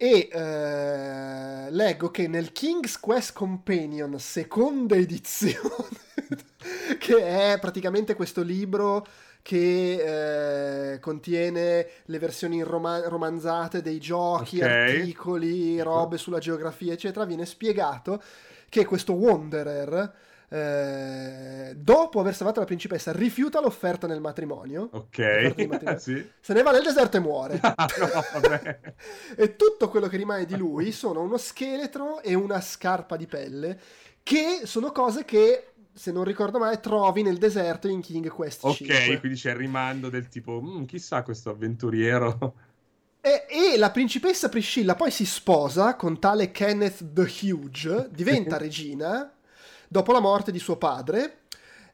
E 0.00 0.28
uh, 0.32 1.74
leggo 1.74 2.12
che 2.12 2.28
nel 2.28 2.52
King's 2.52 3.00
Quest 3.00 3.32
Companion, 3.32 4.16
seconda 4.20 4.94
edizione, 4.94 5.98
che 7.00 7.16
è 7.16 7.58
praticamente 7.58 8.14
questo 8.14 8.42
libro 8.42 9.04
che 9.42 10.92
eh, 10.92 11.00
contiene 11.00 11.88
le 12.04 12.18
versioni 12.20 12.62
rom- 12.62 13.08
romanzate 13.08 13.82
dei 13.82 13.98
giochi, 13.98 14.58
okay. 14.58 14.98
articoli, 14.98 15.80
robe 15.80 16.16
sulla 16.16 16.38
geografia, 16.38 16.92
eccetera, 16.92 17.24
viene 17.24 17.44
spiegato 17.44 18.22
che 18.68 18.84
questo 18.84 19.14
Wanderer, 19.14 20.14
eh, 20.50 21.74
dopo 21.76 22.20
aver 22.20 22.34
salvato 22.34 22.60
la 22.60 22.66
principessa, 22.66 23.12
rifiuta 23.12 23.60
l'offerta 23.60 24.06
nel 24.06 24.20
matrimonio. 24.20 24.88
Ok. 24.92 25.18
Matrimonio, 25.68 25.98
sì. 25.98 26.26
Se 26.40 26.54
ne 26.54 26.62
va 26.62 26.72
nel 26.72 26.82
deserto 26.82 27.18
e 27.18 27.20
muore. 27.20 27.60
no, 27.62 27.76
e 29.36 29.56
tutto 29.56 29.88
quello 29.88 30.06
che 30.08 30.16
rimane 30.16 30.46
di 30.46 30.56
lui 30.56 30.92
sono 30.92 31.20
uno 31.20 31.36
scheletro 31.36 32.22
e 32.22 32.34
una 32.34 32.60
scarpa 32.60 33.16
di 33.16 33.26
pelle, 33.26 33.78
che 34.22 34.62
sono 34.64 34.90
cose 34.90 35.24
che 35.24 35.72
se 35.92 36.12
non 36.12 36.22
ricordo 36.22 36.58
male, 36.58 36.78
trovi 36.78 37.22
nel 37.22 37.38
deserto 37.38 37.88
in 37.88 38.00
King 38.00 38.28
Quest 38.28 38.64
Ok, 38.64 38.76
5. 38.76 39.18
quindi 39.18 39.36
c'è 39.36 39.50
il 39.50 39.56
rimando 39.56 40.08
del 40.08 40.28
tipo, 40.28 40.62
mm, 40.62 40.84
chissà 40.84 41.22
questo 41.22 41.50
avventuriero. 41.50 42.54
E, 43.20 43.46
e, 43.48 43.76
la 43.76 43.90
principessa 43.90 44.48
Priscilla 44.48 44.94
poi 44.94 45.10
si 45.10 45.26
sposa 45.26 45.96
con 45.96 46.20
tale 46.20 46.52
Kenneth 46.52 47.12
the 47.12 47.28
Huge, 47.42 48.08
diventa 48.12 48.56
regina 48.56 49.32
dopo 49.88 50.12
la 50.12 50.20
morte 50.20 50.52
di 50.52 50.58
suo 50.58 50.76
padre 50.76 51.44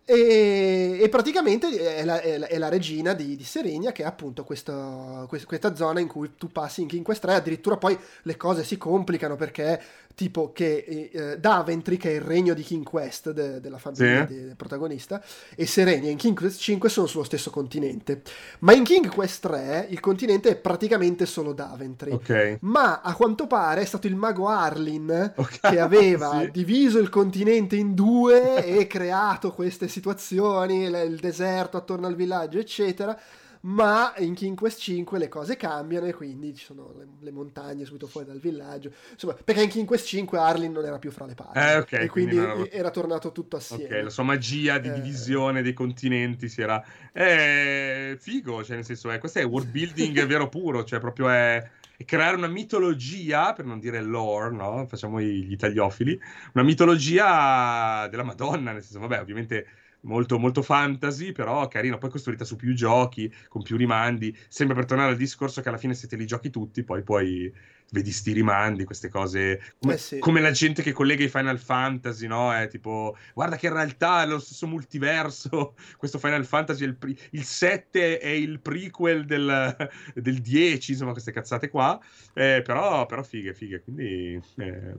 e, 0.07 0.99
e 1.01 1.09
praticamente 1.09 1.69
è 1.97 2.05
la, 2.05 2.21
è, 2.21 2.37
la, 2.37 2.47
è 2.47 2.59
la, 2.59 2.69
regina 2.69 3.15
di, 3.15 3.37
di 3.37 3.45
Serenia 3.45 3.91
che 3.91 4.03
è 4.03 4.07
appunto 4.07 4.45
questo, 4.45 5.27
questa 5.47 5.75
zona 5.75 6.01
in 6.01 6.09
cui 6.09 6.33
tu 6.37 6.49
passi 6.49 6.83
in 6.83 6.89
King 6.89 7.03
Quest 7.03 7.23
3 7.23 7.35
addirittura 7.35 7.79
poi 7.79 7.99
le 8.23 8.37
cose 8.37 8.65
si 8.65 8.77
complicano 8.77 9.37
perché 9.37 9.81
tipo 10.15 10.53
che 10.53 11.11
eh, 11.13 11.39
Daventry 11.39 11.97
che 11.97 12.11
è 12.11 12.15
il 12.15 12.21
regno 12.21 12.55
di 12.55 12.63
King 12.63 12.85
Quest 12.85 13.33
de, 13.33 13.61
della 13.61 13.79
famiglia 13.79 14.27
sì. 14.27 14.35
del 14.35 14.55
protagonista 14.57 15.23
e 15.57 15.67
Serenia 15.67 16.11
in 16.11 16.19
King 16.19 16.37
Quest 16.37 16.61
5 16.61 16.89
sono 16.89 17.07
sullo 17.07 17.25
stesso 17.25 17.51
continente 17.51 18.23
ma 18.61 18.75
in 18.75 18.85
King 18.85 19.09
Quest 19.09 19.41
3 19.47 19.87
il 19.89 20.01
continente 20.01 20.51
è 20.51 20.57
praticamente 20.57 21.27
solo 21.27 21.53
Daventry 21.53 22.13
okay. 22.13 22.59
ma 22.61 23.01
a 23.01 23.15
quanto 23.15 23.47
pare 23.47 23.81
è 23.81 23.85
stato 23.85 24.07
il 24.07 24.15
mago 24.15 24.49
Arlin 24.49 25.33
okay. 25.35 25.73
che 25.73 25.81
aveva 25.81 26.43
sì. 26.45 26.51
diviso 26.53 26.99
il 26.99 27.09
continente 27.09 27.75
in 27.75 27.95
due 27.95 28.65
e 28.65 28.87
creato 28.87 29.51
queste 29.53 29.89
situazioni 29.95 30.85
il 30.85 31.19
deserto 31.21 31.77
attorno 31.77 32.07
al 32.07 32.17
villaggio 32.17 32.59
eccetera 32.59 33.19
ma 33.65 34.13
in 34.19 34.35
King 34.35 34.57
Quest 34.57 34.79
5 34.81 35.19
le 35.19 35.29
cose 35.29 35.57
cambiano 35.57 36.07
e 36.07 36.13
quindi 36.13 36.55
ci 36.55 36.65
sono 36.65 36.93
le, 36.99 37.07
le, 37.21 37.31
montagne 37.31 37.87
subito 37.87 38.07
fuori 38.07 38.27
dal 38.27 38.39
villaggio. 38.39 38.93
Insomma, 39.13 39.35
perché 39.43 39.63
in 39.63 39.71
King 39.71 39.87
Quest 39.87 40.07
5 40.07 40.39
Arlin 40.39 40.71
non 40.71 40.85
era 40.85 40.99
più 40.99 41.11
fra 41.11 41.25
le 41.25 41.35
parti. 41.35 41.59
Eh, 41.59 41.77
okay, 41.79 42.05
e 42.05 42.09
quindi, 42.09 42.37
quindi 42.37 42.53
era... 42.53 42.71
era... 42.71 42.91
tornato 42.91 43.33
tutto 43.33 43.57
assieme. 43.57 43.85
Ok, 43.85 44.03
la 44.03 44.11
sua 44.11 44.23
magia 44.23 44.77
di 44.77 44.89
eh... 44.89 44.93
divisione 44.93 45.63
dei 45.63 45.73
continenti 45.73 46.51
si 46.51 46.61
era... 46.61 46.85
È 47.11 48.15
figo, 48.19 48.63
cioè 48.63 48.77
nel 48.77 48.85
senso, 48.85 49.11
è, 49.11 49.19
questo 49.19 49.39
è 49.39 49.47
world 49.47 49.71
building 49.71 50.25
vero 50.27 50.51
puro, 50.51 50.85
cioè 50.85 51.01
proprio 51.01 51.31
è 51.31 51.71
e 51.97 52.05
creare 52.05 52.37
una 52.37 52.49
mitologia, 52.49 53.53
per 53.53 53.65
non 53.65 53.79
dire 53.79 54.03
lore, 54.03 54.51
no? 54.51 54.85
Facciamo 54.89 55.21
gli 55.21 55.53
italiofili, 55.53 56.21
una 56.53 56.65
mitologia 56.65 58.09
della 58.09 58.25
Madonna, 58.25 58.73
nel 58.73 58.83
senso, 58.83 58.99
vabbè, 58.99 59.21
ovviamente 59.21 59.67
molto, 60.05 60.39
molto 60.39 60.63
fantasy, 60.63 61.33
però 61.33 61.67
carino, 61.69 61.99
poi 61.99 62.11
costruita 62.11 62.45
su 62.45 62.57
più 62.57 62.75
giochi, 62.75 63.33
con 63.49 63.63
più 63.63 63.77
rimandi, 63.77 64.37
sempre 64.49 64.75
per 64.75 64.87
tornare 64.87 65.11
al 65.11 65.17
discorso 65.17 65.61
che 65.61 65.69
alla 65.69 65.79
fine 65.79 65.95
se 65.95 66.07
te 66.07 66.17
li 66.17 66.27
giochi 66.27 66.51
tutti, 66.51 66.83
poi 66.83 67.03
poi 67.03 67.53
vedi 67.91 68.11
sti 68.11 68.33
rimandi, 68.33 68.85
queste 68.85 69.09
cose, 69.09 69.61
come, 69.79 69.95
eh 69.95 69.99
sì. 69.99 70.19
come 70.19 70.41
la 70.41 70.51
gente 70.51 70.83
che 70.83 70.93
collega 70.93 71.23
i 71.23 71.29
Final 71.29 71.59
Fantasy, 71.59 72.27
no? 72.27 72.53
È 72.53 72.67
tipo, 72.69 73.17
guarda 73.35 73.57
che 73.57 73.67
in 73.67 73.73
realtà 73.73 74.23
è 74.23 74.27
lo 74.27 74.39
stesso 74.39 74.67
multiverso, 74.67 75.75
questo 75.97 76.19
Final 76.19 76.45
Fantasy, 76.45 76.85
il, 76.85 76.97
pri- 76.97 77.19
il 77.31 77.45
7 77.45 78.19
è 78.19 78.29
il 78.29 78.61
prequel 78.61 79.25
del, 79.25 79.91
del 80.15 80.41
10, 80.41 80.93
insomma 80.93 81.13
queste 81.13 81.33
cazzate 81.33 81.69
qua, 81.69 82.01
eh, 82.33 82.63
però, 82.65 83.07
però 83.07 83.23
fighe, 83.23 83.55
fighe, 83.55 83.83
quindi 83.83 84.41
eh, 84.57 84.95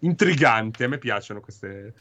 intrigante, 0.00 0.84
a 0.84 0.88
me 0.88 0.98
piacciono 0.98 1.40
queste 1.40 1.92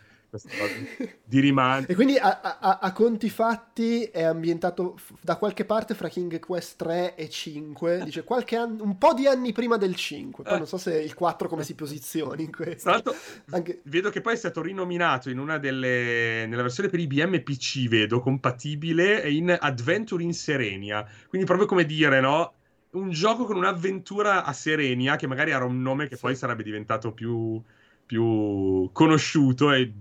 di 1.24 1.40
rimane. 1.40 1.86
E 1.88 1.96
quindi 1.96 2.18
a, 2.18 2.42
a, 2.42 2.80
a, 2.82 2.92
conti 2.92 3.30
fatti 3.30 4.04
è 4.04 4.24
ambientato 4.24 4.98
da 5.22 5.38
qualche 5.38 5.64
parte 5.64 5.94
fra 5.94 6.10
King 6.10 6.40
Quest 6.40 6.76
3 6.78 7.16
e 7.16 7.30
5, 7.30 8.02
dice 8.04 8.24
qualche 8.24 8.58
anno, 8.58 8.84
un 8.84 8.98
po' 8.98 9.14
di 9.14 9.26
anni 9.26 9.54
prima 9.54 9.78
del 9.78 9.96
5, 9.96 10.44
poi 10.44 10.54
eh. 10.54 10.58
non 10.58 10.68
so 10.68 10.78
se 10.78 11.00
il 11.00 11.14
4 11.14 11.48
come 11.48 11.64
si 11.64 11.76
posizioni 11.76 12.44
in 12.44 12.52
questo. 12.52 12.84
Tra 12.84 12.92
l'altro 12.92 13.16
Anche... 13.52 13.82
vedo 13.84 14.10
che 14.10 14.22
poi 14.22 14.34
è 14.34 14.38
stato 14.38 14.62
rinominato 14.62 15.30
in 15.30 15.40
una 15.40 15.58
delle, 15.58 16.46
nella 16.46 16.62
versione 16.62 16.90
per 16.90 17.00
IBM 17.00 17.42
PC, 17.42 17.88
vedo, 17.88 18.20
compatibile, 18.20 19.30
in 19.30 19.56
Adventure 19.58 20.24
in 20.24 20.34
Serenia, 20.34 21.08
quindi 21.30 21.48
proprio 21.48 21.68
come 21.68 21.86
dire, 21.86 22.20
no? 22.20 22.54
Un 22.90 23.12
gioco 23.12 23.46
con 23.46 23.58
un'avventura 23.58 24.44
a 24.44 24.54
Serenia, 24.54 25.18
che 25.18 25.28
magari 25.28 25.52
era 25.52 25.66
un 25.66 25.82
nome 25.82 26.08
che 26.08 26.16
sì. 26.16 26.22
poi 26.22 26.36
sarebbe 26.36 26.64
diventato 26.64 27.12
più, 27.12 27.62
più 28.06 28.90
conosciuto 28.92 29.72
e 29.72 29.92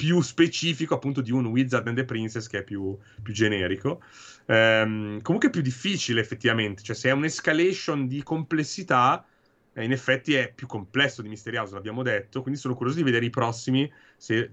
più 0.00 0.22
specifico 0.22 0.94
appunto 0.94 1.20
di 1.20 1.30
un 1.30 1.44
Wizard 1.44 1.86
and 1.86 1.96
the 1.96 2.06
Princess 2.06 2.46
che 2.46 2.60
è 2.60 2.64
più, 2.64 2.96
più 3.22 3.34
generico. 3.34 4.02
Ehm, 4.46 5.20
comunque 5.20 5.50
più 5.50 5.60
difficile 5.60 6.22
effettivamente, 6.22 6.82
cioè 6.82 6.96
se 6.96 7.10
è 7.10 7.12
un'escalation 7.12 8.06
di 8.06 8.22
complessità, 8.22 9.26
eh, 9.74 9.84
in 9.84 9.92
effetti 9.92 10.34
è 10.34 10.50
più 10.54 10.66
complesso 10.66 11.20
di 11.20 11.28
Mystery 11.28 11.58
House, 11.58 11.74
l'abbiamo 11.74 12.02
detto, 12.02 12.40
quindi 12.40 12.58
sono 12.58 12.74
curioso 12.74 12.96
di 12.96 13.04
vedere 13.04 13.26
i 13.26 13.30
prossimi, 13.30 13.92
se 14.16 14.50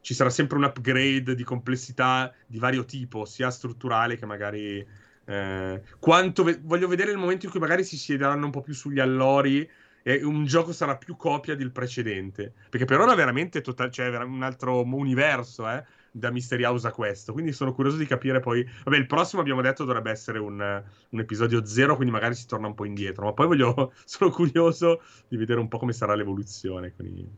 ci 0.00 0.14
sarà 0.14 0.30
sempre 0.30 0.58
un 0.58 0.64
upgrade 0.64 1.34
di 1.34 1.42
complessità 1.42 2.32
di 2.46 2.58
vario 2.58 2.84
tipo, 2.84 3.24
sia 3.24 3.50
strutturale 3.50 4.16
che 4.16 4.26
magari... 4.26 4.86
Eh, 5.24 5.82
quanto 5.98 6.42
ve- 6.44 6.60
voglio 6.62 6.88
vedere 6.88 7.10
il 7.10 7.18
momento 7.18 7.44
in 7.44 7.50
cui 7.50 7.60
magari 7.60 7.84
si 7.84 7.98
siederanno 7.98 8.46
un 8.46 8.50
po' 8.50 8.62
più 8.62 8.72
sugli 8.72 9.00
allori 9.00 9.68
e 10.08 10.24
un 10.24 10.46
gioco 10.46 10.72
sarà 10.72 10.96
più 10.96 11.16
copia 11.16 11.54
del 11.54 11.70
precedente. 11.70 12.54
Perché 12.70 12.86
per 12.86 12.98
ora 12.98 13.14
veramente 13.14 13.60
total- 13.60 13.90
cioè, 13.90 14.08
un 14.24 14.42
altro 14.42 14.82
universo, 14.82 15.68
eh, 15.68 15.84
da 16.10 16.30
Mystery 16.30 16.64
House 16.64 16.86
a 16.86 16.92
questo. 16.92 17.34
Quindi 17.34 17.52
sono 17.52 17.74
curioso 17.74 17.98
di 17.98 18.06
capire 18.06 18.40
poi. 18.40 18.66
Vabbè, 18.84 18.96
il 18.96 19.06
prossimo 19.06 19.42
abbiamo 19.42 19.60
detto 19.60 19.84
dovrebbe 19.84 20.10
essere 20.10 20.38
un, 20.38 20.82
un 21.10 21.20
episodio 21.20 21.62
zero, 21.66 21.94
quindi 21.94 22.12
magari 22.12 22.34
si 22.34 22.46
torna 22.46 22.68
un 22.68 22.74
po' 22.74 22.86
indietro. 22.86 23.26
Ma 23.26 23.34
poi 23.34 23.48
voglio, 23.48 23.92
sono 24.06 24.30
curioso 24.30 25.02
di 25.28 25.36
vedere 25.36 25.60
un 25.60 25.68
po' 25.68 25.76
come 25.76 25.92
sarà 25.92 26.14
l'evoluzione. 26.14 26.94
Quindi... 26.94 27.28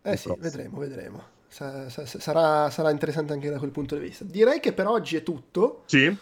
Eh 0.00 0.16
sì, 0.16 0.28
prossimo. 0.28 0.36
vedremo, 0.38 0.78
vedremo. 0.78 1.24
Sarà, 1.48 2.70
sarà 2.70 2.90
interessante 2.90 3.34
anche 3.34 3.50
da 3.50 3.58
quel 3.58 3.70
punto 3.70 3.96
di 3.96 4.00
vista. 4.06 4.24
Direi 4.24 4.60
che 4.60 4.72
per 4.72 4.86
oggi 4.86 5.16
è 5.16 5.22
tutto. 5.22 5.82
Sì. 5.84 6.16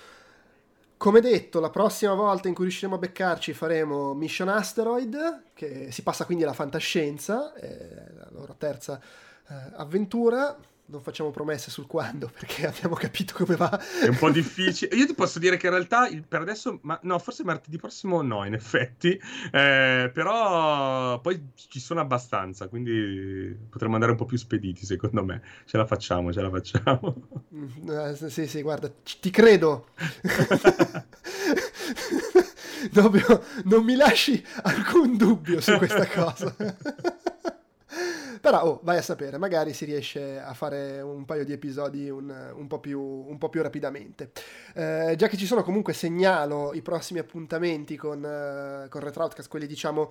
Come 1.01 1.23
detto, 1.23 1.61
la 1.61 1.71
prossima 1.71 2.13
volta 2.13 2.49
in 2.49 2.53
cui 2.53 2.65
riusciremo 2.65 2.97
a 2.97 2.99
beccarci 2.99 3.55
faremo 3.55 4.13
Mission 4.13 4.51
Asteroid, 4.51 5.45
che 5.55 5.91
si 5.91 6.03
passa 6.03 6.27
quindi 6.27 6.45
alla 6.45 6.53
fantascienza, 6.53 7.55
la 7.59 8.29
loro 8.33 8.55
terza 8.59 9.01
eh, 9.49 9.55
avventura 9.77 10.55
non 10.91 11.01
facciamo 11.01 11.31
promesse 11.31 11.71
sul 11.71 11.87
quando 11.87 12.31
perché 12.37 12.67
abbiamo 12.67 12.95
capito 12.95 13.35
come 13.37 13.57
va. 13.57 13.81
È 14.01 14.09
un 14.09 14.17
po' 14.17 14.31
difficile. 14.31 14.95
Io 14.97 15.07
ti 15.07 15.15
posso 15.15 15.39
dire 15.39 15.57
che 15.57 15.67
in 15.67 15.73
realtà 15.73 16.09
per 16.27 16.41
adesso, 16.41 16.79
ma 16.83 16.99
no, 17.03 17.19
forse 17.19 17.45
martedì 17.45 17.79
prossimo 17.79 18.23
no, 18.23 18.45
in 18.45 18.55
effetti. 18.55 19.19
Eh, 19.51 20.11
però 20.13 21.21
poi 21.21 21.51
ci 21.55 21.81
sono 21.81 22.01
abbastanza, 22.01 22.69
quindi 22.69 23.57
potremmo 23.69 23.95
andare 23.95 24.13
un 24.13 24.19
po' 24.19 24.27
più 24.27 24.37
spediti, 24.37 24.85
secondo 24.85 25.25
me. 25.25 25.43
Ce 25.65 25.77
la 25.77 25.87
facciamo, 25.87 26.33
ce 26.33 26.41
la 26.41 26.51
facciamo. 26.51 27.29
Mm, 27.55 27.89
eh, 27.89 28.31
sì, 28.31 28.47
sì, 28.47 28.63
guarda, 28.63 28.91
ti 29.21 29.31
credo. 29.31 29.89
Proprio 32.93 33.43
non 33.65 33.85
mi 33.85 33.95
lasci 33.95 34.45
alcun 34.63 35.17
dubbio 35.17 35.61
su 35.61 35.77
questa 35.77 36.07
cosa. 36.07 36.55
Però, 38.41 38.63
oh, 38.63 38.81
vai 38.83 38.97
a 38.97 39.03
sapere, 39.03 39.37
magari 39.37 39.75
si 39.75 39.85
riesce 39.85 40.41
a 40.41 40.55
fare 40.55 41.01
un 41.03 41.27
paio 41.27 41.45
di 41.45 41.53
episodi 41.53 42.09
un, 42.09 42.53
un, 42.55 42.67
po, 42.67 42.81
più, 42.81 42.99
un 43.01 43.37
po' 43.37 43.51
più 43.51 43.61
rapidamente. 43.61 44.33
Eh, 44.75 45.15
già 45.17 45.29
che 45.29 45.37
ci 45.37 45.45
sono, 45.45 45.63
comunque 45.63 45.93
segnalo 45.93 46.73
i 46.73 46.81
prossimi 46.81 47.19
appuntamenti 47.19 47.97
con, 47.97 48.19
uh, 48.19 48.89
con 48.89 49.01
Retroutcast, 49.03 49.49
quelli 49.49 49.67
diciamo 49.67 50.03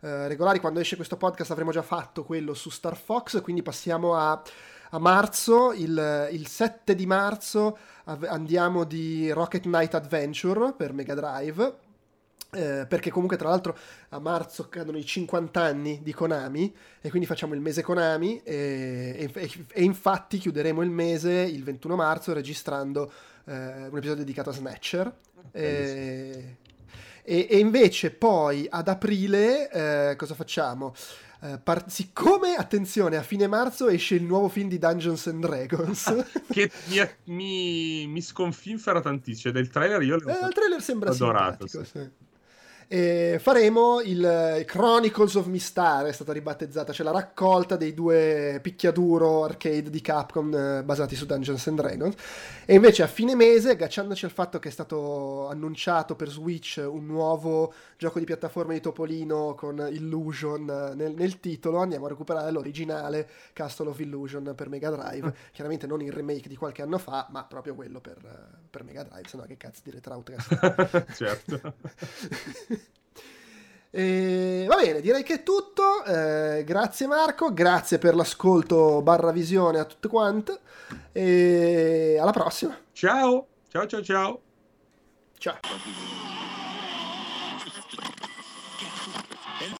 uh, 0.00 0.26
regolari. 0.26 0.58
Quando 0.58 0.80
esce 0.80 0.96
questo 0.96 1.16
podcast 1.16 1.52
avremo 1.52 1.70
già 1.70 1.82
fatto 1.82 2.24
quello 2.24 2.54
su 2.54 2.70
Star 2.70 2.96
Fox, 2.96 3.40
quindi 3.40 3.62
passiamo 3.62 4.16
a 4.16 4.42
a 4.90 4.98
marzo, 5.00 5.72
il, 5.72 6.28
il, 6.30 6.46
7 6.46 6.94
di 6.94 7.06
marzo, 7.06 7.76
andiamo 8.04 8.84
di 8.84 9.30
Rocket 9.32 9.62
Knight 9.62 9.94
Adventure 9.94 10.74
per 10.74 10.92
Mega 10.92 11.14
Drive. 11.14 11.85
Eh, 12.56 12.86
perché 12.86 13.10
comunque 13.10 13.36
tra 13.36 13.50
l'altro 13.50 13.76
a 14.08 14.18
marzo 14.18 14.70
cadono 14.70 14.96
i 14.96 15.04
50 15.04 15.60
anni 15.60 16.00
di 16.02 16.14
Konami 16.14 16.74
e 17.02 17.10
quindi 17.10 17.26
facciamo 17.26 17.52
il 17.52 17.60
mese 17.60 17.82
Konami 17.82 18.40
e, 18.42 19.30
e, 19.30 19.50
e 19.70 19.82
infatti 19.82 20.38
chiuderemo 20.38 20.80
il 20.80 20.88
mese 20.88 21.32
il 21.32 21.62
21 21.62 21.96
marzo 21.96 22.32
registrando 22.32 23.12
eh, 23.44 23.52
un 23.52 23.96
episodio 23.98 24.14
dedicato 24.14 24.48
a 24.48 24.52
Snatcher 24.54 25.14
e, 25.52 26.56
e, 27.22 27.58
invece 27.58 28.10
poi 28.10 28.66
ad 28.70 28.88
aprile 28.88 29.70
eh, 29.70 30.16
cosa 30.16 30.34
facciamo? 30.34 30.94
Eh, 31.42 31.58
par- 31.62 31.90
siccome, 31.90 32.54
attenzione, 32.54 33.16
a 33.16 33.22
fine 33.22 33.46
marzo 33.46 33.88
esce 33.88 34.14
il 34.14 34.22
nuovo 34.22 34.48
film 34.48 34.68
di 34.68 34.78
Dungeons 34.78 35.26
and 35.26 35.44
Dragons. 35.44 36.24
che 36.50 36.70
mi, 36.86 37.06
mi, 37.24 38.06
mi 38.06 38.22
sconfinfera 38.22 39.00
tantissimo. 39.00 39.52
Cioè, 39.52 39.52
del 39.52 39.68
trailer 39.68 40.00
io 40.02 40.16
l'ho 40.16 40.28
eh, 40.28 40.46
il 40.46 40.54
trailer 40.54 40.80
sembra 40.80 41.10
adorato. 41.10 41.66
Sì. 41.66 41.84
Sì. 41.84 42.10
E 42.88 43.38
faremo 43.40 44.00
il 44.00 44.62
Chronicles 44.64 45.34
of 45.34 45.46
Mistar, 45.46 46.06
è 46.06 46.12
stata 46.12 46.32
ribattezzata, 46.32 46.92
cioè 46.92 47.04
la 47.04 47.10
raccolta 47.10 47.74
dei 47.74 47.92
due 47.92 48.60
picchiaduro 48.62 49.42
arcade 49.42 49.90
di 49.90 50.00
Capcom 50.00 50.54
eh, 50.54 50.84
basati 50.84 51.16
su 51.16 51.26
Dungeons 51.26 51.66
and 51.66 51.80
Dragons. 51.80 52.14
E 52.64 52.74
invece 52.74 53.02
a 53.02 53.08
fine 53.08 53.34
mese, 53.34 53.70
agganciandoci 53.70 54.24
al 54.24 54.30
fatto 54.30 54.60
che 54.60 54.68
è 54.68 54.70
stato 54.70 55.48
annunciato 55.48 56.14
per 56.14 56.28
Switch 56.28 56.80
un 56.86 57.06
nuovo 57.06 57.74
gioco 57.96 58.20
di 58.20 58.24
piattaforma 58.24 58.72
di 58.72 58.80
Topolino 58.80 59.54
con 59.56 59.84
Illusion 59.90 60.68
eh, 60.68 60.94
nel, 60.94 61.14
nel 61.14 61.40
titolo, 61.40 61.78
andiamo 61.78 62.06
a 62.06 62.10
recuperare 62.10 62.52
l'originale 62.52 63.28
Castle 63.52 63.88
of 63.88 63.98
Illusion 63.98 64.52
per 64.54 64.68
Mega 64.68 64.90
Drive. 64.90 65.26
Mm. 65.26 65.50
Chiaramente 65.50 65.88
non 65.88 66.02
il 66.02 66.12
remake 66.12 66.48
di 66.48 66.56
qualche 66.56 66.82
anno 66.82 66.98
fa, 66.98 67.26
ma 67.30 67.42
proprio 67.42 67.74
quello 67.74 68.00
per, 68.00 68.16
per 68.70 68.84
Mega 68.84 69.02
Drive, 69.02 69.26
se 69.26 69.36
no 69.36 69.42
che 69.42 69.56
cazzo 69.56 69.80
di 69.82 69.90
Retrout 69.90 70.34
certo. 71.14 71.74
E, 73.96 74.66
va 74.68 74.76
bene, 74.76 75.00
direi 75.00 75.22
che 75.22 75.36
è 75.36 75.42
tutto. 75.42 76.04
Eh, 76.04 76.64
grazie 76.66 77.06
Marco, 77.06 77.50
grazie 77.54 77.96
per 77.96 78.14
l'ascolto 78.14 79.00
barra 79.00 79.32
visione 79.32 79.78
a 79.78 79.86
tutte 79.86 80.08
quante. 80.08 80.60
E 81.12 82.18
alla 82.20 82.30
prossima. 82.30 82.76
Ciao, 82.92 83.46
ciao, 83.70 83.86
ciao, 83.86 84.02
ciao. 84.02 84.40
Ciao. 85.38 85.56